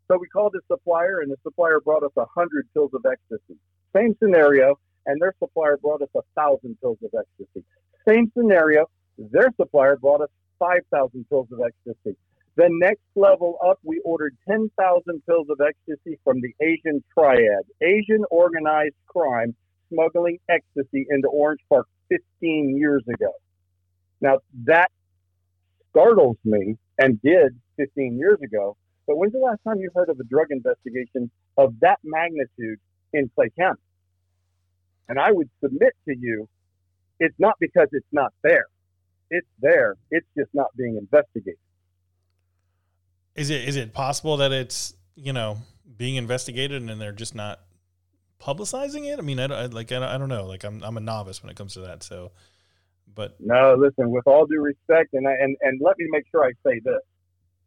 So 0.07 0.17
we 0.17 0.27
called 0.27 0.53
the 0.53 0.61
supplier, 0.71 1.19
and 1.21 1.31
the 1.31 1.37
supplier 1.43 1.79
brought 1.79 2.03
us 2.03 2.11
a 2.15 2.25
hundred 2.33 2.67
pills 2.73 2.91
of 2.93 3.03
ecstasy. 3.11 3.57
Same 3.95 4.15
scenario, 4.21 4.79
and 5.05 5.21
their 5.21 5.33
supplier 5.39 5.77
brought 5.77 6.01
us 6.01 6.09
a 6.15 6.21
thousand 6.35 6.79
pills 6.79 6.99
of 7.03 7.11
ecstasy. 7.17 7.65
Same 8.07 8.31
scenario, 8.37 8.85
their 9.17 9.49
supplier 9.59 9.95
brought 9.95 10.21
us 10.21 10.29
five 10.59 10.81
thousand 10.91 11.27
pills 11.29 11.47
of 11.51 11.59
ecstasy. 11.61 12.17
The 12.55 12.67
next 12.69 13.01
level 13.15 13.57
up, 13.65 13.79
we 13.83 13.99
ordered 14.05 14.37
10,000 14.47 15.25
pills 15.25 15.47
of 15.49 15.59
ecstasy 15.59 16.19
from 16.23 16.39
the 16.39 16.53
Asian 16.61 17.03
Triad, 17.11 17.63
Asian 17.81 18.23
organized 18.29 18.93
crime 19.07 19.55
smuggling 19.91 20.37
ecstasy 20.49 21.07
into 21.09 21.27
Orange 21.29 21.61
Park 21.67 21.87
15 22.09 22.77
years 22.77 23.03
ago. 23.11 23.31
Now, 24.21 24.39
that 24.65 24.91
startles 25.89 26.37
me 26.45 26.77
and 26.99 27.19
did 27.21 27.59
15 27.77 28.17
years 28.17 28.39
ago. 28.43 28.77
But 29.07 29.17
when's 29.17 29.33
the 29.33 29.39
last 29.39 29.59
time 29.67 29.79
you 29.79 29.89
heard 29.95 30.09
of 30.09 30.19
a 30.19 30.23
drug 30.23 30.47
investigation 30.51 31.31
of 31.57 31.73
that 31.81 31.99
magnitude 32.03 32.79
in 33.13 33.29
Clay 33.35 33.49
County? 33.57 33.81
And 35.09 35.19
I 35.19 35.31
would 35.31 35.49
submit 35.61 35.93
to 36.07 36.15
you, 36.17 36.47
it's 37.23 37.39
not 37.39 37.55
because 37.59 37.87
it's 37.93 38.11
not 38.11 38.33
there. 38.43 38.65
It's 39.29 39.47
there. 39.59 39.95
It's 40.11 40.27
just 40.37 40.49
not 40.53 40.67
being 40.75 40.97
investigated. 40.97 41.57
is 43.35 43.49
it 43.49 43.67
is 43.67 43.75
it 43.77 43.93
possible 43.93 44.37
that 44.37 44.51
it's 44.51 44.93
you 45.15 45.33
know 45.33 45.57
being 45.97 46.15
investigated 46.15 46.81
and 46.81 47.01
they're 47.01 47.11
just 47.11 47.33
not 47.33 47.61
publicizing 48.41 49.11
it? 49.11 49.19
I 49.19 49.21
mean, 49.21 49.39
I, 49.39 49.45
I 49.45 49.65
like 49.67 49.91
I, 49.91 50.15
I 50.15 50.17
don't 50.17 50.29
know. 50.29 50.45
Like 50.45 50.63
I'm 50.63 50.83
I'm 50.83 50.97
a 50.97 50.99
novice 50.99 51.41
when 51.41 51.49
it 51.49 51.55
comes 51.55 51.73
to 51.75 51.81
that. 51.81 52.03
So, 52.03 52.31
but 53.15 53.37
no, 53.39 53.75
listen. 53.77 54.11
With 54.11 54.27
all 54.27 54.45
due 54.45 54.61
respect, 54.61 55.13
and 55.13 55.27
I, 55.27 55.31
and 55.39 55.55
and 55.61 55.79
let 55.81 55.97
me 55.97 56.05
make 56.09 56.25
sure 56.29 56.43
I 56.43 56.51
say 56.67 56.81
this: 56.83 57.01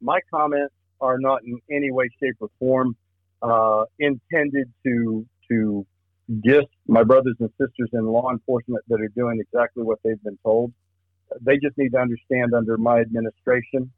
my 0.03 0.21
comments 0.31 0.75
are 1.01 1.19
not 1.19 1.43
in 1.45 1.59
any 1.71 1.91
way, 1.91 2.09
shape, 2.23 2.37
or 2.41 2.51
form 2.59 2.95
uh, 3.41 3.85
intended 3.99 4.71
to 4.85 5.27
to 5.49 5.87
diss 6.43 6.65
my 6.89 7.05
brothers 7.05 7.37
and 7.41 7.51
sisters 7.59 7.91
in 7.93 8.05
law 8.07 8.31
enforcement 8.31 8.85
that 8.89 9.01
are 9.01 9.09
doing 9.09 9.41
exactly 9.41 9.83
what 9.83 9.99
they've 10.05 10.23
been 10.23 10.39
told. 10.45 10.73
They 11.41 11.59
just 11.59 11.77
need 11.79 11.93
to 11.93 11.99
understand 11.99 12.55
under 12.55 12.77
my 12.77 13.01
administration, 13.01 13.91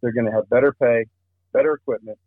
they're 0.00 0.12
going 0.12 0.26
to 0.26 0.32
have 0.32 0.48
better 0.48 0.72
pay, 0.72 1.06
better 1.52 1.74
equipment, 1.74 2.18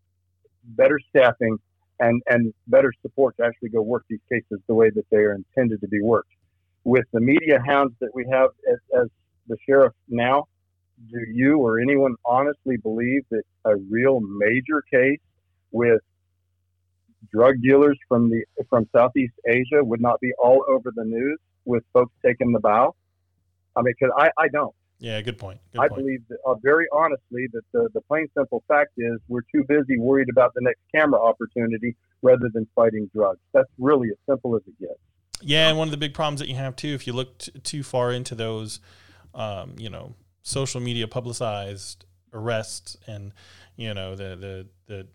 better 0.64 1.00
staffing, 1.10 1.58
and, 2.00 2.22
and 2.28 2.54
better 2.68 2.92
support 3.02 3.38
to 3.38 3.46
actually 3.46 3.70
go 3.70 3.82
work 3.82 4.04
these 4.10 4.20
cases 4.32 4.60
the 4.68 4.74
way 4.74 4.90
that 4.90 5.06
they 5.12 5.18
are 5.18 5.34
intended 5.34 5.82
to 5.82 5.88
be 5.88 6.02
worked. 6.02 6.32
With 6.84 7.06
the 7.14 7.22
media 7.22 7.62
hounds 7.66 7.94
that 8.02 8.14
we 8.14 8.26
have 8.32 8.50
as, 8.70 8.80
as 9.00 9.08
the 9.48 9.58
sheriff 9.68 9.94
now, 10.10 10.48
do 11.12 11.20
you 11.32 11.60
or 11.60 11.80
anyone 11.80 12.16
honestly 12.26 12.78
believe 12.78 13.24
that 13.32 13.44
a 13.66 13.76
real 13.76 14.20
major 14.20 14.84
case 14.92 15.20
with 15.72 16.02
drug 17.32 17.56
dealers 17.62 17.98
from 18.08 18.30
the 18.30 18.44
from 18.70 18.88
Southeast 18.96 19.34
Asia 19.48 19.84
would 19.84 20.02
not 20.02 20.20
be 20.20 20.32
all 20.42 20.64
over 20.68 20.92
the 20.96 21.04
news 21.04 21.40
with 21.66 21.84
folks 21.94 22.14
taking 22.26 22.52
the 22.52 22.60
bow? 22.60 22.96
I 23.76 23.82
mean, 23.82 23.94
because 24.00 24.14
I, 24.18 24.30
I 24.38 24.48
don't. 24.50 24.74
Yeah, 25.00 25.20
good 25.22 25.38
point. 25.38 25.60
Good 25.74 25.82
I 25.82 25.90
point. 25.90 26.02
believe 26.02 26.22
that, 26.30 26.38
uh, 26.46 26.56
very 26.62 26.86
honestly 26.94 27.48
that 27.52 27.64
the, 27.74 27.90
the 27.94 28.02
plain 28.02 28.28
simple 28.38 28.64
fact 28.68 28.92
is 28.98 29.20
we're 29.28 29.42
too 29.54 29.64
busy 29.68 29.98
worried 29.98 30.30
about 30.30 30.54
the 30.54 30.62
next 30.62 30.80
camera 30.96 31.20
opportunity 31.20 31.96
rather 32.22 32.50
than 32.54 32.68
fighting 32.76 33.10
drugs. 33.14 33.40
That's 33.54 33.70
really 33.78 34.10
as 34.10 34.18
simple 34.30 34.56
as 34.56 34.62
it 34.68 34.80
gets. 34.80 35.00
Yeah, 35.42 35.68
and 35.68 35.78
one 35.78 35.88
of 35.88 35.92
the 35.92 35.98
big 35.98 36.14
problems 36.14 36.40
that 36.40 36.48
you 36.48 36.56
have 36.56 36.76
too, 36.76 36.90
if 36.90 37.06
you 37.06 37.12
look 37.12 37.38
t- 37.40 37.52
too 37.64 37.84
far 37.84 38.14
into 38.14 38.34
those, 38.34 38.80
um, 39.36 39.76
you 39.78 39.90
know, 39.90 40.16
social 40.42 40.80
media 40.80 41.08
publicized 41.08 42.06
arrests 42.34 42.98
and 43.08 43.32
you 43.76 43.94
know 43.94 44.16
the 44.16 44.36
the 44.36 44.68
the 44.88 45.08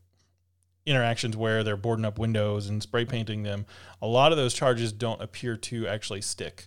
interactions 0.88 1.37
where 1.37 1.62
they're 1.62 1.77
boarding 1.77 2.05
up 2.05 2.18
windows 2.18 2.68
and 2.68 2.83
spray 2.83 3.05
painting 3.05 3.42
them, 3.42 3.66
a 4.03 4.07
lot 4.07 4.33
of 4.33 4.38
those 4.38 4.55
charges 4.55 4.92
don't 4.92 5.20
appear 5.22 5.57
to 5.57 5.87
actually 5.87 6.20
stick, 6.22 6.66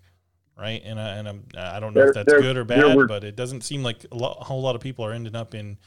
right? 0.58 0.82
And 0.86 1.00
I, 1.00 1.10
and 1.16 1.28
I'm, 1.28 1.44
I 1.58 1.80
don't 1.80 1.94
know 1.94 2.02
There- 2.02 2.10
if 2.10 2.16
that's 2.16 2.32
there- 2.32 2.42
good 2.42 2.58
or 2.58 2.64
bad, 2.64 2.96
were- 2.96 3.08
but 3.08 3.24
it 3.24 3.36
doesn't 3.36 3.62
seem 3.62 3.84
like 3.84 4.06
a, 4.12 4.16
lot, 4.16 4.38
a 4.40 4.44
whole 4.46 4.62
lot 4.62 4.76
of 4.76 4.82
people 4.82 5.06
are 5.06 5.12
ending 5.14 5.36
up 5.36 5.54
in 5.56 5.78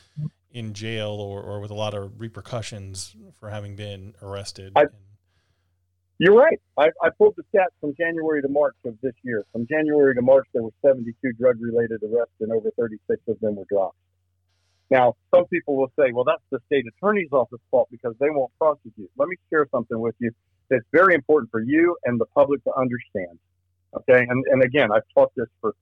in 0.53 0.73
jail 0.73 1.09
or, 1.11 1.42
or 1.42 1.59
with 1.59 1.73
a 1.73 1.75
lot 1.75 1.94
of 1.94 2.20
repercussions 2.20 3.16
for 3.40 3.51
having 3.51 3.75
been 3.75 4.14
arrested. 4.23 4.73
I- 4.77 4.85
You're 6.18 6.37
right. 6.37 6.61
I, 6.79 6.90
I 7.03 7.11
pulled 7.18 7.35
the 7.37 7.42
stats 7.53 7.75
from 7.81 7.92
January 7.99 8.40
to 8.40 8.47
March 8.49 8.77
of 8.85 8.94
this 9.03 9.14
year. 9.25 9.44
From 9.51 9.66
January 9.66 10.14
to 10.14 10.23
March, 10.23 10.47
there 10.55 10.62
were 10.62 10.70
72 10.87 11.33
drug 11.33 11.57
related 11.61 12.03
arrests 12.05 12.35
and 12.40 12.53
over 12.53 12.70
36 12.79 13.20
of 13.27 13.40
them 13.40 13.57
were 13.57 13.64
dropped. 13.68 13.97
Now, 14.90 15.14
some 15.35 15.47
people 15.47 15.77
will 15.77 15.90
say, 15.99 16.12
well, 16.12 16.25
that's 16.25 16.42
the 16.51 16.59
state 16.66 16.85
attorney's 16.87 17.33
office 17.33 17.61
fault 17.70 17.88
because 17.90 18.14
they 18.20 18.31
won't 18.31 18.53
prosecute. 18.59 19.11
Let 19.16 19.29
me 19.29 19.37
share 19.51 19.66
something 19.70 19.99
with 19.99 20.14
you 20.18 20.31
that's 20.70 20.85
very 20.92 21.14
important 21.14 21.51
for 21.51 21.61
you 21.61 21.97
and 22.05 22.20
the 22.20 22.27
public 22.27 22.62
to 22.64 22.75
understand. 22.77 23.38
Okay. 23.94 24.27
And, 24.29 24.44
and 24.51 24.62
again, 24.62 24.90
I've 24.92 25.03
taught 25.14 25.33
this 25.37 25.47
for, 25.61 25.75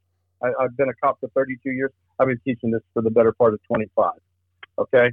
I, 0.42 0.48
I've 0.60 0.76
been 0.76 0.88
a 0.88 0.94
cop 0.94 1.18
for 1.20 1.28
32 1.34 1.70
years. 1.70 1.90
I've 2.18 2.28
been 2.28 2.40
teaching 2.44 2.70
this 2.70 2.82
for 2.92 3.02
the 3.02 3.10
better 3.10 3.32
part 3.32 3.54
of 3.54 3.60
25. 3.64 4.12
Okay. 4.78 5.10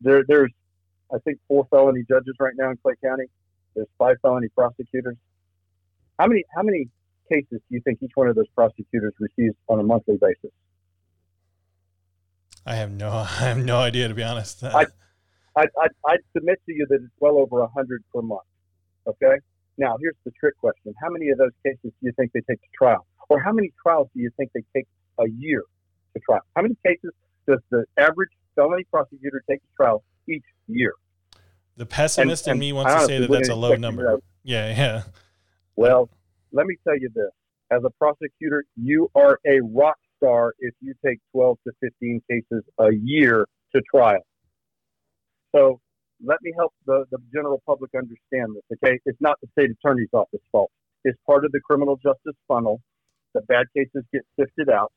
There, 0.00 0.24
there's, 0.26 0.52
I 1.12 1.18
think, 1.18 1.38
four 1.48 1.66
felony 1.70 2.04
judges 2.08 2.34
right 2.40 2.54
now 2.56 2.70
in 2.70 2.76
Clay 2.78 2.94
County. 3.02 3.24
There's 3.74 3.88
five 3.98 4.16
felony 4.22 4.48
prosecutors. 4.48 5.16
How 6.18 6.26
many, 6.26 6.44
how 6.54 6.62
many 6.62 6.88
cases 7.30 7.46
do 7.50 7.60
you 7.70 7.80
think 7.82 8.02
each 8.02 8.12
one 8.14 8.28
of 8.28 8.34
those 8.34 8.48
prosecutors 8.54 9.14
receives 9.20 9.54
on 9.68 9.78
a 9.80 9.82
monthly 9.82 10.16
basis? 10.16 10.50
I 12.68 12.74
have 12.74 12.92
no, 12.92 13.10
I 13.10 13.24
have 13.24 13.58
no 13.58 13.78
idea 13.78 14.08
to 14.08 14.14
be 14.14 14.22
honest. 14.22 14.62
I- 14.62 14.86
I'd, 15.56 15.68
I'd, 15.82 15.90
I'd 16.06 16.20
submit 16.36 16.60
to 16.66 16.72
you 16.72 16.86
that 16.88 17.00
it's 17.02 17.12
well 17.18 17.36
over 17.36 17.58
a 17.58 17.64
100 17.64 18.04
per 18.14 18.22
month. 18.22 18.42
Okay? 19.08 19.38
Now, 19.76 19.96
here's 20.00 20.14
the 20.24 20.30
trick 20.38 20.56
question. 20.58 20.94
How 21.02 21.10
many 21.10 21.30
of 21.30 21.38
those 21.38 21.50
cases 21.66 21.80
do 21.82 21.92
you 22.02 22.12
think 22.12 22.30
they 22.32 22.42
take 22.48 22.60
to 22.60 22.68
trial? 22.76 23.06
Or 23.28 23.40
how 23.40 23.50
many 23.50 23.72
trials 23.82 24.08
do 24.14 24.20
you 24.20 24.30
think 24.36 24.52
they 24.54 24.62
take 24.72 24.86
a 25.18 25.28
year 25.28 25.64
to 26.14 26.20
trial? 26.20 26.42
How 26.54 26.62
many 26.62 26.76
cases 26.86 27.10
does 27.48 27.58
the 27.70 27.84
average 27.96 28.30
felony 28.54 28.84
prosecutor 28.84 29.42
take 29.50 29.60
to 29.60 29.68
trial 29.76 30.04
each 30.28 30.44
year? 30.68 30.92
the 31.78 31.86
pessimist 31.86 32.46
in 32.46 32.52
and 32.52 32.60
me 32.60 32.70
I 32.70 32.72
wants 32.72 32.94
to 32.94 33.06
say 33.06 33.18
that 33.20 33.30
that's 33.30 33.48
a 33.48 33.54
low 33.54 33.76
number. 33.76 34.20
Yeah, 34.42 34.68
yeah. 34.68 35.02
Well, 35.76 36.10
let 36.52 36.66
me 36.66 36.76
tell 36.84 36.98
you 36.98 37.08
this. 37.14 37.30
As 37.70 37.82
a 37.84 37.90
prosecutor, 37.90 38.64
you 38.76 39.10
are 39.14 39.38
a 39.46 39.60
rock 39.60 39.98
star 40.18 40.52
if 40.58 40.74
you 40.80 40.94
take 41.04 41.18
12 41.32 41.58
to 41.66 41.72
15 41.80 42.22
cases 42.30 42.64
a 42.78 42.88
year 42.92 43.46
to 43.74 43.82
trial. 43.90 44.22
So 45.54 45.80
let 46.24 46.38
me 46.42 46.52
help 46.56 46.72
the, 46.86 47.04
the 47.10 47.18
general 47.32 47.62
public 47.66 47.90
understand 47.96 48.56
this, 48.56 48.78
okay? 48.82 48.98
It's 49.06 49.20
not 49.20 49.38
the 49.40 49.48
state 49.58 49.70
attorney's 49.70 50.08
office 50.12 50.40
fault. 50.52 50.70
It's 51.04 51.18
part 51.26 51.44
of 51.44 51.52
the 51.52 51.60
criminal 51.60 51.96
justice 51.96 52.36
funnel. 52.46 52.80
The 53.34 53.42
bad 53.42 53.66
cases 53.76 54.04
get 54.12 54.22
sifted 54.38 54.68
out. 54.68 54.92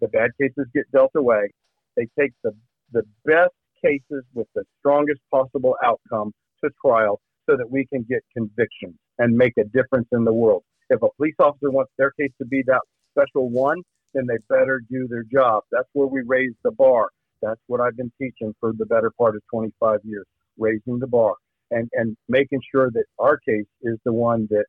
The 0.00 0.08
bad 0.08 0.30
cases 0.40 0.66
get 0.74 0.90
dealt 0.92 1.12
away. 1.14 1.50
They 1.96 2.08
take 2.18 2.32
the, 2.42 2.52
the 2.92 3.02
best 3.24 3.52
cases 3.84 4.24
with 4.34 4.46
the 4.54 4.64
strongest 4.78 5.20
possible 5.30 5.76
outcome 5.84 6.32
to 6.64 6.70
trial 6.84 7.20
so 7.48 7.56
that 7.56 7.70
we 7.70 7.86
can 7.86 8.06
get 8.08 8.20
convictions 8.36 8.94
and 9.18 9.36
make 9.36 9.52
a 9.58 9.64
difference 9.64 10.08
in 10.12 10.24
the 10.24 10.32
world. 10.32 10.62
If 10.88 11.02
a 11.02 11.08
police 11.16 11.34
officer 11.38 11.70
wants 11.70 11.92
their 11.98 12.12
case 12.12 12.32
to 12.38 12.46
be 12.46 12.62
that 12.66 12.80
special 13.10 13.48
one, 13.50 13.82
then 14.14 14.26
they 14.26 14.38
better 14.48 14.82
do 14.90 15.08
their 15.08 15.24
job. 15.24 15.64
That's 15.70 15.88
where 15.92 16.06
we 16.06 16.22
raise 16.26 16.52
the 16.64 16.72
bar. 16.72 17.08
That's 17.40 17.60
what 17.66 17.80
I've 17.80 17.96
been 17.96 18.12
teaching 18.20 18.54
for 18.60 18.72
the 18.76 18.86
better 18.86 19.10
part 19.18 19.36
of 19.36 19.42
25 19.52 20.00
years, 20.04 20.26
raising 20.58 20.98
the 20.98 21.06
bar 21.06 21.34
and, 21.72 21.88
and 21.94 22.16
making 22.28 22.60
sure 22.70 22.90
that 22.90 23.04
our 23.18 23.38
case 23.38 23.66
is 23.82 23.98
the 24.04 24.12
one 24.12 24.46
that 24.50 24.64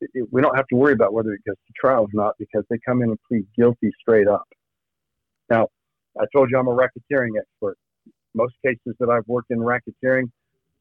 it, 0.00 0.26
we 0.32 0.42
don't 0.42 0.56
have 0.56 0.66
to 0.68 0.76
worry 0.76 0.92
about 0.92 1.12
whether 1.12 1.32
it 1.32 1.42
goes 1.46 1.56
to 1.66 1.72
trial 1.78 2.02
or 2.04 2.08
not 2.12 2.34
because 2.38 2.64
they 2.70 2.78
come 2.84 3.02
in 3.02 3.10
and 3.10 3.18
plead 3.28 3.46
guilty 3.56 3.90
straight 4.00 4.26
up. 4.26 4.48
Now, 5.50 5.68
I 6.20 6.24
told 6.34 6.50
you 6.50 6.58
I'm 6.58 6.68
a 6.68 6.70
racketeering 6.70 7.30
expert. 7.38 7.76
Most 8.34 8.54
cases 8.64 8.96
that 8.98 9.10
I've 9.10 9.26
worked 9.26 9.50
in 9.50 9.58
racketeering, 9.58 10.30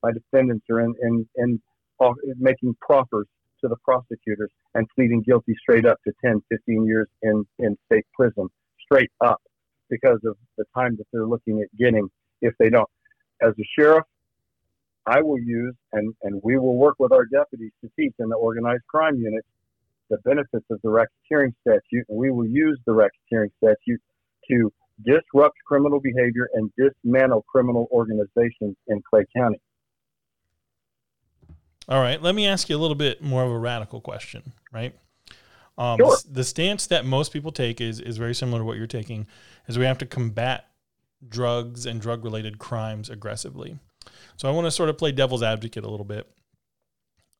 my 0.01 0.11
defendants 0.11 0.65
are 0.69 0.79
in, 0.79 0.95
in, 1.01 1.27
in, 1.35 1.61
off- 1.99 2.17
making 2.39 2.75
proffers 2.81 3.27
to 3.61 3.67
the 3.67 3.77
prosecutors 3.83 4.51
and 4.75 4.87
pleading 4.95 5.21
guilty 5.21 5.55
straight 5.61 5.85
up 5.85 5.97
to 6.05 6.13
10, 6.23 6.41
15 6.49 6.85
years 6.85 7.07
in, 7.21 7.45
in 7.59 7.77
state 7.85 8.05
prison, 8.13 8.47
straight 8.83 9.11
up, 9.21 9.41
because 9.89 10.19
of 10.25 10.37
the 10.57 10.65
time 10.75 10.95
that 10.97 11.05
they're 11.11 11.27
looking 11.27 11.61
at 11.61 11.67
getting 11.77 12.09
if 12.41 12.53
they 12.59 12.69
don't. 12.69 12.89
As 13.41 13.53
a 13.59 13.63
sheriff, 13.77 14.05
I 15.05 15.21
will 15.21 15.39
use 15.39 15.75
and, 15.93 16.13
and 16.23 16.41
we 16.43 16.57
will 16.57 16.77
work 16.77 16.95
with 16.99 17.11
our 17.11 17.25
deputies 17.25 17.71
to 17.81 17.89
teach 17.99 18.13
in 18.19 18.29
the 18.29 18.35
organized 18.35 18.83
crime 18.87 19.17
unit 19.17 19.43
the 20.09 20.17
benefits 20.19 20.65
of 20.69 20.79
the 20.83 20.89
racketeering 20.89 21.53
statute, 21.61 22.05
and 22.09 22.17
we 22.17 22.31
will 22.31 22.45
use 22.45 22.77
the 22.85 22.91
racketeering 22.91 23.49
statute 23.57 24.01
to 24.49 24.71
disrupt 25.03 25.55
criminal 25.65 25.99
behavior 25.99 26.49
and 26.53 26.71
dismantle 26.77 27.43
criminal 27.49 27.87
organizations 27.91 28.75
in 28.87 29.01
Clay 29.09 29.25
County. 29.35 29.59
All 31.91 31.99
right, 31.99 32.21
let 32.21 32.35
me 32.35 32.47
ask 32.47 32.69
you 32.69 32.77
a 32.77 32.79
little 32.79 32.95
bit 32.95 33.21
more 33.21 33.43
of 33.43 33.51
a 33.51 33.59
radical 33.59 33.99
question, 33.99 34.53
right? 34.71 34.95
Um, 35.77 35.97
Sure. 35.97 36.17
The 36.31 36.45
stance 36.45 36.87
that 36.87 37.05
most 37.05 37.33
people 37.33 37.51
take 37.51 37.81
is 37.81 37.99
is 37.99 38.15
very 38.15 38.33
similar 38.33 38.59
to 38.59 38.63
what 38.63 38.77
you're 38.77 38.87
taking, 38.87 39.27
is 39.67 39.77
we 39.77 39.83
have 39.83 39.97
to 39.97 40.05
combat 40.05 40.69
drugs 41.27 41.85
and 41.85 41.99
drug 41.99 42.23
related 42.23 42.59
crimes 42.59 43.09
aggressively. 43.09 43.77
So 44.37 44.47
I 44.47 44.53
want 44.53 44.67
to 44.67 44.71
sort 44.71 44.87
of 44.87 44.97
play 44.97 45.11
devil's 45.11 45.43
advocate 45.43 45.83
a 45.83 45.89
little 45.89 46.05
bit. 46.05 46.31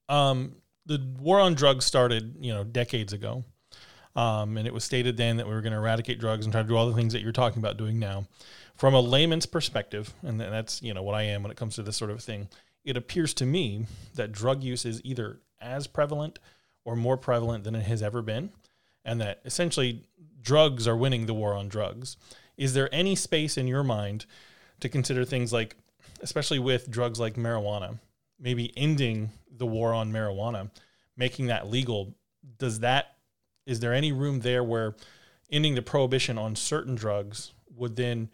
Um, 0.10 0.58
the 0.86 1.02
war 1.22 1.40
on 1.40 1.54
drugs 1.54 1.86
started, 1.86 2.36
you 2.42 2.54
know, 2.54 2.66
decades 2.66 3.14
ago, 3.14 3.46
um, 4.18 4.58
and 4.58 4.68
it 4.68 4.74
was 4.74 4.84
stated 4.84 5.16
then 5.16 5.38
that 5.38 5.48
we 5.48 5.54
were 5.54 5.62
going 5.62 5.72
to 5.72 5.80
eradicate 5.80 6.20
drugs 6.20 6.46
and 6.46 6.52
try 6.52 6.62
to 6.62 6.68
do 6.68 6.76
all 6.76 6.90
the 6.90 6.96
things 6.96 7.14
that 7.14 7.22
you're 7.22 7.32
talking 7.32 7.60
about 7.60 7.78
doing 7.78 8.00
now. 8.00 8.28
From 8.76 8.96
a 8.96 9.00
layman's 9.00 9.46
perspective, 9.46 10.14
and 10.24 10.42
that's 10.42 10.82
you 10.82 10.94
know 10.94 11.04
what 11.04 11.16
I 11.16 11.22
am 11.22 11.42
when 11.42 11.52
it 11.52 11.58
comes 11.58 11.76
to 11.76 11.84
this 11.84 11.96
sort 11.96 12.12
of 12.12 12.22
thing, 12.22 12.50
it 12.84 12.98
appears 12.98 13.34
to 13.36 13.46
me 13.46 13.86
that 14.16 14.32
drug 14.32 14.64
use 14.64 14.86
is 14.86 15.02
either 15.04 15.40
as 15.62 15.88
prevalent 15.88 16.40
or 16.84 16.96
more 16.96 17.18
prevalent 17.18 17.64
than 17.64 17.76
it 17.76 17.86
has 17.86 18.02
ever 18.02 18.22
been, 18.22 18.52
and 19.06 19.22
that 19.22 19.40
essentially 19.46 20.04
drugs 20.42 20.88
are 20.88 20.98
winning 20.98 21.26
the 21.26 21.34
war 21.34 21.54
on 21.54 21.68
drugs. 21.68 22.18
Is 22.58 22.74
there 22.74 22.90
any 22.94 23.16
space 23.16 23.58
in 23.58 23.68
your 23.68 23.84
mind 23.84 24.26
to 24.80 24.90
consider 24.90 25.24
things 25.24 25.54
like, 25.54 25.76
especially 26.22 26.60
with 26.60 26.90
drugs 26.90 27.20
like 27.20 27.36
marijuana, 27.36 28.00
maybe 28.40 28.74
ending 28.76 29.32
the 29.56 29.66
war 29.66 29.94
on 29.94 30.12
marijuana, 30.12 30.72
making 31.16 31.48
that 31.48 31.70
legal? 31.70 32.16
Does 32.58 32.80
that, 32.80 33.16
is 33.66 33.80
there 33.80 33.94
any 33.94 34.12
room 34.12 34.40
there 34.40 34.64
where 34.64 34.96
ending 35.52 35.76
the 35.76 35.82
prohibition 35.82 36.38
on 36.38 36.56
certain 36.56 36.96
drugs 36.96 37.52
would 37.76 37.96
then 37.96 38.30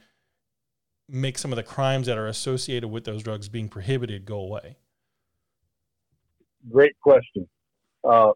make 1.10 1.38
some 1.38 1.52
of 1.52 1.56
the 1.56 1.64
crimes 1.64 2.08
that 2.08 2.18
are 2.18 2.28
associated 2.28 2.90
with 2.90 3.06
those 3.06 3.24
drugs 3.24 3.50
being 3.50 3.70
prohibited 3.70 4.26
go 4.26 4.40
away? 4.40 4.78
Great 6.70 7.00
question. 7.02 7.48
Uh, 8.04 8.32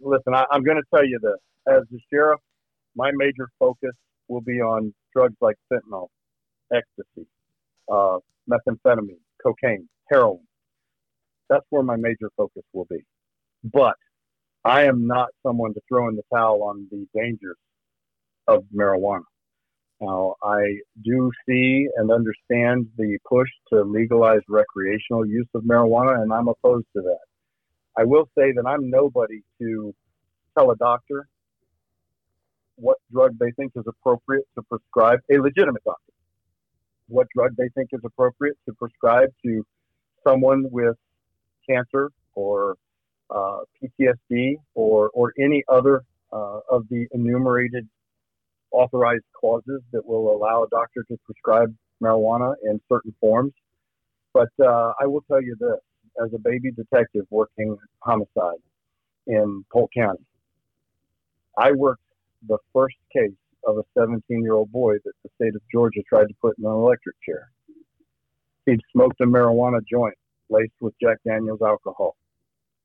listen, 0.00 0.34
I, 0.34 0.46
am 0.52 0.62
going 0.62 0.78
to 0.78 0.82
tell 0.94 1.04
you 1.04 1.18
this. 1.22 1.38
As 1.68 1.82
the 1.90 1.98
sheriff, 2.10 2.40
my 2.96 3.10
major 3.14 3.48
focus 3.58 3.94
will 4.28 4.40
be 4.40 4.60
on 4.60 4.94
drugs 5.14 5.36
like 5.40 5.56
fentanyl, 5.72 6.08
ecstasy, 6.72 7.26
uh, 7.90 8.18
methamphetamine, 8.50 9.18
cocaine, 9.42 9.88
heroin. 10.10 10.40
That's 11.48 11.64
where 11.70 11.82
my 11.82 11.96
major 11.96 12.30
focus 12.36 12.62
will 12.72 12.86
be. 12.88 13.04
But 13.64 13.96
I 14.64 14.84
am 14.84 15.06
not 15.06 15.28
someone 15.42 15.74
to 15.74 15.80
throw 15.88 16.08
in 16.08 16.16
the 16.16 16.22
towel 16.32 16.62
on 16.62 16.86
the 16.90 17.06
dangers 17.14 17.56
of 18.46 18.64
marijuana. 18.74 19.22
Now, 20.00 20.36
I 20.42 20.78
do 21.04 21.30
see 21.46 21.86
and 21.96 22.10
understand 22.10 22.88
the 22.96 23.18
push 23.28 23.48
to 23.70 23.82
legalize 23.82 24.40
recreational 24.48 25.26
use 25.26 25.48
of 25.54 25.62
marijuana, 25.64 26.22
and 26.22 26.32
I'm 26.32 26.48
opposed 26.48 26.86
to 26.96 27.02
that. 27.02 27.18
I 27.98 28.04
will 28.04 28.26
say 28.36 28.52
that 28.52 28.64
I'm 28.66 28.88
nobody 28.88 29.42
to 29.60 29.94
tell 30.56 30.70
a 30.70 30.76
doctor 30.76 31.28
what 32.76 32.96
drug 33.12 33.38
they 33.38 33.50
think 33.52 33.72
is 33.76 33.84
appropriate 33.86 34.46
to 34.54 34.62
prescribe, 34.62 35.20
a 35.30 35.38
legitimate 35.38 35.84
doctor, 35.84 36.12
what 37.08 37.26
drug 37.34 37.54
they 37.56 37.68
think 37.74 37.90
is 37.92 38.00
appropriate 38.02 38.56
to 38.66 38.72
prescribe 38.72 39.28
to 39.44 39.66
someone 40.26 40.64
with 40.70 40.96
cancer 41.68 42.10
or 42.34 42.76
uh, 43.28 43.58
PTSD 43.82 44.54
or, 44.74 45.10
or 45.10 45.34
any 45.38 45.62
other 45.68 46.04
uh, 46.32 46.60
of 46.70 46.88
the 46.88 47.06
enumerated 47.12 47.86
authorized 48.72 49.24
clauses 49.38 49.80
that 49.92 50.06
will 50.06 50.34
allow 50.34 50.62
a 50.62 50.68
doctor 50.68 51.04
to 51.08 51.18
prescribe 51.24 51.74
marijuana 52.02 52.54
in 52.64 52.80
certain 52.88 53.14
forms. 53.20 53.52
But 54.32 54.50
uh, 54.60 54.92
I 55.00 55.06
will 55.06 55.22
tell 55.22 55.42
you 55.42 55.56
this 55.58 55.80
as 56.22 56.32
a 56.34 56.38
baby 56.38 56.70
detective 56.72 57.26
working 57.30 57.76
homicide 58.00 58.58
in 59.26 59.64
Polk 59.72 59.90
County, 59.96 60.24
I 61.56 61.72
worked 61.72 62.02
the 62.46 62.58
first 62.72 62.96
case 63.12 63.32
of 63.66 63.78
a 63.78 63.82
17 63.98 64.42
year 64.42 64.54
old 64.54 64.72
boy 64.72 64.94
that 65.04 65.12
the 65.22 65.30
state 65.36 65.54
of 65.54 65.62
Georgia 65.72 66.00
tried 66.08 66.28
to 66.28 66.34
put 66.40 66.58
in 66.58 66.64
an 66.64 66.70
electric 66.70 67.16
chair. 67.26 67.50
He'd 68.66 68.80
smoked 68.92 69.20
a 69.20 69.24
marijuana 69.24 69.80
joint 69.90 70.14
laced 70.48 70.80
with 70.80 70.94
Jack 71.02 71.18
Daniels 71.26 71.60
alcohol. 71.62 72.16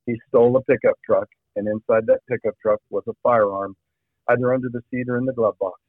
He 0.05 0.19
stole 0.27 0.55
a 0.55 0.61
pickup 0.63 0.97
truck, 1.05 1.27
and 1.55 1.67
inside 1.67 2.05
that 2.07 2.19
pickup 2.29 2.55
truck 2.61 2.79
was 2.89 3.03
a 3.07 3.13
firearm, 3.23 3.75
either 4.29 4.53
under 4.53 4.69
the 4.69 4.81
seat 4.91 5.07
or 5.09 5.17
in 5.17 5.25
the 5.25 5.33
glove 5.33 5.57
box. 5.59 5.79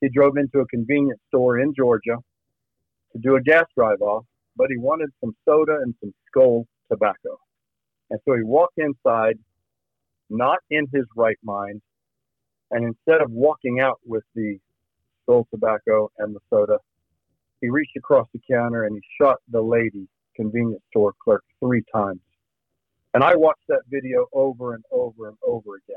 He 0.00 0.08
drove 0.08 0.36
into 0.36 0.60
a 0.60 0.66
convenience 0.66 1.20
store 1.28 1.58
in 1.58 1.74
Georgia 1.74 2.16
to 3.12 3.18
do 3.18 3.36
a 3.36 3.42
gas 3.42 3.64
drive 3.76 4.00
off, 4.00 4.24
but 4.56 4.68
he 4.70 4.76
wanted 4.76 5.10
some 5.20 5.34
soda 5.44 5.78
and 5.82 5.94
some 6.00 6.12
Skoal 6.28 6.66
tobacco. 6.90 7.38
And 8.10 8.20
so 8.26 8.34
he 8.36 8.42
walked 8.42 8.78
inside, 8.78 9.38
not 10.30 10.58
in 10.70 10.86
his 10.92 11.04
right 11.16 11.38
mind, 11.42 11.82
and 12.70 12.84
instead 12.84 13.22
of 13.22 13.30
walking 13.30 13.80
out 13.80 13.98
with 14.04 14.24
the 14.34 14.58
Skoal 15.22 15.46
tobacco 15.50 16.10
and 16.18 16.34
the 16.34 16.40
soda, 16.50 16.78
he 17.60 17.68
reached 17.68 17.96
across 17.96 18.28
the 18.32 18.40
counter 18.48 18.84
and 18.84 18.94
he 18.94 19.02
shot 19.20 19.38
the 19.50 19.60
lady 19.60 20.06
convenience 20.36 20.82
store 20.90 21.12
clerk 21.22 21.42
three 21.60 21.82
times. 21.92 22.20
And 23.14 23.24
I 23.24 23.34
watched 23.34 23.66
that 23.68 23.82
video 23.90 24.26
over 24.32 24.74
and 24.74 24.84
over 24.92 25.28
and 25.28 25.36
over 25.44 25.76
again. 25.76 25.96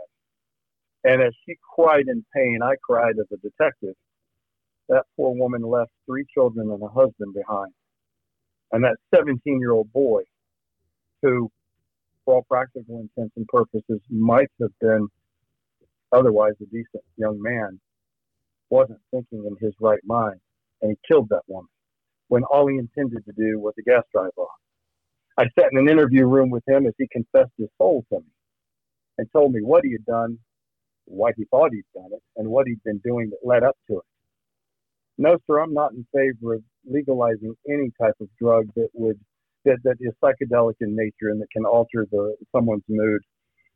And 1.03 1.21
as 1.21 1.33
she 1.45 1.55
cried 1.75 2.07
in 2.07 2.25
pain, 2.35 2.59
I 2.63 2.75
cried 2.83 3.15
as 3.19 3.27
a 3.33 3.37
detective. 3.37 3.95
That 4.89 5.05
poor 5.15 5.33
woman 5.33 5.63
left 5.63 5.91
three 6.05 6.25
children 6.33 6.69
and 6.71 6.81
a 6.83 6.87
husband 6.87 7.33
behind. 7.33 7.71
And 8.71 8.83
that 8.83 8.97
17 9.15 9.59
year 9.59 9.71
old 9.71 9.91
boy, 9.91 10.23
who, 11.21 11.49
for 12.25 12.35
all 12.35 12.45
practical 12.49 12.99
intents 13.01 13.33
and 13.37 13.47
purposes, 13.47 14.01
might 14.09 14.49
have 14.61 14.71
been 14.81 15.07
otherwise 16.11 16.53
a 16.61 16.65
decent 16.65 17.03
young 17.17 17.41
man, 17.41 17.79
wasn't 18.69 18.99
thinking 19.11 19.45
in 19.45 19.55
his 19.65 19.73
right 19.81 20.01
mind. 20.05 20.39
And 20.81 20.91
he 20.91 20.97
killed 21.07 21.29
that 21.29 21.43
woman 21.47 21.69
when 22.29 22.43
all 22.45 22.67
he 22.67 22.77
intended 22.77 23.25
to 23.25 23.33
do 23.33 23.59
was 23.59 23.73
a 23.79 23.83
gas 23.83 24.03
drive 24.13 24.31
off. 24.37 24.49
I 25.37 25.45
sat 25.59 25.71
in 25.71 25.79
an 25.79 25.89
interview 25.89 26.27
room 26.27 26.49
with 26.49 26.63
him 26.67 26.85
as 26.87 26.93
he 26.97 27.07
confessed 27.11 27.51
his 27.57 27.69
soul 27.77 28.05
to 28.09 28.19
me 28.19 28.25
and 29.17 29.27
told 29.33 29.53
me 29.53 29.61
what 29.61 29.83
he 29.83 29.91
had 29.91 30.05
done, 30.05 30.39
why 31.11 31.31
he 31.35 31.45
thought 31.45 31.71
he'd 31.71 31.83
done 31.93 32.11
it, 32.13 32.21
and 32.37 32.47
what 32.47 32.67
he'd 32.67 32.83
been 32.83 33.01
doing 33.03 33.29
that 33.29 33.47
led 33.47 33.63
up 33.63 33.77
to 33.87 33.97
it. 33.97 34.05
No, 35.17 35.37
sir, 35.45 35.59
I'm 35.59 35.73
not 35.73 35.91
in 35.93 36.05
favor 36.13 36.55
of 36.55 36.63
legalizing 36.85 37.53
any 37.69 37.91
type 38.01 38.15
of 38.21 38.27
drug 38.39 38.67
that 38.75 38.89
would 38.93 39.19
that, 39.65 39.77
that 39.83 39.97
is 39.99 40.13
psychedelic 40.23 40.73
in 40.81 40.95
nature 40.95 41.29
and 41.29 41.39
that 41.39 41.51
can 41.51 41.65
alter 41.65 42.07
the 42.11 42.35
someone's 42.51 42.83
mood. 42.89 43.21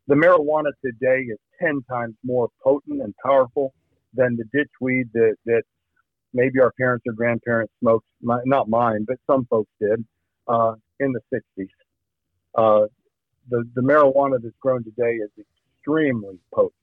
The 0.07 0.15
marijuana 0.15 0.71
today 0.83 1.21
is 1.21 1.37
ten 1.61 1.81
times 1.89 2.15
more 2.23 2.49
potent 2.63 3.01
and 3.01 3.13
powerful 3.23 3.73
than 4.15 4.37
the 4.37 4.45
ditchweed 4.45 5.11
that, 5.13 5.35
that 5.45 5.63
maybe 6.33 6.59
our 6.59 6.71
parents 6.79 7.03
or 7.07 7.13
grandparents 7.13 7.73
smoked. 7.79 8.05
My, 8.21 8.39
not 8.45 8.69
mine, 8.69 9.05
but 9.07 9.17
some 9.29 9.45
folks 9.49 9.69
did 9.79 10.03
uh, 10.47 10.73
in 10.99 11.11
the 11.11 11.21
60s. 11.33 11.67
Uh, 12.57 12.87
the, 13.49 13.63
the 13.75 13.81
marijuana 13.81 14.37
that's 14.41 14.55
grown 14.59 14.83
today 14.83 15.15
is 15.15 15.29
extremely 15.77 16.39
potent. 16.53 16.73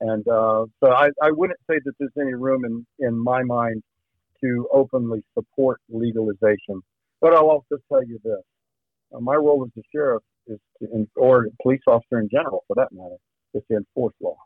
And 0.00 0.26
uh, 0.28 0.66
so 0.82 0.92
I, 0.92 1.08
I 1.22 1.30
wouldn't 1.30 1.58
say 1.68 1.78
that 1.84 1.92
there's 1.98 2.12
any 2.20 2.34
room 2.34 2.64
in, 2.64 2.86
in 3.00 3.18
my 3.18 3.42
mind 3.42 3.82
to 4.42 4.68
openly 4.72 5.22
support 5.34 5.80
legalization. 5.88 6.82
But 7.20 7.34
I'll 7.34 7.50
also 7.50 7.78
tell 7.88 8.04
you 8.04 8.20
this. 8.22 8.42
Uh, 9.12 9.20
my 9.20 9.34
role 9.34 9.64
as 9.64 9.82
a 9.82 9.84
sheriff 9.92 10.22
is 10.46 10.58
to, 10.80 11.08
or 11.16 11.48
police 11.62 11.80
officer 11.86 12.20
in 12.20 12.28
general, 12.30 12.64
for 12.68 12.74
that 12.76 12.92
matter, 12.92 13.16
is 13.54 13.62
to 13.70 13.76
enforce 13.76 14.14
law. 14.20 14.36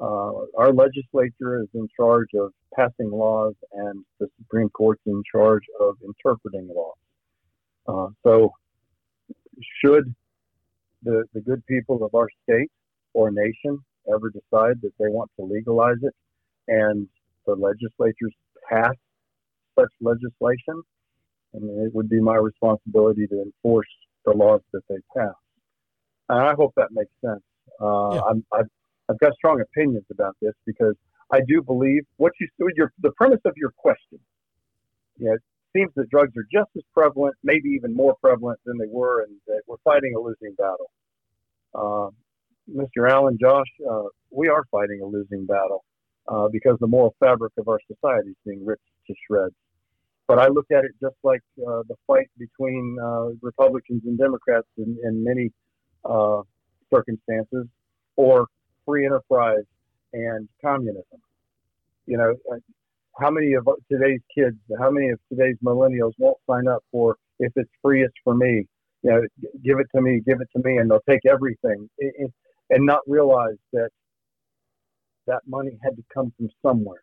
Uh, 0.00 0.46
our 0.56 0.72
legislature 0.72 1.60
is 1.60 1.68
in 1.74 1.88
charge 1.98 2.28
of 2.34 2.52
passing 2.74 3.10
laws, 3.10 3.54
and 3.72 4.04
the 4.20 4.28
Supreme 4.38 4.68
Court's 4.70 5.02
in 5.06 5.22
charge 5.30 5.64
of 5.80 5.96
interpreting 6.04 6.70
laws. 6.72 6.94
Uh, 7.88 8.08
so, 8.24 8.52
should 9.82 10.14
the, 11.02 11.24
the 11.34 11.40
good 11.40 11.64
people 11.66 12.04
of 12.04 12.14
our 12.14 12.28
state 12.44 12.70
or 13.12 13.32
nation 13.32 13.82
ever 14.12 14.30
decide 14.30 14.80
that 14.82 14.92
they 14.98 15.08
want 15.08 15.30
to 15.38 15.44
legalize 15.44 15.98
it 16.02 16.14
and 16.68 17.08
the 17.46 17.54
legislatures 17.54 18.34
pass 18.68 18.94
such 19.78 19.90
legislation, 20.00 20.82
mean, 21.58 21.84
it 21.86 21.94
would 21.94 22.08
be 22.08 22.20
my 22.20 22.36
responsibility 22.36 23.26
to 23.26 23.42
enforce 23.42 23.88
the 24.24 24.32
laws 24.32 24.60
that 24.72 24.82
they 24.88 24.96
pass. 25.16 25.34
And 26.28 26.46
I 26.46 26.54
hope 26.54 26.72
that 26.76 26.88
makes 26.92 27.12
sense. 27.24 27.42
Uh, 27.80 28.14
yeah. 28.14 28.20
I'm, 28.28 28.44
I've, 28.52 28.66
I've 29.08 29.18
got 29.18 29.32
strong 29.34 29.60
opinions 29.60 30.04
about 30.10 30.36
this 30.42 30.52
because 30.66 30.94
I 31.32 31.40
do 31.46 31.62
believe 31.62 32.02
what 32.16 32.32
you 32.40 32.48
your 32.76 32.92
the 33.00 33.12
premise 33.12 33.40
of 33.44 33.54
your 33.56 33.72
question. 33.76 34.18
You 35.16 35.26
know, 35.26 35.32
it 35.34 35.42
seems 35.74 35.92
that 35.96 36.10
drugs 36.10 36.32
are 36.36 36.46
just 36.52 36.70
as 36.76 36.82
prevalent, 36.92 37.34
maybe 37.42 37.70
even 37.70 37.94
more 37.94 38.16
prevalent 38.22 38.58
than 38.64 38.78
they 38.78 38.88
were, 38.90 39.22
and 39.22 39.36
that 39.46 39.62
we're 39.66 39.76
fighting 39.84 40.14
a 40.16 40.20
losing 40.20 40.54
battle. 40.56 40.90
Uh, 41.74 42.10
Mr. 42.74 43.10
Allen, 43.10 43.38
Josh, 43.40 43.66
uh, 43.88 44.04
we 44.30 44.48
are 44.48 44.64
fighting 44.70 45.00
a 45.02 45.06
losing 45.06 45.46
battle 45.46 45.84
uh, 46.28 46.48
because 46.48 46.76
the 46.80 46.86
moral 46.86 47.14
fabric 47.20 47.52
of 47.58 47.68
our 47.68 47.80
society 47.86 48.30
is 48.30 48.36
being 48.44 48.64
ripped 48.64 48.82
to 49.06 49.14
shreds. 49.26 49.54
But 50.26 50.38
I 50.38 50.48
look 50.48 50.66
at 50.70 50.84
it 50.84 50.92
just 51.00 51.16
like 51.24 51.40
uh, 51.66 51.82
the 51.88 51.94
fight 52.06 52.28
between 52.38 52.98
uh, 53.02 53.30
Republicans 53.40 54.02
and 54.04 54.18
Democrats 54.18 54.66
in, 54.76 54.98
in 55.02 55.24
many 55.24 55.50
uh, 56.04 56.42
circumstances, 56.92 57.66
or 58.16 58.46
free 58.84 59.06
enterprise 59.06 59.64
and 60.12 60.48
communism. 60.62 61.20
You 62.06 62.18
know, 62.18 62.34
uh, 62.52 62.56
how 63.18 63.30
many 63.30 63.54
of 63.54 63.66
today's 63.90 64.20
kids, 64.34 64.56
how 64.78 64.90
many 64.90 65.08
of 65.10 65.18
today's 65.30 65.56
millennials 65.64 66.12
won't 66.18 66.38
sign 66.48 66.68
up 66.68 66.84
for 66.92 67.16
if 67.38 67.52
it's 67.56 67.70
free, 67.82 68.02
it's 68.02 68.14
for 68.22 68.34
me. 68.34 68.66
You 69.02 69.10
know, 69.10 69.22
give 69.64 69.78
it 69.78 69.86
to 69.94 70.02
me, 70.02 70.20
give 70.26 70.40
it 70.40 70.48
to 70.56 70.62
me, 70.62 70.76
and 70.78 70.90
they'll 70.90 71.00
take 71.08 71.24
everything, 71.24 71.88
it, 71.98 72.14
it, 72.18 72.32
and 72.70 72.84
not 72.84 73.00
realize 73.06 73.56
that 73.72 73.90
that 75.26 75.42
money 75.46 75.78
had 75.82 75.96
to 75.96 76.02
come 76.12 76.32
from 76.36 76.48
somewhere. 76.62 77.00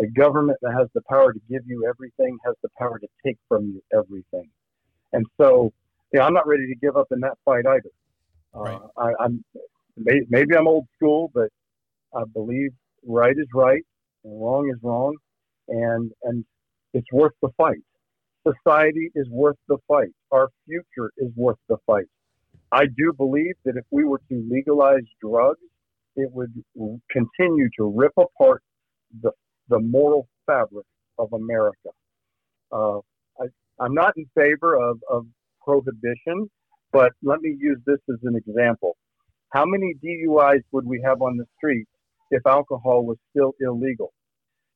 A 0.00 0.06
government 0.06 0.58
that 0.62 0.72
has 0.72 0.88
the 0.94 1.02
power 1.08 1.32
to 1.32 1.40
give 1.50 1.62
you 1.66 1.86
everything 1.88 2.38
has 2.44 2.54
the 2.62 2.68
power 2.78 2.98
to 2.98 3.06
take 3.24 3.36
from 3.48 3.66
you 3.66 3.82
everything. 3.96 4.48
And 5.12 5.26
so, 5.40 5.72
you 6.12 6.18
know, 6.18 6.26
I'm 6.26 6.34
not 6.34 6.46
ready 6.46 6.66
to 6.66 6.74
give 6.74 6.96
up 6.96 7.08
in 7.12 7.20
that 7.20 7.38
fight 7.44 7.66
either. 7.66 7.90
Right. 8.54 8.80
Uh, 8.96 9.00
I, 9.00 9.24
I'm 9.24 9.44
maybe 9.96 10.56
I'm 10.56 10.66
old 10.66 10.86
school, 10.96 11.30
but 11.34 11.48
I 12.14 12.24
believe 12.32 12.70
right 13.06 13.36
is 13.36 13.48
right 13.54 13.82
and 14.24 14.40
wrong 14.40 14.70
is 14.70 14.78
wrong, 14.82 15.16
and 15.68 16.10
and 16.24 16.44
it's 16.94 17.10
worth 17.12 17.32
the 17.42 17.48
fight. 17.56 17.82
Society 18.46 19.10
is 19.14 19.28
worth 19.30 19.56
the 19.68 19.78
fight. 19.86 20.10
Our 20.30 20.48
future 20.66 21.12
is 21.16 21.30
worth 21.36 21.58
the 21.68 21.76
fight. 21.86 22.06
I 22.72 22.86
do 22.86 23.12
believe 23.16 23.54
that 23.64 23.76
if 23.76 23.84
we 23.90 24.04
were 24.04 24.20
to 24.30 24.48
legalize 24.50 25.04
drugs, 25.20 25.60
it 26.16 26.30
would 26.32 26.52
continue 27.10 27.68
to 27.78 27.84
rip 27.94 28.12
apart 28.16 28.62
the 29.22 29.30
the 29.68 29.78
moral 29.78 30.26
fabric 30.46 30.86
of 31.18 31.32
America. 31.32 31.90
Uh, 32.72 32.98
I, 33.40 33.84
am 33.84 33.94
not 33.94 34.14
in 34.16 34.26
favor 34.34 34.74
of, 34.76 34.98
of 35.10 35.26
prohibition, 35.64 36.50
but 36.92 37.12
let 37.22 37.40
me 37.40 37.56
use 37.58 37.78
this 37.86 37.98
as 38.10 38.18
an 38.24 38.36
example. 38.36 38.96
How 39.50 39.64
many 39.66 39.94
DUIs 40.02 40.62
would 40.72 40.86
we 40.86 41.00
have 41.04 41.22
on 41.22 41.36
the 41.36 41.44
streets 41.56 41.90
if 42.30 42.44
alcohol 42.46 43.04
was 43.04 43.18
still 43.30 43.52
illegal? 43.60 44.12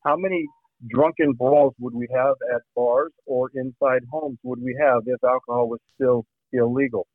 How 0.05 0.17
many 0.17 0.47
drunken 0.89 1.33
brawls 1.33 1.75
would 1.81 1.95
we 1.95 2.09
have 2.15 2.37
at 2.55 2.63
bars 2.75 3.13
or 3.27 3.51
inside 3.55 4.03
homes 4.11 4.39
would 4.43 4.63
we 4.63 4.77
have 4.81 5.03
if 5.07 5.23
alcohol 5.25 5.69
was 5.69 5.81
still 5.95 6.25
illegal? 6.53 7.07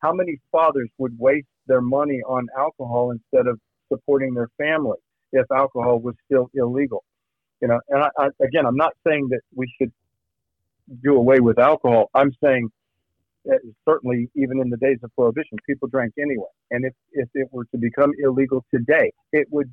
How 0.00 0.12
many 0.12 0.38
fathers 0.52 0.88
would 0.98 1.18
waste 1.18 1.46
their 1.66 1.80
money 1.80 2.20
on 2.26 2.46
alcohol 2.56 3.10
instead 3.10 3.46
of 3.46 3.58
supporting 3.92 4.34
their 4.34 4.48
family 4.58 4.98
if 5.32 5.46
alcohol 5.50 5.98
was 5.98 6.14
still 6.26 6.50
illegal? 6.54 7.04
You 7.60 7.68
know, 7.68 7.80
and 7.88 8.04
I, 8.04 8.08
I, 8.18 8.26
again, 8.42 8.66
I'm 8.66 8.76
not 8.76 8.92
saying 9.06 9.28
that 9.30 9.40
we 9.54 9.72
should 9.78 9.92
do 11.02 11.16
away 11.16 11.40
with 11.40 11.58
alcohol. 11.58 12.10
I'm 12.14 12.32
saying 12.42 12.70
that 13.44 13.60
certainly 13.88 14.30
even 14.36 14.60
in 14.60 14.70
the 14.70 14.76
days 14.76 14.98
of 15.02 15.14
prohibition, 15.14 15.58
people 15.66 15.88
drank 15.88 16.14
anyway. 16.18 16.46
And 16.70 16.84
if, 16.84 16.92
if 17.12 17.28
it 17.34 17.48
were 17.50 17.64
to 17.66 17.78
become 17.78 18.12
illegal 18.22 18.64
today, 18.72 19.12
it 19.32 19.48
would 19.50 19.72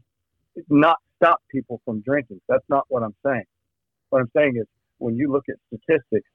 not 0.70 0.98
stop 1.18 1.42
people 1.52 1.82
from 1.86 2.02
drinking. 2.02 2.42
That's 2.48 2.64
not 2.70 2.86
what 2.88 3.04
I'm 3.04 3.16
saying. 3.26 3.44
What 4.10 4.22
I'm 4.22 4.32
saying 4.36 4.56
is 4.58 4.66
when 4.98 5.16
you 5.16 5.32
look 5.32 5.46
at 5.50 5.56
statistics, 5.68 6.30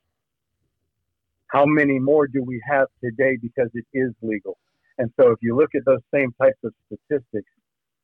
how 1.50 1.64
many 1.66 1.98
more 1.98 2.26
do 2.26 2.42
we 2.44 2.62
have 2.70 2.86
today 3.02 3.36
because 3.40 3.70
it 3.74 3.84
is 3.92 4.12
legal? 4.22 4.56
And 4.98 5.10
so 5.18 5.30
if 5.30 5.38
you 5.42 5.56
look 5.56 5.70
at 5.74 5.82
those 5.84 6.00
same 6.14 6.32
types 6.40 6.58
of 6.64 6.72
statistics, 6.86 7.50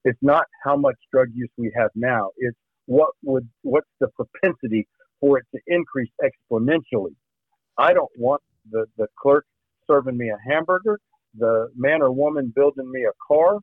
it's 0.05 0.19
not 0.23 0.47
how 0.65 0.77
much 0.77 0.97
drug 1.13 1.29
use 1.35 1.51
we 1.57 1.73
have 1.77 1.91
now. 1.95 2.31
It's 2.39 2.57
what 2.87 3.11
would 3.23 3.49
what's 3.63 3.89
the 4.01 4.09
propensity 4.09 4.87
for 5.21 5.39
it 5.39 5.45
to 5.55 5.61
increase 5.67 6.11
exponentially. 6.23 7.15
I 7.79 7.93
don't 7.93 8.11
want 8.17 8.43
the, 8.71 8.87
the 8.97 9.07
clerk 9.21 9.47
serving 9.87 10.17
me 10.17 10.31
a 10.31 10.39
hamburger, 10.49 10.99
the 11.37 11.69
man 11.77 12.03
or 12.03 12.13
woman 12.13 12.53
building 12.55 12.91
me 12.91 13.05
a 13.05 13.13
car, 13.27 13.59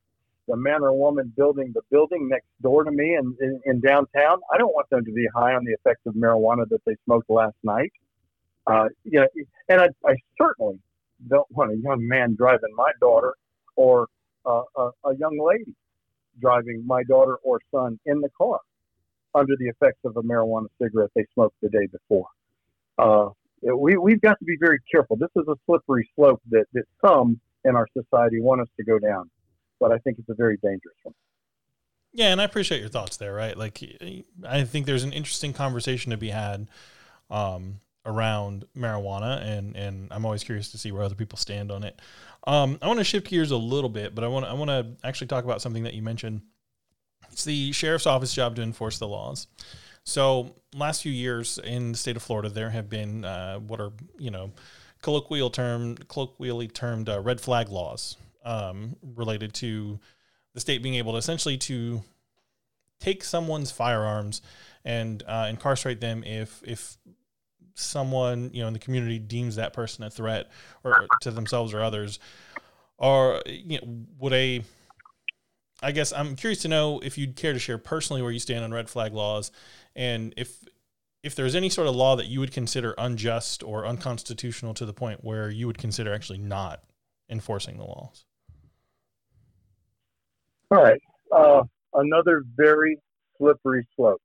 the 0.48 0.56
man 0.58 0.82
or 0.84 0.93
woman 0.93 1.34
building 1.36 1.72
the 1.74 1.82
building 1.89 2.28
next 2.30 2.48
door 2.62 2.84
to 2.84 2.91
me 2.91 3.15
in, 3.15 3.36
in, 3.41 3.62
in 3.65 3.82
downtown. 3.82 4.39
I 4.54 4.58
don't 4.58 4.74
want 4.74 4.89
them 4.89 5.06
to 5.06 5.12
be 5.12 5.28
high 5.34 5.54
on 5.54 5.63
the 5.63 5.72
effects 5.74 6.02
of 6.06 6.15
marijuana 6.15 6.67
that 6.69 6.82
they 6.86 6.96
smoked 7.06 7.30
last 7.30 7.56
night. 7.63 7.91
Uh, 8.65 8.88
you 9.04 9.19
know, 9.19 9.28
and 9.69 9.82
I, 9.82 9.88
I 10.06 10.15
certainly 10.38 10.80
don't 11.28 11.49
want 11.52 11.71
a 11.71 11.78
young 11.78 12.08
man 12.08 12.36
driving 12.36 12.73
my 12.76 12.91
daughter 12.99 13.36
or 13.76 14.08
uh, 14.45 14.62
a, 14.78 14.89
a 15.06 15.15
young 15.17 15.38
lady 15.39 15.76
driving 16.41 16.84
my 16.86 17.04
daughter 17.04 17.38
or 17.43 17.60
son 17.71 17.99
in 18.06 18.21
the 18.21 18.30
car 18.38 18.60
under 19.36 19.56
the 19.58 19.65
effects 19.65 19.99
of 20.06 20.15
a 20.17 20.21
marijuana 20.21 20.67
cigarette 20.82 21.10
they 21.15 21.26
smoked 21.34 21.56
the 21.62 21.69
day 21.69 21.88
before. 21.91 22.28
Uh, 22.97 23.30
we, 23.62 23.97
we've 23.97 24.21
got 24.21 24.38
to 24.39 24.45
be 24.45 24.58
very 24.60 24.80
careful. 24.91 25.15
This 25.15 25.30
is 25.36 25.47
a 25.47 25.56
slippery 25.65 26.10
slope 26.15 26.41
that, 26.52 26.65
that 26.73 26.84
some 27.06 27.39
in 27.65 27.76
our 27.76 27.88
society 27.97 28.41
want 28.41 28.62
us 28.62 28.67
to 28.78 28.84
go 28.84 28.99
down, 28.99 29.30
but 29.80 29.91
I 29.91 29.97
think 29.99 30.19
it's 30.19 30.30
a 30.30 30.36
very 30.36 30.58
dangerous 30.58 30.95
one. 31.04 31.15
Yeah, 32.12 32.28
and 32.28 32.39
I 32.39 32.43
appreciate 32.43 32.80
your 32.80 32.89
thoughts 32.89 33.17
there, 33.17 33.34
right? 33.34 33.58
Like, 33.58 33.82
I 34.47 34.63
think 34.65 34.86
there's 34.86 35.04
an 35.04 35.13
interesting 35.13 35.52
conversation 35.52 36.12
to 36.12 36.17
be 36.17 36.30
had 36.30 36.67
um, 37.32 37.80
around 38.06 38.66
marijuana, 38.76 39.42
and 39.42 39.76
and 39.76 40.08
I'm 40.12 40.26
always 40.26 40.44
curious 40.44 40.72
to 40.72 40.78
see 40.78 40.92
where 40.92 41.04
other 41.04 41.16
people 41.16 41.38
stand 41.38 41.72
on 41.72 41.84
it. 41.84 42.00
Um, 42.46 42.78
I 42.82 42.88
want 42.88 43.00
to 43.00 43.04
shift 43.04 43.28
gears 43.28 43.52
a 43.52 43.58
little 43.58 43.89
bit, 43.89 44.13
but 44.16 44.24
I 44.24 44.28
want 44.28 44.46
I 44.46 44.54
want 44.54 44.70
to 44.70 44.88
actually 45.08 45.28
talk 45.28 45.44
about 45.44 45.62
something 45.62 45.84
that 45.84 45.94
you 45.94 46.02
mentioned. 46.02 46.42
It's 47.32 47.46
the 47.46 47.72
sheriff's 47.72 48.06
office 48.06 48.34
job 48.34 48.56
to 48.58 48.62
enforce 48.62 49.00
the 49.00 49.08
laws. 49.08 49.48
So, 50.04 50.56
last 50.76 51.02
few 51.02 51.12
years 51.12 51.60
in 51.63 51.94
the 51.94 51.98
state 51.98 52.18
of 52.18 52.22
Florida, 52.22 52.50
there 52.50 52.70
have 52.70 52.89
been 52.89 53.24
uh, 53.24 53.60
what 53.60 53.80
are 53.80 53.92
you 54.18 54.32
know 54.32 54.52
colloquial 55.02 55.50
term 55.50 55.96
colloquially 56.08 56.68
termed 56.68 57.10
uh, 57.10 57.20
red 57.22 57.39
flag 57.39 57.70
laws 57.70 58.18
um, 58.44 58.96
related 59.16 59.54
to 59.54 60.00
the 60.54 60.60
state 60.60 60.84
being 60.84 60.96
able 60.96 61.13
to 61.13 61.18
essentially 61.18 61.58
to 61.58 62.02
take 63.00 63.24
someone's 63.24 63.72
firearms 63.72 64.42
and 64.86 65.24
uh, 65.28 65.48
incarcerate 65.50 66.02
them 66.02 66.24
if 66.24 66.62
if 66.66 66.98
someone 67.76 68.52
you 68.54 68.62
know 68.62 68.68
in 68.68 68.74
the 68.74 68.80
community 68.80 69.20
deems 69.20 69.56
that 69.56 69.74
person 69.74 70.04
a 70.04 70.10
threat 70.10 70.52
or 70.84 71.08
to 71.22 71.32
themselves 71.32 71.74
or 71.74 71.82
others 71.82 72.20
or 72.98 73.42
you 73.48 73.80
know 73.80 74.06
would 74.20 74.34
a 74.34 74.62
I 75.82 75.92
guess 75.92 76.14
I'm 76.14 76.36
curious 76.36 76.62
to 76.62 76.68
know 76.68 77.00
if 77.04 77.18
you'd 77.18 77.36
care 77.36 77.52
to 77.52 77.60
share 77.60 77.78
personally 77.78 78.22
where 78.22 78.32
you 78.32 78.40
stand 78.40 78.64
on 78.64 78.72
red 78.72 78.90
flag 78.90 79.14
laws 79.14 79.52
and 79.96 80.34
if 80.38 80.64
if 81.24 81.36
there's 81.36 81.56
any 81.56 81.70
sort 81.70 81.88
of 81.88 81.96
law 81.96 82.16
that 82.16 82.28
you 82.28 82.40
would 82.42 82.52
consider 82.52 82.94
unjust 82.98 83.64
or 83.64 83.86
unconstitutional 83.86 84.74
to 84.74 84.86
the 84.86 84.94
point 84.94 85.24
where 85.24 85.50
you 85.50 85.68
would 85.68 85.78
consider 85.78 86.14
actually 86.14 86.38
not 86.38 86.84
enforcing 87.30 87.78
the 87.78 87.86
laws. 87.86 88.26
All 90.70 90.84
right. 90.84 91.02
Uh, 91.32 91.64
another 91.94 92.44
very 92.56 93.00
slippery 93.38 93.88
slope. 93.96 94.22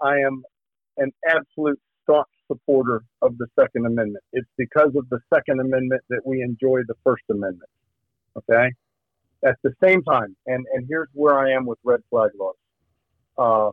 I 0.00 0.18
am 0.18 0.42
an 0.98 1.10
absolute 1.26 1.80
supporter 2.48 3.02
of 3.22 3.38
the 3.38 3.46
Second 3.58 3.86
Amendment. 3.86 4.24
It's 4.32 4.48
because 4.56 4.92
of 4.96 5.08
the 5.10 5.20
Second 5.32 5.60
Amendment 5.60 6.02
that 6.08 6.20
we 6.24 6.42
enjoy 6.42 6.80
the 6.86 6.94
First 7.04 7.22
Amendment. 7.30 7.70
Okay? 8.36 8.72
At 9.44 9.56
the 9.62 9.72
same 9.82 10.02
time, 10.02 10.34
and, 10.46 10.66
and 10.74 10.86
here's 10.88 11.08
where 11.12 11.38
I 11.38 11.52
am 11.52 11.66
with 11.66 11.78
red 11.84 12.00
flag 12.10 12.30
laws. 12.38 12.56
Uh, 13.38 13.70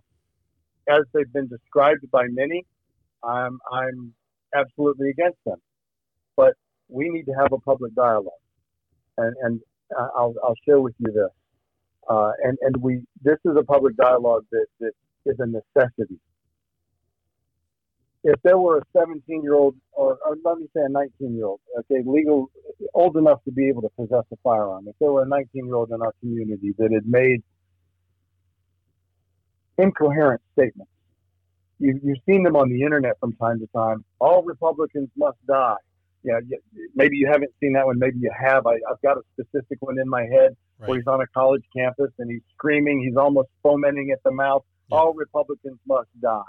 as 0.93 1.03
they've 1.13 1.31
been 1.33 1.47
described 1.47 2.09
by 2.11 2.25
many, 2.29 2.63
I'm, 3.23 3.59
I'm 3.71 4.13
absolutely 4.53 5.09
against 5.09 5.39
them. 5.45 5.57
But 6.35 6.53
we 6.87 7.09
need 7.09 7.23
to 7.23 7.33
have 7.33 7.51
a 7.51 7.57
public 7.57 7.95
dialogue. 7.95 8.31
And, 9.17 9.35
and 9.41 9.59
I'll, 9.97 10.35
I'll 10.43 10.55
share 10.67 10.79
with 10.79 10.93
you 10.99 11.11
this. 11.11 11.31
Uh, 12.07 12.31
and, 12.43 12.57
and 12.61 12.77
we, 12.77 13.01
this 13.23 13.37
is 13.45 13.55
a 13.57 13.63
public 13.63 13.95
dialogue 13.97 14.45
that, 14.51 14.67
that 14.79 14.91
is 15.25 15.35
a 15.39 15.47
necessity. 15.47 16.19
If 18.27 18.41
there 18.41 18.57
were 18.57 18.79
a 18.79 18.81
17 18.97 19.43
year 19.43 19.53
old, 19.53 19.75
or, 19.91 20.17
or 20.25 20.35
let 20.43 20.57
me 20.57 20.67
say 20.75 20.81
a 20.83 20.89
19 20.89 21.35
year 21.35 21.45
old, 21.45 21.59
okay, 21.79 22.01
legal, 22.03 22.49
old 22.95 23.17
enough 23.17 23.43
to 23.45 23.51
be 23.51 23.69
able 23.69 23.83
to 23.83 23.89
possess 23.89 24.23
a 24.33 24.35
firearm, 24.43 24.87
if 24.87 24.95
there 24.99 25.11
were 25.11 25.21
a 25.21 25.27
19 25.27 25.65
year 25.65 25.75
old 25.75 25.91
in 25.91 26.01
our 26.01 26.11
community 26.21 26.73
that 26.79 26.91
had 26.91 27.07
made 27.07 27.43
incoherent 29.77 30.41
statements. 30.53 30.91
You, 31.77 31.99
you've 32.03 32.17
seen 32.27 32.41
them 32.41 32.55
on 32.55 32.69
the 32.69 32.81
internet 32.81 33.19
from 33.19 33.33
time 33.33 33.59
to 33.59 33.67
time. 33.67 34.03
All 34.19 34.41
Republicans 34.41 35.09
must 35.15 35.37
die. 35.45 35.75
Yeah, 36.23 36.39
maybe 36.95 37.17
you 37.17 37.27
haven't 37.27 37.51
seen 37.59 37.73
that 37.73 37.85
one. 37.85 37.99
Maybe 37.99 38.17
you 38.19 38.31
have. 38.35 38.65
I, 38.65 38.79
have 38.89 38.99
got 39.03 39.17
a 39.17 39.21
specific 39.33 39.77
one 39.81 39.99
in 39.99 40.09
my 40.09 40.23
head 40.23 40.57
right. 40.79 40.89
where 40.89 40.97
he's 40.97 41.05
on 41.05 41.21
a 41.21 41.27
college 41.27 41.63
campus 41.75 42.09
and 42.17 42.31
he's 42.31 42.41
screaming. 42.55 43.03
He's 43.03 43.17
almost 43.17 43.49
fomenting 43.61 44.09
at 44.09 44.23
the 44.23 44.31
mouth. 44.31 44.63
Yeah. 44.89 44.97
All 44.97 45.13
Republicans 45.13 45.77
must 45.85 46.09
die. 46.19 46.41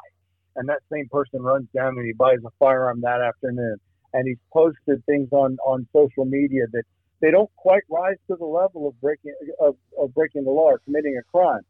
And 0.56 0.68
that 0.68 0.80
same 0.90 1.08
person 1.10 1.42
runs 1.42 1.68
down 1.74 1.96
and 1.96 2.06
he 2.06 2.12
buys 2.12 2.38
a 2.44 2.50
firearm 2.58 3.02
that 3.02 3.20
afternoon. 3.20 3.76
And 4.12 4.26
he's 4.26 4.38
posted 4.52 5.04
things 5.04 5.28
on, 5.32 5.58
on 5.66 5.86
social 5.92 6.24
media 6.24 6.62
that 6.72 6.84
they 7.20 7.30
don't 7.30 7.50
quite 7.56 7.82
rise 7.90 8.16
to 8.28 8.36
the 8.36 8.44
level 8.44 8.88
of 8.88 9.00
breaking 9.00 9.34
of, 9.60 9.76
of 9.98 10.14
breaking 10.14 10.44
the 10.44 10.50
law 10.50 10.70
or 10.70 10.78
committing 10.78 11.18
a 11.18 11.22
crime. 11.30 11.62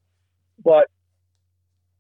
But 0.65 0.87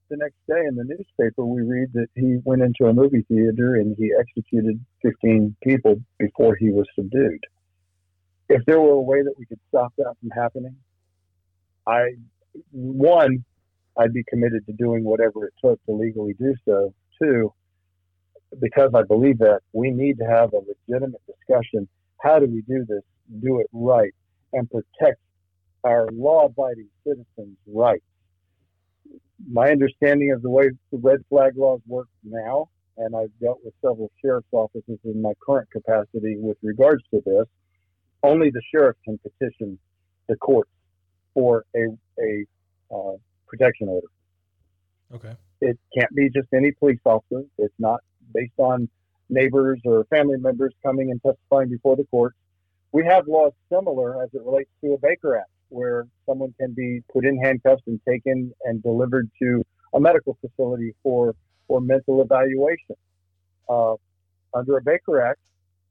the 0.09 0.17
next 0.17 0.37
day 0.49 0.65
in 0.69 0.77
the 0.77 0.85
newspaper, 0.85 1.45
we 1.45 1.63
read 1.63 1.93
that 1.95 2.07
he 2.15 2.39
went 2.45 2.63
into 2.63 2.87
a 2.87 2.93
movie 2.93 3.25
theater 3.29 3.75
and 3.75 3.97
he 3.99 4.13
executed 4.19 4.85
15 5.03 5.57
people 5.63 5.97
before 6.19 6.55
he 6.57 6.71
was 6.71 6.87
subdued. 6.95 7.45
If 8.49 8.65
there 8.67 8.81
were 8.81 8.93
a 8.93 9.01
way 9.01 9.23
that 9.23 9.35
we 9.37 9.47
could 9.47 9.59
stop 9.69 9.93
that 9.99 10.15
from 10.21 10.31
happening, 10.31 10.77
I, 11.87 12.15
one, 12.71 13.45
I'd 13.99 14.13
be 14.13 14.25
committed 14.29 14.67
to 14.67 14.73
doing 14.73 15.05
whatever 15.05 15.47
it 15.47 15.55
took 15.63 15.85
to 15.87 15.93
legally 15.93 16.35
do 16.39 16.55
so. 16.65 16.93
Two, 17.21 17.53
because 18.61 18.91
I 18.95 19.03
believe 19.03 19.39
that 19.39 19.61
we 19.73 19.91
need 19.91 20.19
to 20.19 20.25
have 20.25 20.53
a 20.53 20.59
legitimate 20.59 21.23
discussion. 21.27 21.89
How 22.21 22.39
do 22.39 22.47
we 22.47 22.63
do 22.63 22.85
this? 22.87 23.03
Do 23.43 23.61
it 23.61 23.69
right 23.73 24.15
and 24.53 24.71
protect 24.71 25.21
our 25.85 26.09
law 26.13 26.47
abiding 26.47 26.89
citizens' 27.05 27.57
rights 27.67 28.05
my 29.51 29.71
understanding 29.71 30.33
of 30.33 30.43
the 30.43 30.51
way 30.51 30.71
the 30.91 30.99
red 30.99 31.25
flag 31.29 31.57
laws 31.57 31.81
work 31.87 32.09
now, 32.25 32.69
and 32.97 33.15
I've 33.15 33.33
dealt 33.41 33.61
with 33.65 33.75
several 33.83 34.11
sheriff's 34.23 34.49
offices 34.53 34.99
in 35.05 35.21
my 35.21 35.33
current 35.45 35.71
capacity 35.71 36.37
with 36.39 36.57
regards 36.63 37.03
to 37.13 37.23
this, 37.25 37.47
only 38.23 38.51
the 38.51 38.63
sheriff 38.73 38.97
can 39.05 39.19
petition 39.19 39.79
the 40.29 40.37
courts 40.37 40.71
for 41.35 41.65
a, 41.77 41.87
a 42.21 42.45
uh, 42.93 43.17
protection 43.47 43.89
order. 43.89 44.09
Okay. 45.15 45.35
It 45.61 45.79
can't 45.97 46.15
be 46.15 46.29
just 46.31 46.49
any 46.53 46.73
police 46.73 46.99
officer. 47.05 47.45
It's 47.59 47.75
not 47.79 48.01
based 48.35 48.59
on 48.59 48.89
neighbors 49.29 49.81
or 49.85 50.05
family 50.05 50.39
members 50.39 50.75
coming 50.85 51.11
and 51.11 51.23
testifying 51.23 51.71
before 51.71 51.97
the 51.97 52.05
court. 52.05 52.35
We 52.93 53.05
have 53.05 53.27
laws 53.27 53.53
similar 53.71 54.23
as 54.23 54.31
it 54.33 54.43
relates 54.45 54.71
to 54.83 54.93
a 54.93 54.99
Baker 54.99 55.37
Act 55.37 55.51
where 55.69 56.07
someone 56.27 56.55
can 56.59 56.73
be 56.73 57.03
put 57.13 57.25
in 57.25 57.39
handcuffs 57.39 57.83
and 57.87 58.01
taken 58.09 58.53
and 58.65 58.83
delivered 58.83 59.29
to 59.43 59.65
a 59.95 60.01
medical 60.01 60.39
facility 60.41 60.95
for 61.03 61.35
for 61.67 61.81
mental 61.81 62.23
evaluation. 62.23 62.95
Uh, 63.69 63.95
under 64.55 64.77
a 64.77 64.83
Baker 64.83 65.21
Act, 65.21 65.41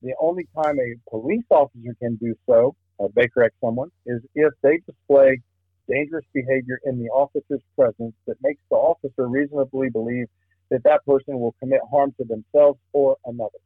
the 0.02 0.14
only 0.22 0.48
time 0.56 0.80
a 0.80 1.10
police 1.10 1.44
officer 1.50 1.94
can 2.02 2.16
do 2.16 2.34
so, 2.48 2.76
a 3.00 3.10
Baker 3.10 3.44
Act 3.44 3.56
someone, 3.62 3.92
is 4.06 4.22
if 4.34 4.54
they 4.62 4.80
display 4.88 5.42
dangerous 5.90 6.26
behavior 6.34 6.80
in 6.86 7.00
the 7.00 7.10
officer's 7.10 7.62
presence 7.76 8.14
that 8.28 8.38
makes 8.42 8.62
the 8.70 8.76
officer 8.76 9.28
reasonably 9.28 9.90
believe 9.90 10.28
that 10.70 10.84
that 10.84 11.06
person 11.06 11.40
will 11.40 11.56
commit 11.60 11.82
harm 11.92 12.14
to 12.18 12.24
themselves 12.26 12.80
or 12.94 13.18
another. 13.26 13.60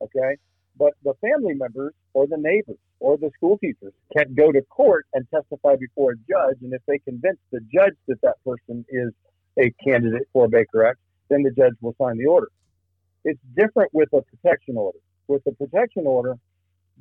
Okay? 0.00 0.36
But 0.78 0.92
the 1.02 1.14
family 1.20 1.54
members 1.54 1.94
or 2.12 2.26
the 2.26 2.36
neighbors 2.36 2.78
or 3.00 3.16
the 3.16 3.30
school 3.36 3.58
teachers 3.58 3.92
can 4.16 4.34
go 4.34 4.52
to 4.52 4.60
court 4.62 5.06
and 5.14 5.26
testify 5.30 5.76
before 5.76 6.12
a 6.12 6.16
judge. 6.28 6.58
And 6.62 6.72
if 6.72 6.82
they 6.86 6.98
convince 6.98 7.38
the 7.50 7.60
judge 7.72 7.94
that 8.08 8.20
that 8.22 8.36
person 8.44 8.84
is 8.88 9.12
a 9.58 9.72
candidate 9.82 10.28
for 10.32 10.44
a 10.44 10.48
Baker 10.48 10.84
Act, 10.84 10.98
then 11.30 11.42
the 11.42 11.50
judge 11.50 11.74
will 11.80 11.94
sign 12.00 12.18
the 12.18 12.26
order. 12.26 12.48
It's 13.24 13.40
different 13.56 13.92
with 13.92 14.10
a 14.12 14.22
protection 14.22 14.76
order. 14.76 14.98
With 15.28 15.42
a 15.46 15.52
protection 15.52 16.06
order, 16.06 16.36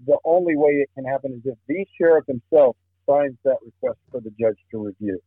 the 0.08 0.18
only 0.24 0.56
way 0.56 0.72
it 0.72 0.90
can 0.96 1.06
happen 1.06 1.34
is 1.34 1.42
if 1.46 1.58
the 1.68 1.86
sheriff 1.98 2.26
himself 2.28 2.76
signs 3.08 3.38
that 3.44 3.58
request 3.64 4.00
for 4.12 4.22
the 4.22 4.32
judge 4.40 4.58
to 4.72 4.86
review. 4.86 5.20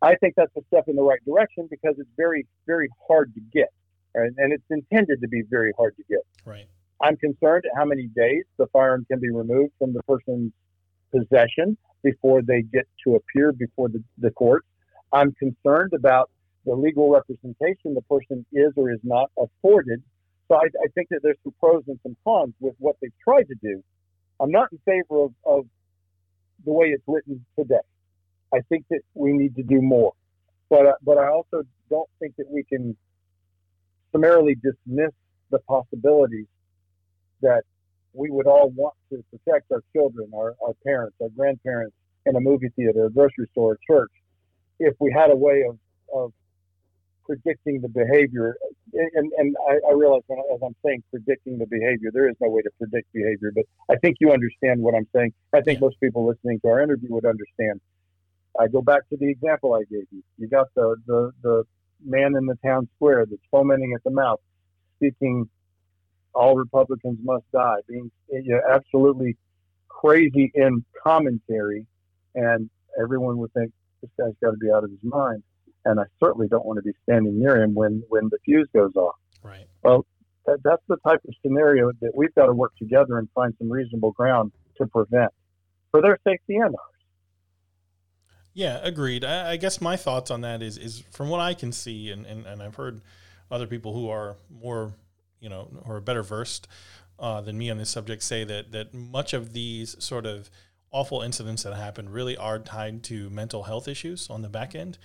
I 0.00 0.14
think 0.16 0.34
that's 0.36 0.54
a 0.56 0.62
step 0.68 0.84
in 0.86 0.96
the 0.96 1.02
right 1.02 1.24
direction 1.24 1.66
because 1.70 1.94
it's 1.98 2.10
very, 2.16 2.46
very 2.66 2.88
hard 3.08 3.34
to 3.34 3.40
get, 3.52 3.72
right? 4.14 4.30
and 4.36 4.52
it's 4.52 4.64
intended 4.70 5.20
to 5.20 5.28
be 5.28 5.42
very 5.50 5.72
hard 5.76 5.96
to 5.96 6.04
get. 6.08 6.20
Right. 6.44 6.68
I'm 7.00 7.16
concerned 7.16 7.64
how 7.76 7.84
many 7.84 8.08
days 8.08 8.44
the 8.58 8.66
firearm 8.72 9.06
can 9.10 9.20
be 9.20 9.30
removed 9.30 9.72
from 9.78 9.92
the 9.92 10.02
person's 10.04 10.52
possession 11.12 11.76
before 12.02 12.42
they 12.42 12.62
get 12.62 12.86
to 13.04 13.16
appear 13.16 13.52
before 13.52 13.88
the, 13.88 14.02
the 14.18 14.30
court. 14.30 14.64
I'm 15.12 15.32
concerned 15.32 15.92
about 15.94 16.30
the 16.64 16.74
legal 16.74 17.10
representation 17.10 17.94
the 17.94 18.02
person 18.02 18.44
is 18.52 18.72
or 18.76 18.90
is 18.90 19.00
not 19.02 19.30
afforded. 19.38 20.02
So 20.48 20.56
I, 20.56 20.64
I 20.64 20.88
think 20.94 21.08
that 21.10 21.20
there's 21.22 21.38
some 21.42 21.54
pros 21.60 21.82
and 21.88 21.98
some 22.02 22.16
cons 22.24 22.54
with 22.60 22.74
what 22.78 22.96
they've 23.00 23.10
tried 23.22 23.44
to 23.48 23.54
do. 23.62 23.82
I'm 24.40 24.50
not 24.50 24.68
in 24.72 24.78
favor 24.84 25.24
of, 25.24 25.32
of 25.44 25.66
the 26.64 26.72
way 26.72 26.88
it's 26.88 27.04
written 27.06 27.44
today. 27.58 27.76
I 28.54 28.60
think 28.68 28.86
that 28.90 29.00
we 29.14 29.32
need 29.32 29.56
to 29.56 29.62
do 29.62 29.82
more, 29.82 30.14
but 30.70 30.86
uh, 30.86 30.92
but 31.02 31.18
I 31.18 31.28
also 31.28 31.64
don't 31.90 32.08
think 32.18 32.36
that 32.36 32.50
we 32.50 32.64
can 32.64 32.96
summarily 34.12 34.54
dismiss 34.54 35.12
the 35.50 35.58
possibilities 35.60 36.46
that 37.42 37.62
we 38.12 38.30
would 38.30 38.46
all 38.46 38.70
want 38.70 38.94
to 39.10 39.22
protect 39.30 39.70
our 39.70 39.82
children, 39.92 40.30
our, 40.34 40.54
our 40.66 40.74
parents, 40.84 41.16
our 41.22 41.28
grandparents 41.28 41.94
in 42.26 42.36
a 42.36 42.40
movie 42.40 42.70
theater, 42.74 43.06
a 43.06 43.10
grocery 43.10 43.48
store, 43.52 43.74
a 43.74 43.92
church, 43.92 44.10
if 44.78 44.94
we 44.98 45.12
had 45.12 45.30
a 45.30 45.36
way 45.36 45.64
of, 45.68 45.78
of 46.12 46.32
predicting 47.28 47.80
the 47.80 47.88
behavior. 47.88 48.56
And, 48.94 49.30
and 49.36 49.56
I, 49.68 49.74
I 49.88 49.92
realize 49.92 50.22
when, 50.26 50.38
as 50.52 50.60
I'm 50.64 50.74
saying 50.84 51.02
predicting 51.10 51.58
the 51.58 51.66
behavior, 51.66 52.10
there 52.12 52.28
is 52.28 52.36
no 52.40 52.48
way 52.48 52.62
to 52.62 52.70
predict 52.78 53.12
behavior, 53.12 53.52
but 53.54 53.64
I 53.90 53.96
think 53.98 54.16
you 54.20 54.32
understand 54.32 54.80
what 54.80 54.94
I'm 54.94 55.06
saying. 55.14 55.32
I 55.52 55.60
think 55.60 55.78
yeah. 55.78 55.86
most 55.86 56.00
people 56.00 56.26
listening 56.26 56.58
to 56.60 56.68
our 56.68 56.80
interview 56.80 57.12
would 57.12 57.26
understand. 57.26 57.80
I 58.58 58.66
go 58.66 58.82
back 58.82 59.08
to 59.10 59.16
the 59.16 59.30
example 59.30 59.74
I 59.74 59.84
gave 59.90 60.06
you. 60.10 60.22
You 60.38 60.48
got 60.48 60.68
the, 60.74 60.96
the, 61.06 61.32
the 61.42 61.64
man 62.04 62.34
in 62.36 62.46
the 62.46 62.56
town 62.64 62.88
square 62.96 63.26
that's 63.28 63.42
fomenting 63.50 63.92
at 63.94 64.02
the 64.02 64.10
mouth, 64.10 64.40
speaking 64.96 65.48
all 66.34 66.56
Republicans 66.56 67.18
must 67.22 67.44
die, 67.52 67.78
being 67.88 68.10
you 68.30 68.54
know, 68.54 68.60
absolutely 68.72 69.36
crazy 69.88 70.50
in 70.54 70.84
commentary, 71.02 71.84
and 72.34 72.70
everyone 73.00 73.38
would 73.38 73.52
think 73.52 73.72
this 74.00 74.10
guy's 74.18 74.34
got 74.42 74.52
to 74.52 74.56
be 74.56 74.70
out 74.70 74.84
of 74.84 74.90
his 74.90 75.02
mind. 75.02 75.42
And 75.84 76.00
I 76.00 76.04
certainly 76.22 76.48
don't 76.48 76.66
want 76.66 76.78
to 76.78 76.82
be 76.82 76.92
standing 77.04 77.38
near 77.38 77.62
him 77.62 77.74
when 77.74 78.02
when 78.08 78.28
the 78.30 78.38
fuse 78.44 78.68
goes 78.74 78.94
off. 78.96 79.14
Right. 79.42 79.66
Well, 79.82 80.04
that, 80.46 80.58
that's 80.64 80.82
the 80.88 80.96
type 81.06 81.20
of 81.26 81.34
scenario 81.42 81.90
that 82.00 82.12
we've 82.14 82.34
got 82.34 82.46
to 82.46 82.52
work 82.52 82.72
together 82.76 83.18
and 83.18 83.28
find 83.34 83.54
some 83.58 83.70
reasonable 83.70 84.12
ground 84.12 84.52
to 84.78 84.86
prevent 84.86 85.32
for 85.90 86.02
their 86.02 86.18
safety 86.24 86.56
and 86.56 86.74
ours. 86.74 86.94
Yeah, 88.52 88.80
agreed. 88.82 89.24
I, 89.24 89.52
I, 89.52 89.56
guess 89.56 89.80
my 89.80 89.96
thoughts 89.96 90.30
on 90.30 90.40
that 90.40 90.62
is 90.62 90.76
is 90.78 91.04
from 91.10 91.28
what 91.28 91.40
I 91.40 91.54
can 91.54 91.70
see, 91.70 92.10
and, 92.10 92.26
and, 92.26 92.44
and 92.44 92.62
I've 92.62 92.74
heard 92.74 93.00
other 93.50 93.66
people 93.66 93.94
who 93.94 94.08
are 94.08 94.36
more 94.50 94.94
you 95.40 95.48
know, 95.48 95.68
who 95.86 95.92
are 95.92 96.00
better 96.00 96.22
versed 96.22 96.68
uh, 97.18 97.40
than 97.40 97.58
me 97.58 97.70
on 97.70 97.78
this 97.78 97.90
subject 97.90 98.22
say 98.22 98.44
that 98.44 98.72
that 98.72 98.94
much 98.94 99.32
of 99.32 99.52
these 99.52 99.96
sort 100.02 100.26
of 100.26 100.50
awful 100.90 101.22
incidents 101.22 101.62
that 101.62 101.74
happen 101.74 102.08
really 102.08 102.36
are 102.36 102.58
tied 102.58 103.02
to 103.04 103.28
mental 103.30 103.64
health 103.64 103.88
issues 103.88 104.28
on 104.30 104.42
the 104.42 104.48
back 104.48 104.74
end. 104.74 104.98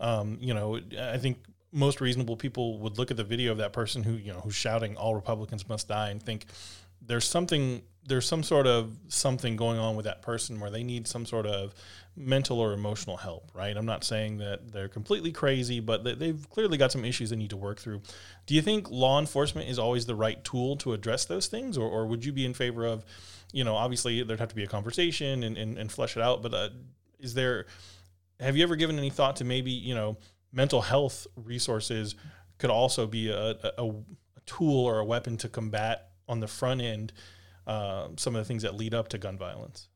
Um, 0.00 0.38
you 0.40 0.54
know, 0.54 0.80
I 0.98 1.18
think 1.18 1.38
most 1.72 2.00
reasonable 2.00 2.36
people 2.36 2.78
would 2.78 2.98
look 2.98 3.10
at 3.10 3.16
the 3.16 3.24
video 3.24 3.52
of 3.52 3.58
that 3.58 3.72
person 3.72 4.02
who 4.02 4.14
you 4.14 4.32
know 4.32 4.40
who's 4.40 4.56
shouting 4.56 4.96
"All 4.96 5.14
Republicans 5.14 5.68
must 5.68 5.88
die" 5.88 6.10
and 6.10 6.22
think 6.22 6.46
there's 7.06 7.24
something 7.24 7.82
there's 8.06 8.26
some 8.26 8.42
sort 8.42 8.66
of 8.66 8.96
something 9.08 9.56
going 9.56 9.78
on 9.78 9.94
with 9.94 10.04
that 10.06 10.22
person 10.22 10.58
where 10.58 10.70
they 10.70 10.82
need 10.82 11.06
some 11.06 11.26
sort 11.26 11.46
of 11.46 11.74
mental 12.16 12.58
or 12.58 12.72
emotional 12.72 13.16
help, 13.16 13.50
right? 13.54 13.76
I'm 13.76 13.86
not 13.86 14.04
saying 14.04 14.38
that 14.38 14.72
they're 14.72 14.88
completely 14.88 15.32
crazy, 15.32 15.80
but 15.80 16.18
they've 16.18 16.48
clearly 16.50 16.76
got 16.76 16.92
some 16.92 17.04
issues 17.04 17.30
they 17.30 17.36
need 17.36 17.50
to 17.50 17.56
work 17.56 17.78
through. 17.78 18.02
Do 18.46 18.54
you 18.54 18.62
think 18.62 18.90
law 18.90 19.20
enforcement 19.20 19.68
is 19.68 19.78
always 19.78 20.06
the 20.06 20.14
right 20.14 20.42
tool 20.44 20.76
to 20.78 20.92
address 20.92 21.24
those 21.26 21.46
things, 21.46 21.78
or, 21.78 21.88
or 21.88 22.06
would 22.06 22.24
you 22.24 22.32
be 22.32 22.44
in 22.44 22.54
favor 22.54 22.86
of, 22.86 23.04
you 23.52 23.64
know, 23.64 23.76
obviously 23.76 24.22
there'd 24.22 24.40
have 24.40 24.48
to 24.48 24.54
be 24.54 24.64
a 24.64 24.68
conversation 24.68 25.42
and, 25.44 25.56
and, 25.56 25.78
and 25.78 25.92
flesh 25.92 26.16
it 26.16 26.22
out, 26.22 26.42
but 26.42 26.54
uh, 26.54 26.68
is 27.18 27.34
there, 27.34 27.66
have 28.40 28.56
you 28.56 28.62
ever 28.62 28.76
given 28.76 28.98
any 28.98 29.10
thought 29.10 29.36
to 29.36 29.44
maybe, 29.44 29.70
you 29.70 29.94
know, 29.94 30.16
mental 30.52 30.80
health 30.80 31.26
resources 31.36 32.14
could 32.58 32.70
also 32.70 33.06
be 33.06 33.30
a, 33.30 33.50
a, 33.78 33.86
a 33.86 33.92
tool 34.46 34.84
or 34.84 34.98
a 34.98 35.04
weapon 35.04 35.36
to 35.38 35.48
combat 35.48 36.10
on 36.28 36.40
the 36.40 36.48
front 36.48 36.80
end 36.80 37.12
uh, 37.66 38.08
some 38.16 38.34
of 38.34 38.40
the 38.40 38.44
things 38.44 38.62
that 38.62 38.74
lead 38.74 38.94
up 38.94 39.08
to 39.08 39.18
gun 39.18 39.36
violence? 39.36 39.88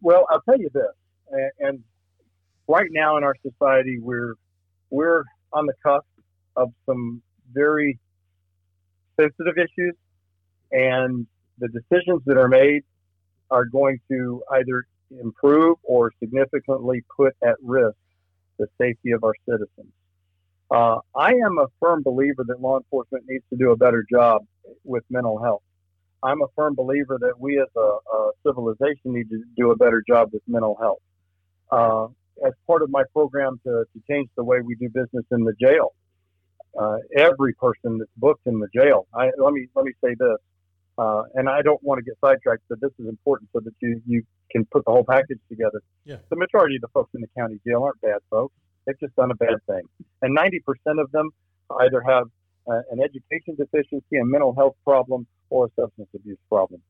Well, 0.00 0.26
I'll 0.30 0.42
tell 0.42 0.58
you 0.58 0.70
this, 0.72 0.84
and, 1.30 1.50
and 1.58 1.84
right 2.68 2.88
now 2.90 3.16
in 3.16 3.24
our 3.24 3.34
society, 3.42 3.98
we're 3.98 4.34
we're 4.90 5.24
on 5.52 5.66
the 5.66 5.74
cusp 5.84 6.06
of 6.54 6.72
some 6.86 7.20
very 7.52 7.98
sensitive 9.20 9.58
issues, 9.58 9.94
and 10.70 11.26
the 11.58 11.68
decisions 11.68 12.22
that 12.26 12.36
are 12.36 12.48
made 12.48 12.84
are 13.50 13.64
going 13.64 14.00
to 14.08 14.42
either 14.52 14.86
improve 15.20 15.76
or 15.82 16.12
significantly 16.18 17.02
put 17.16 17.34
at 17.42 17.56
risk 17.62 17.96
the 18.58 18.66
safety 18.80 19.12
of 19.12 19.24
our 19.24 19.34
citizens. 19.48 19.92
Uh, 20.70 20.98
I 21.14 21.32
am 21.32 21.58
a 21.58 21.66
firm 21.80 22.02
believer 22.02 22.44
that 22.46 22.60
law 22.60 22.78
enforcement 22.78 23.24
needs 23.28 23.44
to 23.50 23.56
do 23.56 23.72
a 23.72 23.76
better 23.76 24.04
job 24.10 24.42
with 24.84 25.04
mental 25.10 25.42
health. 25.42 25.62
I'm 26.22 26.40
a 26.40 26.46
firm 26.56 26.74
believer 26.74 27.18
that 27.20 27.38
we 27.38 27.60
as 27.60 27.68
a, 27.76 27.80
a 27.80 28.30
civilization 28.46 29.12
need 29.12 29.28
to 29.30 29.42
do 29.56 29.70
a 29.72 29.76
better 29.76 30.02
job 30.06 30.30
with 30.32 30.42
mental 30.46 30.76
health. 30.80 31.02
Uh, 31.70 32.06
as 32.46 32.52
part 32.66 32.82
of 32.82 32.90
my 32.90 33.02
program 33.12 33.60
to, 33.64 33.84
to 33.92 34.02
change 34.08 34.28
the 34.36 34.44
way 34.44 34.60
we 34.60 34.74
do 34.76 34.88
business 34.88 35.24
in 35.30 35.44
the 35.44 35.52
jail, 35.60 35.92
uh, 36.80 36.96
every 37.16 37.52
person 37.54 37.98
that's 37.98 38.10
booked 38.16 38.46
in 38.46 38.58
the 38.58 38.68
jail, 38.74 39.06
I, 39.14 39.30
let 39.38 39.52
me 39.52 39.68
let 39.74 39.84
me 39.84 39.92
say 40.02 40.14
this, 40.18 40.38
uh, 40.98 41.22
and 41.34 41.48
I 41.48 41.62
don't 41.62 41.82
want 41.82 41.98
to 41.98 42.04
get 42.04 42.14
sidetracked, 42.20 42.62
but 42.68 42.80
this 42.80 42.90
is 42.98 43.08
important 43.08 43.50
so 43.52 43.60
that 43.60 43.72
you, 43.80 44.00
you 44.06 44.22
can 44.50 44.64
put 44.66 44.84
the 44.84 44.90
whole 44.90 45.04
package 45.04 45.40
together. 45.48 45.80
Yeah. 46.04 46.16
The 46.28 46.36
majority 46.36 46.76
of 46.76 46.82
the 46.82 46.88
folks 46.88 47.10
in 47.14 47.22
the 47.22 47.28
county 47.36 47.58
jail 47.66 47.82
aren't 47.82 48.00
bad 48.00 48.18
folks. 48.30 48.54
They've 48.86 48.98
just 48.98 49.16
done 49.16 49.30
a 49.30 49.34
bad 49.34 49.56
thing. 49.66 49.82
And 50.20 50.36
90% 50.36 51.00
of 51.00 51.10
them 51.12 51.30
either 51.80 52.02
have 52.02 52.28
uh, 52.68 52.80
an 52.90 53.00
education 53.00 53.56
deficiency, 53.56 54.18
a 54.20 54.24
mental 54.24 54.54
health 54.54 54.76
problem, 54.84 55.26
or 55.50 55.66
a 55.66 55.68
substance 55.80 56.08
abuse 56.14 56.38
problem. 56.48 56.80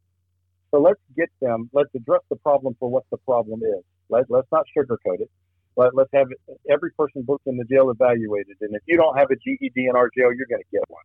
So 0.70 0.80
let's 0.80 1.00
get 1.16 1.28
them, 1.40 1.68
let's 1.72 1.90
address 1.94 2.22
the 2.30 2.36
problem 2.36 2.74
for 2.80 2.88
what 2.88 3.04
the 3.10 3.18
problem 3.18 3.60
is. 3.62 3.84
Let, 4.08 4.24
let's 4.30 4.48
not 4.50 4.64
sugarcoat 4.76 5.20
it. 5.20 5.30
Let, 5.76 5.94
let's 5.94 6.10
have 6.14 6.26
every 6.68 6.90
person 6.92 7.22
booked 7.22 7.46
in 7.46 7.56
the 7.56 7.64
jail 7.64 7.90
evaluated. 7.90 8.56
And 8.60 8.74
if 8.74 8.82
you 8.86 8.96
don't 8.96 9.16
have 9.16 9.30
a 9.30 9.36
GED 9.36 9.72
in 9.76 9.96
our 9.96 10.10
jail, 10.16 10.32
you're 10.32 10.46
going 10.48 10.62
to 10.62 10.72
get 10.72 10.82
one. 10.88 11.02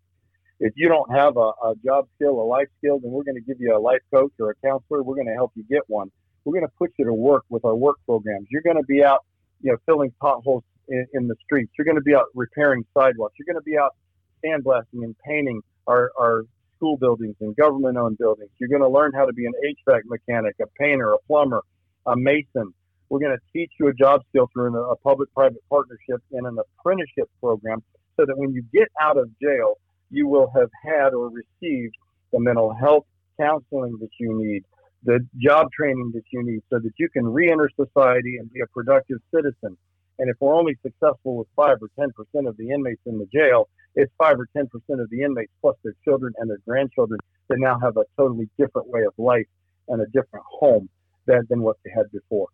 If 0.60 0.74
you 0.76 0.88
don't 0.88 1.12
have 1.12 1.38
a, 1.38 1.52
a 1.64 1.74
job 1.86 2.08
skill, 2.16 2.42
a 2.42 2.44
life 2.44 2.68
skill, 2.80 3.00
then 3.00 3.12
we're 3.12 3.24
going 3.24 3.36
to 3.36 3.42
give 3.42 3.58
you 3.60 3.76
a 3.76 3.80
life 3.80 4.02
coach 4.12 4.32
or 4.40 4.52
a 4.52 4.56
counselor. 4.56 5.04
We're 5.04 5.16
going 5.16 5.28
to 5.28 5.34
help 5.34 5.52
you 5.56 5.64
get 5.70 5.84
one. 5.88 6.12
We're 6.46 6.54
going 6.54 6.66
to 6.66 6.74
put 6.78 6.92
you 6.98 7.06
to 7.06 7.14
work 7.14 7.44
with 7.50 7.64
our 7.66 7.76
work 7.76 7.98
programs. 8.06 8.48
You're 8.50 8.64
going 8.64 8.78
to 8.78 8.84
be 8.84 9.04
out, 9.04 9.26
you 9.62 9.72
know, 9.72 9.78
filling 9.86 10.12
potholes 10.20 10.64
in, 10.88 11.06
in 11.14 11.28
the 11.28 11.36
streets. 11.44 11.72
You're 11.78 11.86
going 11.86 11.98
to 11.98 12.02
be 12.02 12.16
out 12.16 12.26
repairing 12.34 12.86
sidewalks. 12.94 13.36
You're 13.38 13.54
going 13.54 13.62
to 13.62 13.70
be 13.70 13.78
out 13.78 13.96
sandblasting 14.44 15.04
and 15.04 15.16
painting 15.26 15.62
our, 15.86 16.12
our 16.20 16.44
school 16.76 16.98
buildings 16.98 17.36
and 17.42 17.56
government 17.56 17.98
owned 17.98 18.18
buildings. 18.18 18.50
You're 18.60 18.70
going 18.70 18.82
to 18.82 18.90
learn 18.90 19.12
how 19.14 19.26
to 19.26 19.34
be 19.34 19.46
an 19.46 19.54
HVAC 19.88 20.02
mechanic, 20.06 20.56
a 20.62 20.66
painter, 20.80 21.14
a 21.14 21.18
plumber, 21.28 21.62
a 22.06 22.16
mason. 22.16 22.74
We're 23.10 23.20
going 23.20 23.36
to 23.36 23.44
teach 23.54 23.72
you 23.80 23.88
a 23.88 23.94
job 23.94 24.22
skill 24.30 24.50
through 24.54 24.76
a 24.78 24.96
public 24.98 25.34
private 25.34 25.64
partnership 25.70 26.22
and 26.32 26.46
an 26.46 26.58
apprenticeship 26.60 27.30
program 27.42 27.84
so 28.18 28.26
that 28.26 28.38
when 28.38 28.54
you 28.54 28.64
get 28.74 28.88
out 29.00 29.18
of 29.18 29.30
jail, 29.42 29.78
you 30.10 30.28
will 30.28 30.52
have 30.56 30.70
had 30.84 31.14
or 31.14 31.30
received 31.30 31.96
the 32.32 32.40
mental 32.40 32.74
health 32.74 33.06
counseling 33.40 33.98
that 34.00 34.10
you 34.20 34.38
need, 34.38 34.64
the 35.04 35.20
job 35.38 35.68
training 35.72 36.12
that 36.14 36.24
you 36.32 36.44
need 36.44 36.62
so 36.70 36.80
that 36.80 36.92
you 36.98 37.10
can 37.10 37.26
reenter 37.28 37.70
society 37.76 38.38
and 38.38 38.52
be 38.52 38.62
a 38.62 38.68
productive 38.68 39.20
citizen. 39.34 39.78
And 40.20 40.30
if 40.30 40.36
we're 40.40 40.56
only 40.56 40.76
successful 40.82 41.38
with 41.38 41.48
five 41.56 41.78
or 41.82 41.90
10% 42.00 42.12
of 42.48 42.58
the 42.58 42.70
inmates 42.72 43.02
in 43.06 43.20
the 43.20 43.28
jail, 43.28 43.70
it's 43.96 44.12
five 44.18 44.38
or 44.40 44.48
10% 44.56 44.66
of 44.90 45.10
the 45.10 45.22
inmates 45.22 45.52
plus 45.62 45.76
their 45.84 45.94
children 46.04 46.34
and 46.38 46.50
their 46.50 46.60
grandchildren 46.68 47.20
that 47.50 47.60
now 47.60 47.80
have 47.80 47.98
a 47.98 48.06
totally 48.18 48.50
different 48.58 48.88
way 48.88 49.02
of 49.04 49.14
life 49.18 49.48
and 49.88 50.02
a 50.02 50.06
different 50.08 50.46
home 50.50 50.90
than, 51.26 51.46
than 51.50 51.62
what 51.62 51.78
they 51.84 51.92
had 51.96 52.12
before. 52.12 52.48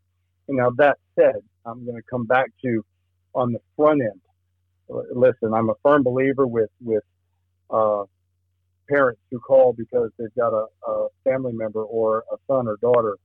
And 0.47 0.57
now 0.57 0.71
that 0.77 0.97
said, 1.15 1.37
I'm 1.65 1.85
going 1.85 1.97
to 1.97 2.03
come 2.09 2.25
back 2.25 2.51
to 2.63 2.83
on 3.33 3.53
the 3.53 3.59
front 3.75 4.01
end. 4.01 4.21
Listen, 5.13 5.53
I'm 5.53 5.69
a 5.69 5.75
firm 5.81 6.03
believer 6.03 6.45
with 6.45 6.69
with 6.81 7.03
uh, 7.73 8.03
parents 8.87 9.21
who 9.31 9.39
call 9.39 9.73
because 9.73 10.11
they've 10.17 10.35
got 10.35 10.53
a, 10.53 10.65
a 10.87 11.07
family 11.23 11.53
member 11.53 11.83
or 11.83 12.23
a 12.31 12.37
son 12.47 12.67
or 12.67 12.77
daughter 12.77 13.17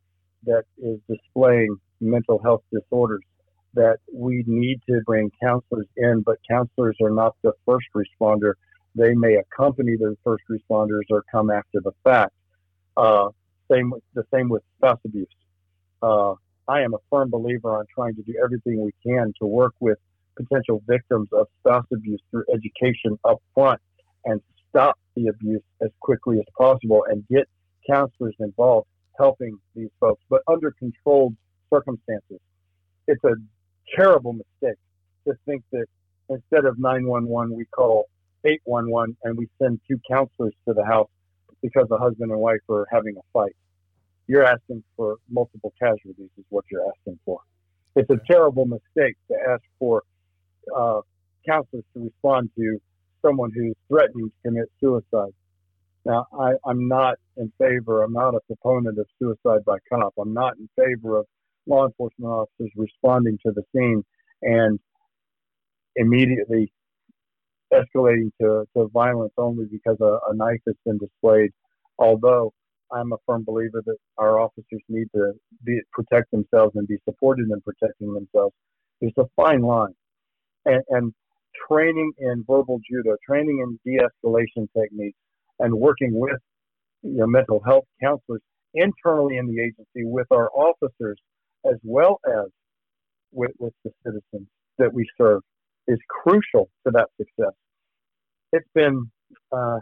that 0.44 0.64
is 0.78 0.98
displaying 1.08 1.76
mental 2.00 2.40
health 2.42 2.62
disorders 2.72 3.22
that 3.74 3.98
we 4.12 4.44
need 4.46 4.80
to 4.88 5.00
bring 5.04 5.30
counselors 5.42 5.86
in, 5.96 6.22
but 6.22 6.38
counselors 6.48 6.96
are 7.02 7.10
not 7.10 7.36
the 7.42 7.52
first 7.66 7.86
responder. 7.94 8.54
They 8.94 9.14
may 9.14 9.36
accompany 9.36 9.96
the 9.96 10.16
first 10.24 10.44
responders 10.50 11.02
or 11.10 11.22
come 11.30 11.50
after 11.50 11.80
the 11.80 11.92
fact. 12.02 12.32
Uh, 12.96 13.28
same 13.70 13.92
the 14.14 14.24
same 14.32 14.48
with 14.48 14.62
spouse 14.78 14.98
abuse. 15.04 15.28
Uh, 16.02 16.34
I 16.66 16.80
am 16.80 16.94
a 16.94 16.98
firm 17.10 17.30
believer 17.30 17.76
on 17.76 17.84
trying 17.94 18.14
to 18.14 18.22
do 18.22 18.34
everything 18.42 18.82
we 18.82 18.92
can 19.04 19.32
to 19.40 19.46
work 19.46 19.74
with 19.80 19.98
potential 20.36 20.82
victims 20.86 21.28
of 21.32 21.46
spouse 21.60 21.86
abuse 21.92 22.20
through 22.30 22.44
education 22.52 23.18
up 23.24 23.42
front 23.54 23.80
and 24.28 24.40
stop 24.68 24.98
the 25.16 25.28
abuse 25.28 25.62
as 25.82 25.90
quickly 26.00 26.38
as 26.38 26.44
possible 26.56 27.04
and 27.08 27.26
get 27.28 27.48
counselors 27.90 28.34
involved 28.38 28.86
helping 29.18 29.58
these 29.74 29.90
folks, 29.98 30.22
but 30.30 30.42
under 30.46 30.70
controlled 30.72 31.34
circumstances. 31.72 32.38
It's 33.06 33.22
a 33.24 33.34
terrible 33.96 34.34
mistake 34.34 34.78
to 35.26 35.34
think 35.44 35.64
that 35.72 35.86
instead 36.28 36.64
of 36.66 36.78
911, 36.78 37.56
we 37.56 37.64
call 37.66 38.06
811 38.44 39.16
and 39.24 39.36
we 39.36 39.48
send 39.60 39.80
two 39.88 40.00
counselors 40.08 40.54
to 40.68 40.74
the 40.74 40.84
house 40.84 41.08
because 41.62 41.88
a 41.90 41.96
husband 41.96 42.30
and 42.30 42.40
wife 42.40 42.60
are 42.70 42.86
having 42.92 43.16
a 43.16 43.20
fight. 43.32 43.56
You're 44.28 44.44
asking 44.44 44.84
for 44.96 45.16
multiple 45.28 45.72
casualties, 45.80 46.30
is 46.38 46.44
what 46.50 46.64
you're 46.70 46.86
asking 46.86 47.18
for. 47.24 47.40
It's 47.96 48.10
a 48.10 48.20
terrible 48.30 48.66
mistake 48.66 49.16
to 49.28 49.36
ask 49.50 49.62
for 49.78 50.02
uh, 50.76 51.00
counselors 51.48 51.84
to 51.94 52.04
respond 52.04 52.50
to 52.56 52.80
someone 53.24 53.50
who's 53.54 53.74
threatening 53.88 54.28
to 54.30 54.48
commit 54.48 54.70
suicide. 54.80 55.32
Now, 56.04 56.26
I, 56.38 56.52
I'm 56.66 56.88
not 56.88 57.16
in 57.36 57.52
favor, 57.60 58.02
I'm 58.02 58.12
not 58.12 58.34
a 58.34 58.40
proponent 58.46 58.98
of 58.98 59.06
suicide 59.20 59.64
by 59.66 59.78
cop. 59.92 60.14
I'm 60.18 60.34
not 60.34 60.54
in 60.58 60.68
favor 60.76 61.18
of 61.18 61.26
law 61.66 61.86
enforcement 61.86 62.30
officers 62.32 62.70
responding 62.76 63.38
to 63.46 63.52
the 63.52 63.62
scene 63.74 64.04
and 64.42 64.78
immediately 65.96 66.72
escalating 67.72 68.30
to, 68.40 68.64
to 68.76 68.88
violence 68.92 69.32
only 69.38 69.66
because 69.70 69.96
a, 70.00 70.18
a 70.30 70.34
knife 70.34 70.60
has 70.66 70.76
been 70.86 70.98
displayed. 70.98 71.50
Although 71.98 72.52
I'm 72.92 73.12
a 73.12 73.16
firm 73.26 73.44
believer 73.44 73.82
that 73.84 73.96
our 74.18 74.40
officers 74.40 74.82
need 74.88 75.08
to 75.14 75.32
be, 75.64 75.80
protect 75.92 76.30
themselves 76.30 76.72
and 76.76 76.88
be 76.88 76.98
supported 77.08 77.48
in 77.50 77.60
protecting 77.60 78.14
themselves. 78.14 78.54
There's 79.00 79.12
a 79.18 79.24
fine 79.36 79.62
line. 79.62 79.94
And, 80.66 80.82
and 80.90 81.14
training 81.68 82.12
in 82.18 82.44
verbal 82.46 82.80
judo, 82.88 83.16
training 83.26 83.60
in 83.60 83.78
de-escalation 83.84 84.68
techniques, 84.78 85.18
and 85.58 85.74
working 85.74 86.18
with 86.18 86.38
you 87.02 87.18
know, 87.18 87.26
mental 87.26 87.60
health 87.64 87.84
counselors 88.02 88.42
internally 88.74 89.36
in 89.36 89.46
the 89.46 89.60
agency 89.60 90.04
with 90.04 90.26
our 90.30 90.50
officers 90.50 91.18
as 91.66 91.76
well 91.82 92.20
as 92.26 92.46
with, 93.32 93.50
with 93.58 93.72
the 93.84 93.90
citizens 94.04 94.48
that 94.78 94.92
we 94.92 95.06
serve 95.16 95.42
is 95.86 95.98
crucial 96.08 96.68
to 96.86 96.92
that 96.92 97.08
success. 97.16 97.52
It's 98.52 98.68
been 98.74 99.10
uh, 99.52 99.78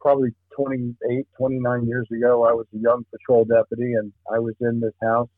probably 0.00 0.30
28, 0.56 1.26
29 1.36 1.86
years 1.86 2.06
ago. 2.12 2.44
I 2.44 2.52
was 2.52 2.66
a 2.74 2.78
young 2.78 3.04
patrol 3.10 3.44
deputy 3.44 3.92
and 3.94 4.12
I 4.32 4.38
was 4.38 4.54
in 4.60 4.80
this 4.80 4.94
house. 5.02 5.28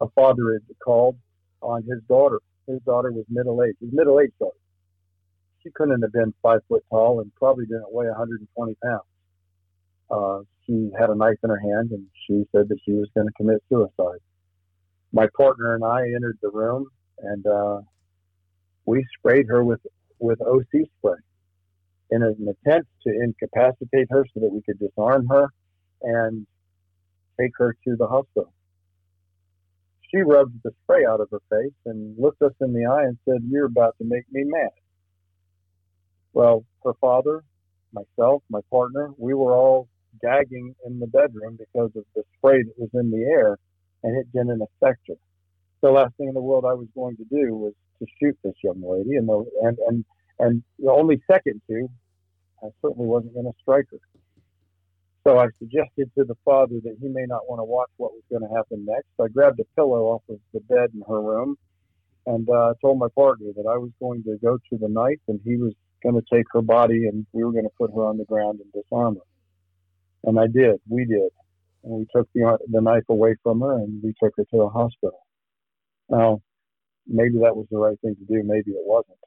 A 0.00 0.06
father 0.14 0.52
had 0.52 0.62
called 0.84 1.16
on 1.62 1.82
his 1.82 2.02
daughter. 2.08 2.40
His 2.66 2.80
daughter 2.84 3.12
was 3.12 3.24
middle 3.28 3.62
aged, 3.62 3.78
his 3.80 3.90
middle 3.92 4.20
aged 4.20 4.38
daughter. 4.38 4.56
She 5.66 5.72
couldn't 5.72 6.02
have 6.02 6.12
been 6.12 6.32
five 6.42 6.60
foot 6.68 6.84
tall 6.90 7.20
and 7.20 7.34
probably 7.34 7.66
didn't 7.66 7.92
weigh 7.92 8.06
120 8.06 8.76
pounds. 8.84 9.02
Uh, 10.08 10.38
she 10.64 10.92
had 10.96 11.10
a 11.10 11.16
knife 11.16 11.38
in 11.42 11.50
her 11.50 11.58
hand 11.58 11.90
and 11.90 12.06
she 12.26 12.44
said 12.52 12.68
that 12.68 12.78
she 12.84 12.92
was 12.92 13.08
going 13.16 13.26
to 13.26 13.32
commit 13.34 13.60
suicide 13.68 14.20
my 15.12 15.26
partner 15.36 15.74
and 15.74 15.84
I 15.84 16.02
entered 16.14 16.38
the 16.42 16.50
room 16.50 16.86
and 17.18 17.46
uh, 17.46 17.80
we 18.84 19.04
sprayed 19.18 19.46
her 19.48 19.64
with 19.64 19.80
with 20.18 20.40
OC 20.40 20.86
spray 20.98 21.18
in 22.10 22.22
an 22.22 22.46
attempt 22.48 22.88
to 23.06 23.10
incapacitate 23.10 24.08
her 24.10 24.24
so 24.32 24.40
that 24.40 24.52
we 24.52 24.62
could 24.62 24.78
disarm 24.78 25.26
her 25.28 25.48
and 26.02 26.46
take 27.40 27.52
her 27.56 27.76
to 27.84 27.96
the 27.96 28.06
hospital. 28.06 28.52
She 30.10 30.18
rubbed 30.18 30.62
the 30.62 30.70
spray 30.84 31.04
out 31.04 31.20
of 31.20 31.28
her 31.30 31.40
face 31.50 31.74
and 31.86 32.16
looked 32.18 32.42
us 32.42 32.52
in 32.60 32.72
the 32.72 32.86
eye 32.86 33.04
and 33.04 33.18
said, 33.28 33.38
You're 33.50 33.66
about 33.66 33.96
to 33.98 34.04
make 34.04 34.24
me 34.30 34.44
mad. 34.44 34.70
Well, 36.36 36.66
her 36.84 36.92
father, 37.00 37.44
myself, 37.94 38.42
my 38.50 38.60
partner, 38.70 39.08
we 39.16 39.32
were 39.32 39.54
all 39.54 39.88
gagging 40.20 40.74
in 40.84 40.98
the 41.00 41.06
bedroom 41.06 41.58
because 41.58 41.90
of 41.96 42.04
the 42.14 42.24
spray 42.36 42.62
that 42.62 42.74
was 42.76 42.90
in 42.92 43.10
the 43.10 43.24
air 43.24 43.56
and 44.02 44.14
it 44.18 44.30
didn't 44.34 44.60
affect 44.60 45.00
her. 45.08 45.14
The 45.80 45.90
last 45.90 46.14
thing 46.18 46.28
in 46.28 46.34
the 46.34 46.42
world 46.42 46.66
I 46.66 46.74
was 46.74 46.88
going 46.94 47.16
to 47.16 47.24
do 47.24 47.54
was 47.56 47.72
to 48.00 48.06
shoot 48.20 48.36
this 48.44 48.52
young 48.62 48.82
lady, 48.86 49.16
and 49.16 49.26
the, 49.26 49.46
and 49.62 49.78
and 49.88 50.04
and 50.38 50.62
the 50.78 50.90
only 50.90 51.22
second 51.26 51.62
to, 51.70 51.88
I 52.62 52.68
certainly 52.82 53.06
wasn't 53.08 53.32
going 53.32 53.46
to 53.46 53.58
strike 53.62 53.86
her. 53.90 53.98
So 55.26 55.38
I 55.38 55.46
suggested 55.58 56.10
to 56.18 56.24
the 56.24 56.36
father 56.44 56.80
that 56.84 56.98
he 57.00 57.08
may 57.08 57.24
not 57.26 57.48
want 57.48 57.60
to 57.60 57.64
watch 57.64 57.88
what 57.96 58.12
was 58.12 58.22
going 58.30 58.46
to 58.46 58.54
happen 58.54 58.84
next. 58.84 59.08
I 59.18 59.28
grabbed 59.28 59.58
a 59.60 59.64
pillow 59.74 60.04
off 60.12 60.22
of 60.28 60.38
the 60.52 60.60
bed 60.60 60.90
in 60.92 61.02
her 61.08 61.22
room 61.22 61.56
and 62.26 62.48
uh, 62.50 62.74
told 62.82 62.98
my 62.98 63.08
partner 63.14 63.48
that 63.56 63.66
I 63.66 63.78
was 63.78 63.90
going 64.00 64.22
to 64.24 64.36
go 64.42 64.58
to 64.58 64.78
the 64.78 64.88
knife 64.88 65.20
and 65.28 65.40
he 65.42 65.56
was 65.56 65.72
going 66.08 66.20
to 66.22 66.34
take 66.36 66.46
her 66.52 66.62
body 66.62 67.06
and 67.06 67.26
we 67.32 67.44
were 67.44 67.52
going 67.52 67.64
to 67.64 67.76
put 67.78 67.90
her 67.94 68.04
on 68.06 68.18
the 68.18 68.24
ground 68.24 68.60
and 68.60 68.72
disarm 68.72 69.16
her. 69.16 70.28
And 70.28 70.38
I 70.38 70.46
did. 70.46 70.80
We 70.88 71.04
did 71.04 71.30
and 71.86 71.94
we 72.00 72.06
took 72.14 72.28
the 72.34 72.58
the 72.70 72.80
knife 72.80 73.04
away 73.08 73.36
from 73.42 73.60
her 73.60 73.78
and 73.78 74.02
we 74.02 74.12
took 74.22 74.34
her 74.36 74.44
to 74.44 74.58
the 74.58 74.68
hospital. 74.68 75.20
Now, 76.08 76.42
maybe 77.06 77.38
that 77.42 77.56
was 77.56 77.66
the 77.70 77.78
right 77.78 77.98
thing 78.00 78.16
to 78.16 78.24
do. 78.24 78.42
Maybe 78.44 78.72
it 78.72 78.84
wasn't. 78.84 79.18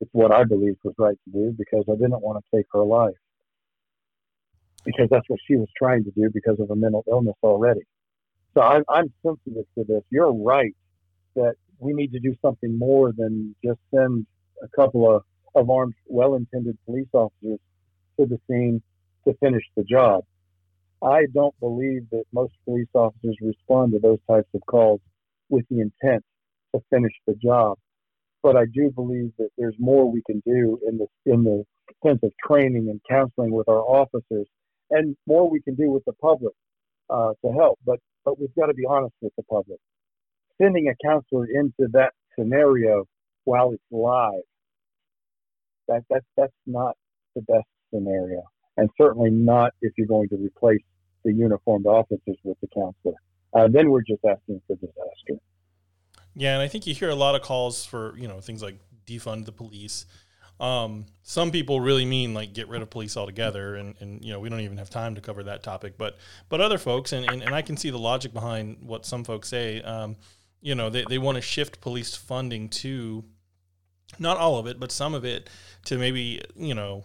It's 0.00 0.10
what 0.12 0.32
I 0.32 0.44
believed 0.44 0.78
was 0.82 0.94
right 0.98 1.16
to 1.24 1.30
do 1.32 1.54
because 1.56 1.84
I 1.88 1.94
didn't 1.94 2.20
want 2.20 2.42
to 2.42 2.56
take 2.56 2.66
her 2.72 2.82
life. 2.82 3.14
Because 4.84 5.08
that's 5.10 5.28
what 5.28 5.38
she 5.46 5.56
was 5.56 5.68
trying 5.78 6.04
to 6.04 6.10
do 6.10 6.28
because 6.32 6.58
of 6.60 6.70
a 6.70 6.76
mental 6.76 7.04
illness 7.08 7.36
already. 7.42 7.80
So 8.52 8.60
I'm, 8.60 8.84
I'm 8.88 9.12
sensitive 9.24 9.64
to 9.78 9.84
this. 9.84 10.02
You're 10.10 10.32
right 10.32 10.74
that 11.36 11.54
we 11.78 11.94
need 11.94 12.12
to 12.12 12.20
do 12.20 12.34
something 12.42 12.76
more 12.78 13.12
than 13.16 13.54
just 13.64 13.78
send 13.94 14.26
a 14.62 14.68
couple 14.76 15.10
of, 15.14 15.22
of 15.54 15.70
armed, 15.70 15.94
well 16.06 16.34
intended 16.34 16.76
police 16.84 17.08
officers 17.12 17.60
to 18.18 18.26
the 18.26 18.38
scene 18.48 18.82
to 19.26 19.34
finish 19.34 19.64
the 19.76 19.84
job. 19.84 20.24
I 21.02 21.26
don't 21.34 21.58
believe 21.60 22.08
that 22.10 22.24
most 22.32 22.52
police 22.64 22.88
officers 22.94 23.36
respond 23.40 23.92
to 23.92 23.98
those 23.98 24.18
types 24.28 24.48
of 24.54 24.62
calls 24.66 25.00
with 25.48 25.64
the 25.68 25.80
intent 25.80 26.24
to 26.74 26.80
finish 26.90 27.12
the 27.26 27.34
job. 27.34 27.78
But 28.42 28.56
I 28.56 28.64
do 28.66 28.90
believe 28.90 29.32
that 29.38 29.50
there's 29.56 29.76
more 29.78 30.10
we 30.10 30.22
can 30.26 30.42
do 30.46 30.78
in 30.86 30.98
the 30.98 31.06
in 31.30 31.44
the 31.44 31.64
sense 32.04 32.20
of 32.22 32.32
training 32.46 32.88
and 32.90 33.00
counseling 33.08 33.52
with 33.52 33.68
our 33.68 33.80
officers, 33.80 34.46
and 34.90 35.16
more 35.26 35.48
we 35.48 35.60
can 35.60 35.74
do 35.74 35.90
with 35.90 36.04
the 36.04 36.12
public 36.14 36.54
uh, 37.10 37.32
to 37.44 37.52
help. 37.52 37.78
But 37.86 38.00
but 38.24 38.38
we've 38.38 38.54
got 38.54 38.66
to 38.66 38.74
be 38.74 38.84
honest 38.86 39.14
with 39.20 39.32
the 39.36 39.42
public. 39.44 39.78
Sending 40.60 40.88
a 40.88 41.06
counselor 41.06 41.46
into 41.46 41.88
that 41.92 42.12
scenario 42.38 43.06
while 43.44 43.72
it's 43.72 43.82
live, 43.90 44.42
that 45.88 46.04
that 46.10 46.22
that's 46.36 46.52
not 46.66 46.96
the 47.34 47.42
best 47.42 47.66
scenario, 47.92 48.42
and 48.76 48.88
certainly 49.00 49.30
not 49.30 49.72
if 49.82 49.92
you're 49.96 50.06
going 50.06 50.28
to 50.28 50.36
replace 50.36 50.82
the 51.24 51.32
uniformed 51.32 51.86
officers 51.86 52.36
with 52.44 52.58
the 52.60 52.68
counselor. 52.68 53.14
Uh, 53.54 53.68
then 53.68 53.90
we're 53.90 54.02
just 54.02 54.24
asking 54.24 54.60
for 54.66 54.76
disaster. 54.76 55.40
Yeah, 56.34 56.54
and 56.54 56.62
I 56.62 56.68
think 56.68 56.86
you 56.86 56.94
hear 56.94 57.10
a 57.10 57.14
lot 57.14 57.34
of 57.34 57.42
calls 57.42 57.84
for 57.84 58.16
you 58.18 58.28
know 58.28 58.40
things 58.40 58.62
like 58.62 58.78
defund 59.06 59.46
the 59.46 59.52
police. 59.52 60.06
Um, 60.60 61.06
some 61.22 61.50
people 61.50 61.80
really 61.80 62.04
mean 62.04 62.32
like 62.32 62.52
get 62.52 62.68
rid 62.68 62.82
of 62.82 62.90
police 62.90 63.16
altogether, 63.16 63.74
and, 63.76 63.94
and 64.00 64.24
you 64.24 64.32
know 64.32 64.40
we 64.40 64.48
don't 64.48 64.60
even 64.60 64.78
have 64.78 64.90
time 64.90 65.14
to 65.14 65.20
cover 65.20 65.42
that 65.44 65.62
topic. 65.62 65.96
But 65.98 66.16
but 66.48 66.60
other 66.60 66.78
folks, 66.78 67.12
and, 67.12 67.28
and, 67.28 67.42
and 67.42 67.54
I 67.54 67.62
can 67.62 67.76
see 67.76 67.90
the 67.90 67.98
logic 67.98 68.32
behind 68.32 68.78
what 68.80 69.06
some 69.06 69.24
folks 69.24 69.48
say. 69.48 69.82
Um, 69.82 70.16
you 70.60 70.74
know 70.74 70.90
they, 70.90 71.04
they 71.08 71.18
want 71.18 71.36
to 71.36 71.42
shift 71.42 71.80
police 71.80 72.16
funding 72.16 72.68
to 72.70 73.24
not 74.18 74.36
all 74.36 74.58
of 74.58 74.66
it, 74.66 74.78
but 74.80 74.92
some 74.92 75.14
of 75.14 75.24
it 75.24 75.48
to 75.86 75.98
maybe 75.98 76.40
you 76.56 76.74
know 76.74 77.04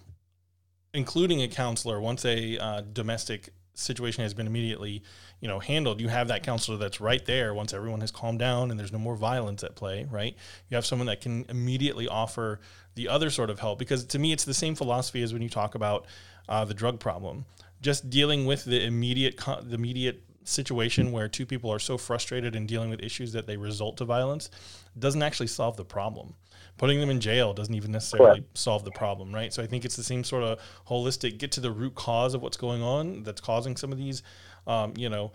including 0.93 1.41
a 1.41 1.47
counselor 1.47 1.99
once 1.99 2.25
a 2.25 2.57
uh, 2.57 2.81
domestic 2.93 3.51
situation 3.79 4.23
has 4.23 4.33
been 4.33 4.47
immediately, 4.47 5.01
you 5.39 5.47
know, 5.47 5.59
handled, 5.59 6.01
you 6.01 6.09
have 6.09 6.27
that 6.27 6.43
counselor 6.43 6.77
that's 6.77 6.99
right 6.99 7.25
there 7.25 7.53
once 7.53 7.73
everyone 7.73 8.01
has 8.01 8.11
calmed 8.11 8.39
down 8.39 8.71
and 8.71 8.79
there's 8.79 8.91
no 8.91 8.99
more 8.99 9.15
violence 9.15 9.63
at 9.63 9.75
play, 9.75 10.05
right? 10.09 10.35
You 10.69 10.75
have 10.75 10.85
someone 10.85 11.07
that 11.07 11.21
can 11.21 11.45
immediately 11.49 12.07
offer 12.07 12.59
the 12.95 13.07
other 13.07 13.29
sort 13.29 13.49
of 13.49 13.59
help 13.59 13.79
because 13.79 14.03
to 14.05 14.19
me 14.19 14.33
it's 14.33 14.43
the 14.43 14.53
same 14.53 14.75
philosophy 14.75 15.21
as 15.21 15.31
when 15.31 15.41
you 15.41 15.49
talk 15.49 15.75
about 15.75 16.05
uh, 16.49 16.65
the 16.65 16.73
drug 16.73 16.99
problem. 16.99 17.45
Just 17.81 18.09
dealing 18.09 18.45
with 18.45 18.65
the 18.65 18.83
immediate 18.83 19.39
the 19.63 19.75
immediate 19.75 20.23
situation 20.43 21.11
where 21.11 21.27
two 21.27 21.45
people 21.45 21.71
are 21.71 21.79
so 21.79 21.97
frustrated 21.97 22.55
and 22.55 22.67
dealing 22.67 22.89
with 22.89 23.01
issues 23.01 23.31
that 23.33 23.45
they 23.45 23.55
result 23.55 23.97
to 23.97 24.05
violence 24.05 24.49
doesn't 24.97 25.21
actually 25.21 25.47
solve 25.47 25.77
the 25.77 25.85
problem 25.85 26.33
putting 26.79 27.01
them 27.01 27.09
in 27.09 27.19
jail 27.19 27.53
doesn't 27.53 27.75
even 27.75 27.91
necessarily 27.91 28.39
Correct. 28.39 28.57
solve 28.57 28.85
the 28.85 28.91
problem, 28.91 29.35
right? 29.35 29.53
So 29.53 29.61
I 29.61 29.67
think 29.67 29.83
it's 29.83 29.97
the 29.97 30.03
same 30.03 30.23
sort 30.23 30.43
of 30.43 30.59
holistic 30.87 31.37
get 31.37 31.51
to 31.51 31.59
the 31.59 31.69
root 31.69 31.93
cause 31.93 32.33
of 32.33 32.41
what's 32.41 32.55
going 32.55 32.81
on 32.81 33.23
that's 33.23 33.41
causing 33.41 33.75
some 33.75 33.91
of 33.91 33.97
these, 33.97 34.23
um, 34.65 34.93
you 34.95 35.09
know, 35.09 35.33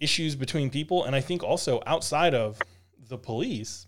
issues 0.00 0.34
between 0.34 0.70
people. 0.70 1.04
And 1.04 1.14
I 1.14 1.20
think 1.20 1.42
also 1.42 1.82
outside 1.86 2.34
of 2.34 2.58
the 3.06 3.18
police, 3.18 3.86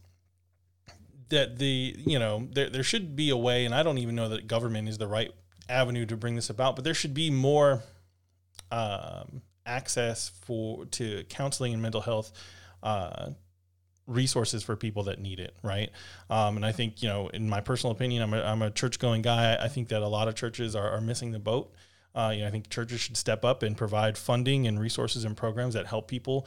that 1.31 1.59
the 1.59 1.97
you 2.07 2.19
know 2.21 2.47
there 2.53 2.71
there 2.71 2.85
should 2.85 3.17
be 3.17 3.31
a 3.31 3.37
way, 3.37 3.65
and 3.65 3.75
I 3.75 3.83
don't 3.83 3.99
even 3.99 4.15
know 4.15 4.29
that 4.29 4.47
government 4.47 4.89
is 4.89 4.99
the 4.99 5.09
right 5.09 5.33
avenue 5.69 6.07
to 6.07 6.17
bring 6.17 6.37
this 6.37 6.51
about, 6.51 6.77
but 6.77 6.85
there 6.85 6.95
should 6.95 7.15
be 7.15 7.31
more 7.31 7.83
um, 8.71 9.41
access 9.65 10.29
for 10.45 10.85
to 10.87 11.25
counseling 11.25 11.73
and 11.73 11.83
mental 11.83 12.03
health 12.03 12.31
uh, 12.83 13.31
resources 14.07 14.63
for 14.63 14.77
people 14.77 15.05
that 15.05 15.19
need 15.19 15.41
it, 15.41 15.55
right? 15.63 15.91
Um, 16.31 16.57
and 16.57 16.65
I 16.65 16.73
think, 16.73 17.03
you 17.03 17.09
know, 17.09 17.29
in 17.29 17.49
my 17.49 17.61
personal 17.61 17.93
opinion, 17.93 18.23
I'm 18.23 18.35
a, 18.35 18.43
I'm 18.43 18.63
a 18.63 18.71
church 18.71 18.99
going 18.99 19.23
guy. 19.23 19.57
I 19.61 19.69
think 19.69 19.89
that 19.89 20.03
a 20.03 20.09
lot 20.09 20.29
of 20.29 20.35
churches 20.35 20.77
are, 20.77 20.91
are 20.91 21.01
missing 21.01 21.33
the 21.33 21.39
boat. 21.39 21.73
Uh, 22.15 22.31
you 22.31 22.41
know, 22.41 22.49
I 22.49 22.51
think 22.51 22.71
churches 22.71 22.99
should 22.99 23.17
step 23.17 23.45
up 23.45 23.63
and 23.63 23.77
provide 23.77 24.17
funding 24.17 24.67
and 24.67 24.81
resources 24.81 25.25
and 25.25 25.37
programs 25.37 25.75
that 25.75 25.85
help 25.85 26.09
people 26.09 26.47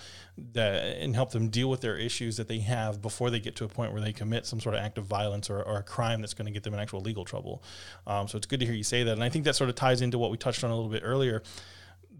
that 0.53 0.97
and 0.97 1.14
help 1.14 1.30
them 1.30 1.49
deal 1.49 1.70
with 1.70 1.82
their 1.82 1.95
issues 1.95 2.38
that 2.38 2.47
they 2.47 2.57
have 2.57 3.03
before 3.03 3.30
they 3.30 3.39
get 3.39 3.55
to 3.57 3.66
a 3.66 3.68
point 3.68 3.93
where 3.93 4.01
they 4.01 4.12
commit 4.12 4.47
some 4.47 4.60
sort 4.60 4.74
of 4.74 4.82
act 4.82 4.97
of 4.97 5.05
violence 5.05 5.47
or, 5.47 5.62
or 5.62 5.78
a 5.78 5.84
crime 5.84 6.22
that's 6.22 6.34
going 6.34 6.47
to 6.47 6.51
get 6.51 6.64
them 6.64 6.74
in 6.74 6.80
actual 6.80 7.01
legal 7.01 7.24
trouble. 7.24 7.62
Um, 8.07 8.28
so 8.28 8.36
it's 8.36 8.47
good 8.47 8.60
to 8.62 8.66
hear 8.66 8.74
you 8.74 8.84
say 8.84 9.03
that, 9.03 9.12
and 9.12 9.24
I 9.24 9.30
think 9.30 9.45
that 9.45 9.55
sort 9.55 9.70
of 9.70 9.76
ties 9.76 10.01
into 10.01 10.18
what 10.18 10.32
we 10.32 10.38
touched 10.38 10.64
on 10.64 10.72
a 10.72 10.76
little 10.76 10.89
bit 10.89 11.03
earlier. 11.05 11.43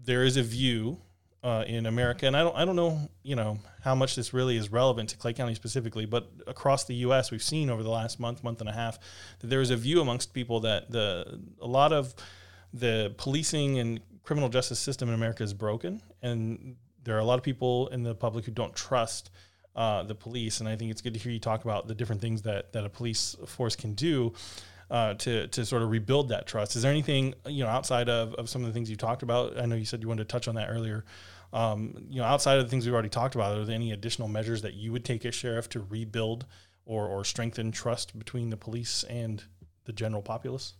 There 0.04 0.22
is 0.22 0.36
a 0.36 0.44
view 0.44 0.98
uh, 1.42 1.64
in 1.66 1.86
America, 1.86 2.26
and 2.26 2.36
I 2.36 2.42
don't 2.42 2.56
I 2.56 2.64
don't 2.64 2.76
know 2.76 3.08
you 3.22 3.36
know 3.36 3.58
how 3.82 3.94
much 3.94 4.14
this 4.14 4.34
really 4.34 4.56
is 4.56 4.70
relevant 4.70 5.08
to 5.10 5.16
Clay 5.16 5.32
County 5.32 5.54
specifically, 5.54 6.04
but 6.04 6.30
across 6.46 6.84
the 6.84 6.94
U.S. 6.96 7.30
we've 7.30 7.42
seen 7.42 7.70
over 7.70 7.82
the 7.82 7.90
last 7.90 8.20
month 8.20 8.44
month 8.44 8.60
and 8.60 8.68
a 8.68 8.72
half 8.72 8.98
that 9.40 9.46
there 9.46 9.60
is 9.60 9.70
a 9.70 9.76
view 9.76 10.00
amongst 10.00 10.34
people 10.34 10.60
that 10.60 10.90
the 10.90 11.40
a 11.60 11.66
lot 11.66 11.92
of 11.92 12.14
the 12.74 13.14
policing 13.16 13.78
and 13.78 14.00
criminal 14.22 14.48
justice 14.48 14.78
system 14.78 15.08
in 15.08 15.14
America 15.14 15.42
is 15.42 15.54
broken, 15.54 16.02
and 16.22 16.76
there 17.04 17.16
are 17.16 17.20
a 17.20 17.24
lot 17.24 17.38
of 17.38 17.42
people 17.42 17.88
in 17.88 18.02
the 18.02 18.14
public 18.14 18.44
who 18.44 18.52
don't 18.52 18.74
trust 18.74 19.30
uh, 19.74 20.02
the 20.02 20.14
police, 20.14 20.60
and 20.60 20.68
I 20.68 20.76
think 20.76 20.90
it's 20.90 21.00
good 21.00 21.14
to 21.14 21.20
hear 21.20 21.32
you 21.32 21.40
talk 21.40 21.64
about 21.64 21.88
the 21.88 21.94
different 21.94 22.20
things 22.20 22.42
that 22.42 22.72
that 22.72 22.84
a 22.84 22.90
police 22.90 23.34
force 23.46 23.76
can 23.76 23.94
do 23.94 24.34
uh, 24.90 25.14
to 25.14 25.46
to 25.48 25.64
sort 25.64 25.82
of 25.82 25.90
rebuild 25.90 26.28
that 26.30 26.46
trust. 26.46 26.76
Is 26.76 26.82
there 26.82 26.90
anything 26.90 27.34
you 27.46 27.62
know 27.64 27.70
outside 27.70 28.08
of, 28.08 28.34
of 28.34 28.48
some 28.48 28.62
of 28.62 28.68
the 28.68 28.72
things 28.72 28.90
you 28.90 28.96
talked 28.96 29.22
about? 29.22 29.58
I 29.58 29.66
know 29.66 29.76
you 29.76 29.84
said 29.84 30.02
you 30.02 30.08
wanted 30.08 30.28
to 30.28 30.32
touch 30.32 30.48
on 30.48 30.56
that 30.56 30.68
earlier. 30.68 31.04
Um, 31.52 31.94
you 32.08 32.20
know, 32.20 32.26
outside 32.26 32.58
of 32.58 32.64
the 32.64 32.70
things 32.70 32.84
we've 32.84 32.94
already 32.94 33.08
talked 33.08 33.34
about, 33.34 33.56
are 33.56 33.64
there 33.64 33.74
any 33.74 33.92
additional 33.92 34.28
measures 34.28 34.62
that 34.62 34.74
you 34.74 34.92
would 34.92 35.04
take 35.04 35.24
as 35.24 35.34
sheriff 35.34 35.68
to 35.70 35.80
rebuild 35.80 36.46
or 36.84 37.06
or 37.06 37.24
strengthen 37.24 37.72
trust 37.72 38.18
between 38.18 38.50
the 38.50 38.56
police 38.56 39.04
and 39.04 39.44
the 39.84 39.92
general 39.92 40.22
populace? 40.22 40.74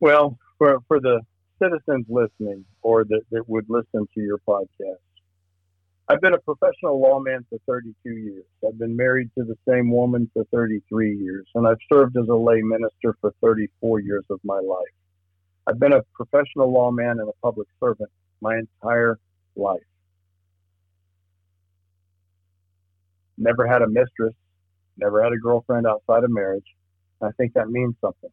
Well, 0.00 0.38
for 0.58 0.80
for 0.88 0.98
the 1.00 1.20
citizens 1.62 2.06
listening 2.08 2.64
or 2.82 3.04
that, 3.04 3.22
that 3.30 3.48
would 3.48 3.66
listen 3.68 4.08
to 4.14 4.20
your 4.20 4.38
podcast, 4.38 4.96
I've 6.12 6.20
been 6.20 6.34
a 6.34 6.38
professional 6.40 7.00
lawman 7.00 7.46
for 7.48 7.58
32 7.66 8.10
years. 8.10 8.44
I've 8.66 8.78
been 8.78 8.94
married 8.94 9.30
to 9.38 9.44
the 9.44 9.56
same 9.66 9.90
woman 9.90 10.30
for 10.34 10.44
33 10.52 11.16
years, 11.16 11.46
and 11.54 11.66
I've 11.66 11.78
served 11.90 12.18
as 12.18 12.28
a 12.28 12.34
lay 12.34 12.60
minister 12.60 13.16
for 13.22 13.32
34 13.40 14.00
years 14.00 14.24
of 14.28 14.38
my 14.44 14.58
life. 14.58 14.92
I've 15.66 15.78
been 15.78 15.94
a 15.94 16.02
professional 16.12 16.70
lawman 16.70 17.18
and 17.18 17.30
a 17.30 17.32
public 17.42 17.66
servant 17.80 18.10
my 18.42 18.58
entire 18.58 19.18
life. 19.56 19.80
Never 23.38 23.66
had 23.66 23.80
a 23.80 23.88
mistress, 23.88 24.34
never 24.98 25.22
had 25.22 25.32
a 25.32 25.38
girlfriend 25.38 25.86
outside 25.86 26.24
of 26.24 26.30
marriage. 26.30 26.66
I 27.22 27.30
think 27.38 27.54
that 27.54 27.70
means 27.70 27.94
something. 28.02 28.30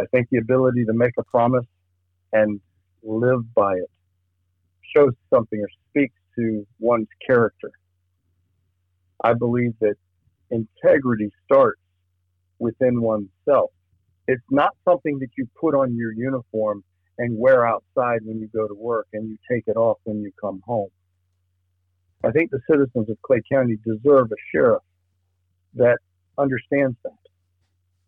I 0.00 0.06
think 0.06 0.28
the 0.30 0.38
ability 0.38 0.86
to 0.86 0.94
make 0.94 1.12
a 1.18 1.24
promise 1.24 1.66
and 2.32 2.62
live 3.02 3.52
by 3.54 3.74
it 3.74 3.90
shows 4.96 5.12
something 5.30 5.60
or 5.60 5.68
speaks 5.90 6.14
to 6.36 6.66
one's 6.78 7.08
character. 7.26 7.70
I 9.22 9.34
believe 9.34 9.74
that 9.80 9.94
integrity 10.50 11.30
starts 11.44 11.80
within 12.58 13.00
oneself. 13.00 13.70
It's 14.26 14.42
not 14.50 14.76
something 14.88 15.18
that 15.20 15.30
you 15.36 15.48
put 15.60 15.74
on 15.74 15.96
your 15.96 16.12
uniform 16.12 16.82
and 17.18 17.38
wear 17.38 17.66
outside 17.66 18.20
when 18.24 18.40
you 18.40 18.48
go 18.48 18.66
to 18.66 18.74
work 18.74 19.06
and 19.12 19.28
you 19.28 19.36
take 19.50 19.64
it 19.66 19.76
off 19.76 19.98
when 20.04 20.22
you 20.22 20.32
come 20.40 20.62
home. 20.66 20.90
I 22.24 22.30
think 22.30 22.50
the 22.50 22.60
citizens 22.70 23.10
of 23.10 23.20
Clay 23.22 23.42
County 23.50 23.78
deserve 23.84 24.32
a 24.32 24.36
sheriff 24.50 24.82
that 25.74 25.98
understands 26.38 26.96
that. 27.04 27.12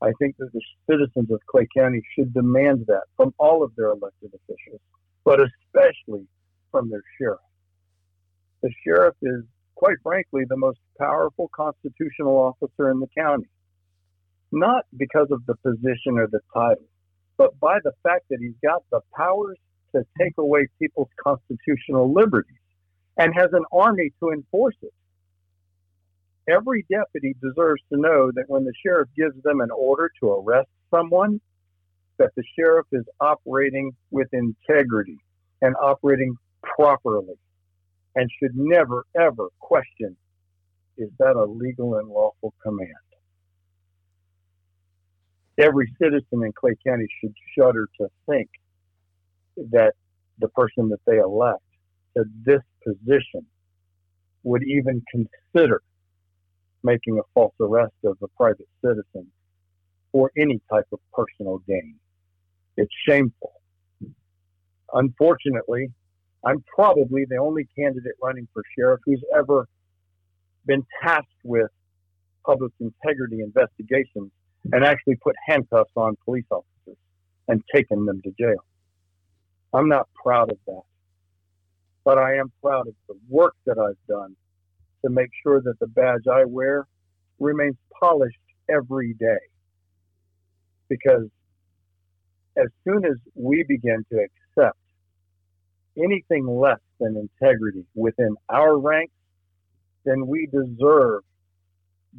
I 0.03 0.13
think 0.19 0.37
that 0.39 0.53
the 0.53 0.61
citizens 0.91 1.31
of 1.31 1.41
Clay 1.47 1.67
County 1.77 2.03
should 2.15 2.33
demand 2.33 2.85
that 2.89 3.05
from 3.17 3.35
all 3.39 3.63
of 3.63 3.75
their 3.77 3.91
elected 3.91 4.31
officials, 4.35 4.81
but 5.25 5.41
especially 5.41 6.27
from 6.71 6.91
their 6.91 7.03
sheriff. 7.19 7.41
The 8.63 8.71
sheriff 8.85 9.15
is, 9.23 9.43
quite 9.75 9.97
frankly, 10.03 10.45
the 10.49 10.57
most 10.57 10.79
powerful 10.99 11.51
constitutional 11.55 12.37
officer 12.37 12.91
in 12.91 13.01
the 13.01 13.09
county. 13.17 13.49
Not 14.53 14.85
because 14.97 15.29
of 15.31 15.45
the 15.47 15.57
position 15.57 16.19
or 16.19 16.27
the 16.27 16.41
title, 16.55 16.87
but 17.37 17.59
by 17.61 17.79
the 17.85 17.93
fact 18.03 18.25
that 18.31 18.39
he's 18.41 18.55
got 18.63 18.83
the 18.91 19.01
powers 19.15 19.59
to 19.95 20.05
take 20.19 20.35
away 20.39 20.69
people's 20.79 21.11
constitutional 21.23 22.13
liberties 22.13 22.57
and 23.17 23.35
has 23.35 23.51
an 23.53 23.65
army 23.73 24.13
to 24.21 24.31
enforce 24.31 24.77
it. 24.83 24.93
Every 26.49 26.87
deputy 26.91 27.35
deserves 27.43 27.83
to 27.93 28.01
know 28.01 28.31
that 28.35 28.45
when 28.49 28.65
the 28.65 28.73
sheriff 28.85 29.09
gives 29.17 29.41
them 29.43 29.61
an 29.61 29.71
order 29.71 30.11
to 30.21 30.31
arrest 30.31 30.69
someone, 30.91 31.41
that 32.19 32.31
the 32.37 32.45
sheriff 32.59 32.87
is 32.93 33.05
operating 33.21 33.93
with 34.11 34.29
integrity 34.33 35.19
and 35.61 35.75
operating 35.83 36.37
properly 36.63 37.35
and 38.17 38.31
should 38.43 38.57
never, 38.57 39.05
ever 39.19 39.49
question 39.61 40.17
is 40.99 41.11
that 41.19 41.37
a 41.37 41.45
legal 41.45 41.97
and 41.99 42.09
lawful 42.09 42.55
command? 42.63 42.91
Every 45.59 45.93
citizen 46.01 46.43
in 46.43 46.53
Clay 46.53 46.77
County 46.87 47.07
should 47.21 47.35
shudder 47.57 47.87
to 48.01 48.09
think 48.29 48.49
that 49.71 49.93
the 50.39 50.49
person 50.49 50.89
that 50.89 51.01
they 51.07 51.19
elect 51.19 51.63
to 52.17 52.25
this 52.45 52.63
position 52.85 53.47
would 54.43 54.63
even 54.65 55.03
consider 55.11 55.83
making 56.83 57.19
a 57.19 57.23
false 57.35 57.55
arrest 57.61 57.95
of 58.05 58.17
a 58.23 58.29
private 58.29 58.69
citizen 58.83 59.27
for 60.13 60.31
any 60.39 60.61
type 60.71 60.87
of 60.93 61.01
personal 61.13 61.59
gain. 61.67 61.97
It's 62.77 62.93
shameful. 63.07 63.53
Unfortunately, 64.93 65.91
I'm 66.47 66.63
probably 66.63 67.25
the 67.29 67.39
only 67.39 67.67
candidate 67.77 68.15
running 68.23 68.47
for 68.55 68.63
sheriff 68.79 69.01
who's 69.05 69.23
ever 69.37 69.67
been 70.65 70.87
tasked 71.03 71.27
with 71.43 71.71
public 72.45 72.73
integrity 72.79 73.41
investigations 73.41 74.31
and 74.73 74.85
actually 74.85 75.17
put 75.17 75.35
handcuffs 75.45 75.91
on 75.97 76.17
police 76.25 76.45
officers 76.51 76.97
and 77.49 77.63
taken 77.75 78.07
them 78.07 78.23
to 78.23 78.31
jail. 78.39 78.65
I'm 79.75 79.89
not 79.89 80.09
proud 80.15 80.53
of 80.53 80.59
that, 80.69 80.83
but 82.05 82.17
I 82.17 82.37
am 82.37 82.53
proud 82.63 82.87
of 82.87 82.95
the 83.09 83.17
work 83.29 83.55
that 83.67 83.79
I've 83.79 84.07
done 84.09 84.37
to 85.05 85.11
make 85.11 85.31
sure 85.43 85.61
that 85.61 85.79
the 85.81 85.89
badge 85.89 86.29
I 86.33 86.45
wear 86.45 86.87
remains 87.41 87.77
polished 88.01 88.39
every 88.71 89.15
day. 89.15 89.39
Because 90.89 91.29
as 92.57 92.69
soon 92.85 93.05
as 93.05 93.17
we 93.35 93.65
begin 93.67 94.05
to 94.13 94.19
anything 96.03 96.47
less 96.47 96.81
than 97.01 97.17
integrity 97.17 97.85
within 97.95 98.37
our 98.49 98.79
ranks, 98.79 99.13
then 100.05 100.27
we 100.27 100.47
deserve 100.47 101.23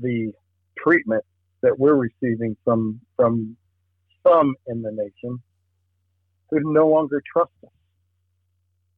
the 0.01 0.31
treatment 0.77 1.23
that 1.61 1.77
we're 1.77 1.95
receiving 1.95 2.55
from 2.63 2.99
from 3.15 3.55
some 4.25 4.55
in 4.67 4.81
the 4.81 4.91
nation 4.91 5.41
who 6.49 6.59
no 6.71 6.87
longer 6.87 7.21
trust 7.31 7.51
us. 7.63 7.71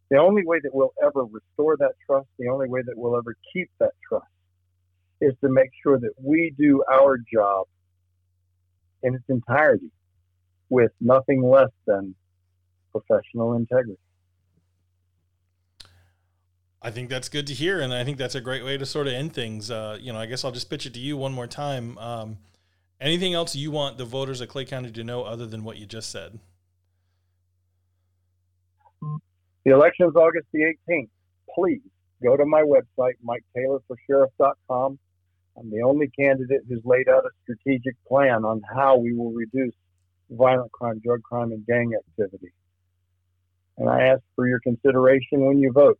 The 0.10 0.18
only 0.18 0.44
way 0.46 0.60
that 0.62 0.74
we'll 0.74 0.94
ever 1.04 1.24
restore 1.24 1.78
that 1.78 1.94
trust, 2.06 2.28
the 2.38 2.48
only 2.48 2.68
way 2.68 2.82
that 2.82 2.98
we'll 2.98 3.16
ever 3.16 3.36
keep 3.54 3.70
that 3.80 3.94
trust, 4.08 4.26
is 5.22 5.34
to 5.42 5.50
make 5.50 5.70
sure 5.84 6.00
that 6.00 6.14
we 6.22 6.54
do 6.58 6.84
our 6.92 7.18
job 7.32 7.68
in 9.04 9.16
its 9.16 9.24
entirety 9.30 9.92
with 10.70 10.92
nothing 11.00 11.44
less 11.44 11.72
than 11.86 12.16
professional 12.92 13.54
integrity. 13.54 14.00
I 16.82 16.92
think 16.92 17.10
that's 17.10 17.28
good 17.28 17.46
to 17.48 17.54
hear, 17.54 17.82
and 17.82 17.94
I 17.94 18.06
think 18.06 18.18
that's 18.18 18.36
a 18.36 18.42
great 18.42 18.64
way 18.64 18.78
to 18.78 18.86
sort 18.86 19.08
of 19.08 19.14
end 19.14 19.34
things. 19.34 19.70
Uh, 19.70 19.98
you 20.00 20.14
know, 20.14 20.20
I 20.20 20.26
guess 20.26 20.46
I'll 20.46 20.52
just 20.52 20.70
pitch 20.70 20.86
it 20.86 20.94
to 20.94 21.00
you 21.00 21.18
one 21.18 21.34
more 21.34 21.48
time. 21.48 21.98
Um, 21.98 22.38
anything 23.02 23.34
else 23.34 23.54
you 23.54 23.70
want 23.70 23.98
the 23.98 24.06
voters 24.06 24.40
of 24.40 24.48
Clay 24.48 24.64
County 24.64 24.92
to 24.92 25.04
know 25.04 25.24
other 25.24 25.46
than 25.46 25.66
what 25.66 25.78
you 25.78 25.86
just 25.86 26.10
said? 26.10 26.40
The 29.02 29.72
election 29.72 30.08
is 30.08 30.16
August 30.16 30.48
the 30.54 30.74
18th. 30.90 31.10
Please 31.54 31.82
go 32.24 32.38
to 32.38 32.46
my 32.46 32.62
website, 32.64 33.16
miketaylorforsheriff.com. 33.26 35.00
I'm 35.58 35.72
the 35.72 35.82
only 35.82 36.08
candidate 36.18 36.62
who's 36.70 36.82
laid 36.86 37.10
out 37.10 37.26
a 37.26 37.30
strategic 37.44 37.96
plan 38.08 38.46
on 38.46 38.62
how 38.74 38.96
we 38.96 39.14
will 39.14 39.32
reduce 39.32 39.74
violent 40.30 40.72
crime, 40.72 41.00
drug 41.04 41.24
crime, 41.24 41.52
and 41.52 41.66
gang 41.66 41.92
activity. 41.94 42.54
And 43.78 43.90
I 43.90 44.04
ask 44.04 44.22
for 44.36 44.48
your 44.48 44.60
consideration 44.62 45.46
when 45.46 45.60
you 45.60 45.74
vote. 45.74 46.00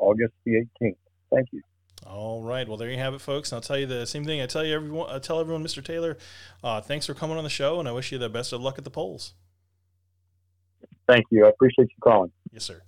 August 0.00 0.32
the 0.44 0.66
18th. 0.82 0.96
Thank 1.32 1.48
you. 1.52 1.62
All 2.06 2.42
right. 2.42 2.66
Well, 2.66 2.76
there 2.76 2.90
you 2.90 2.96
have 2.96 3.14
it, 3.14 3.20
folks. 3.20 3.52
And 3.52 3.56
I'll 3.56 3.62
tell 3.62 3.78
you 3.78 3.86
the 3.86 4.06
same 4.06 4.24
thing. 4.24 4.40
I 4.40 4.46
tell 4.46 4.64
you 4.64 4.74
everyone. 4.74 5.10
I 5.10 5.18
tell 5.18 5.38
everyone, 5.38 5.62
Mr. 5.62 5.84
Taylor, 5.84 6.16
uh, 6.64 6.80
thanks 6.80 7.06
for 7.06 7.14
coming 7.14 7.36
on 7.36 7.44
the 7.44 7.50
show, 7.50 7.78
and 7.78 7.88
I 7.88 7.92
wish 7.92 8.10
you 8.10 8.18
the 8.18 8.28
best 8.28 8.52
of 8.52 8.60
luck 8.60 8.78
at 8.78 8.84
the 8.84 8.90
polls. 8.90 9.34
Thank 11.06 11.26
you. 11.30 11.44
I 11.44 11.50
appreciate 11.50 11.88
you 11.88 12.00
calling. 12.02 12.32
Yes, 12.52 12.64
sir. 12.64 12.82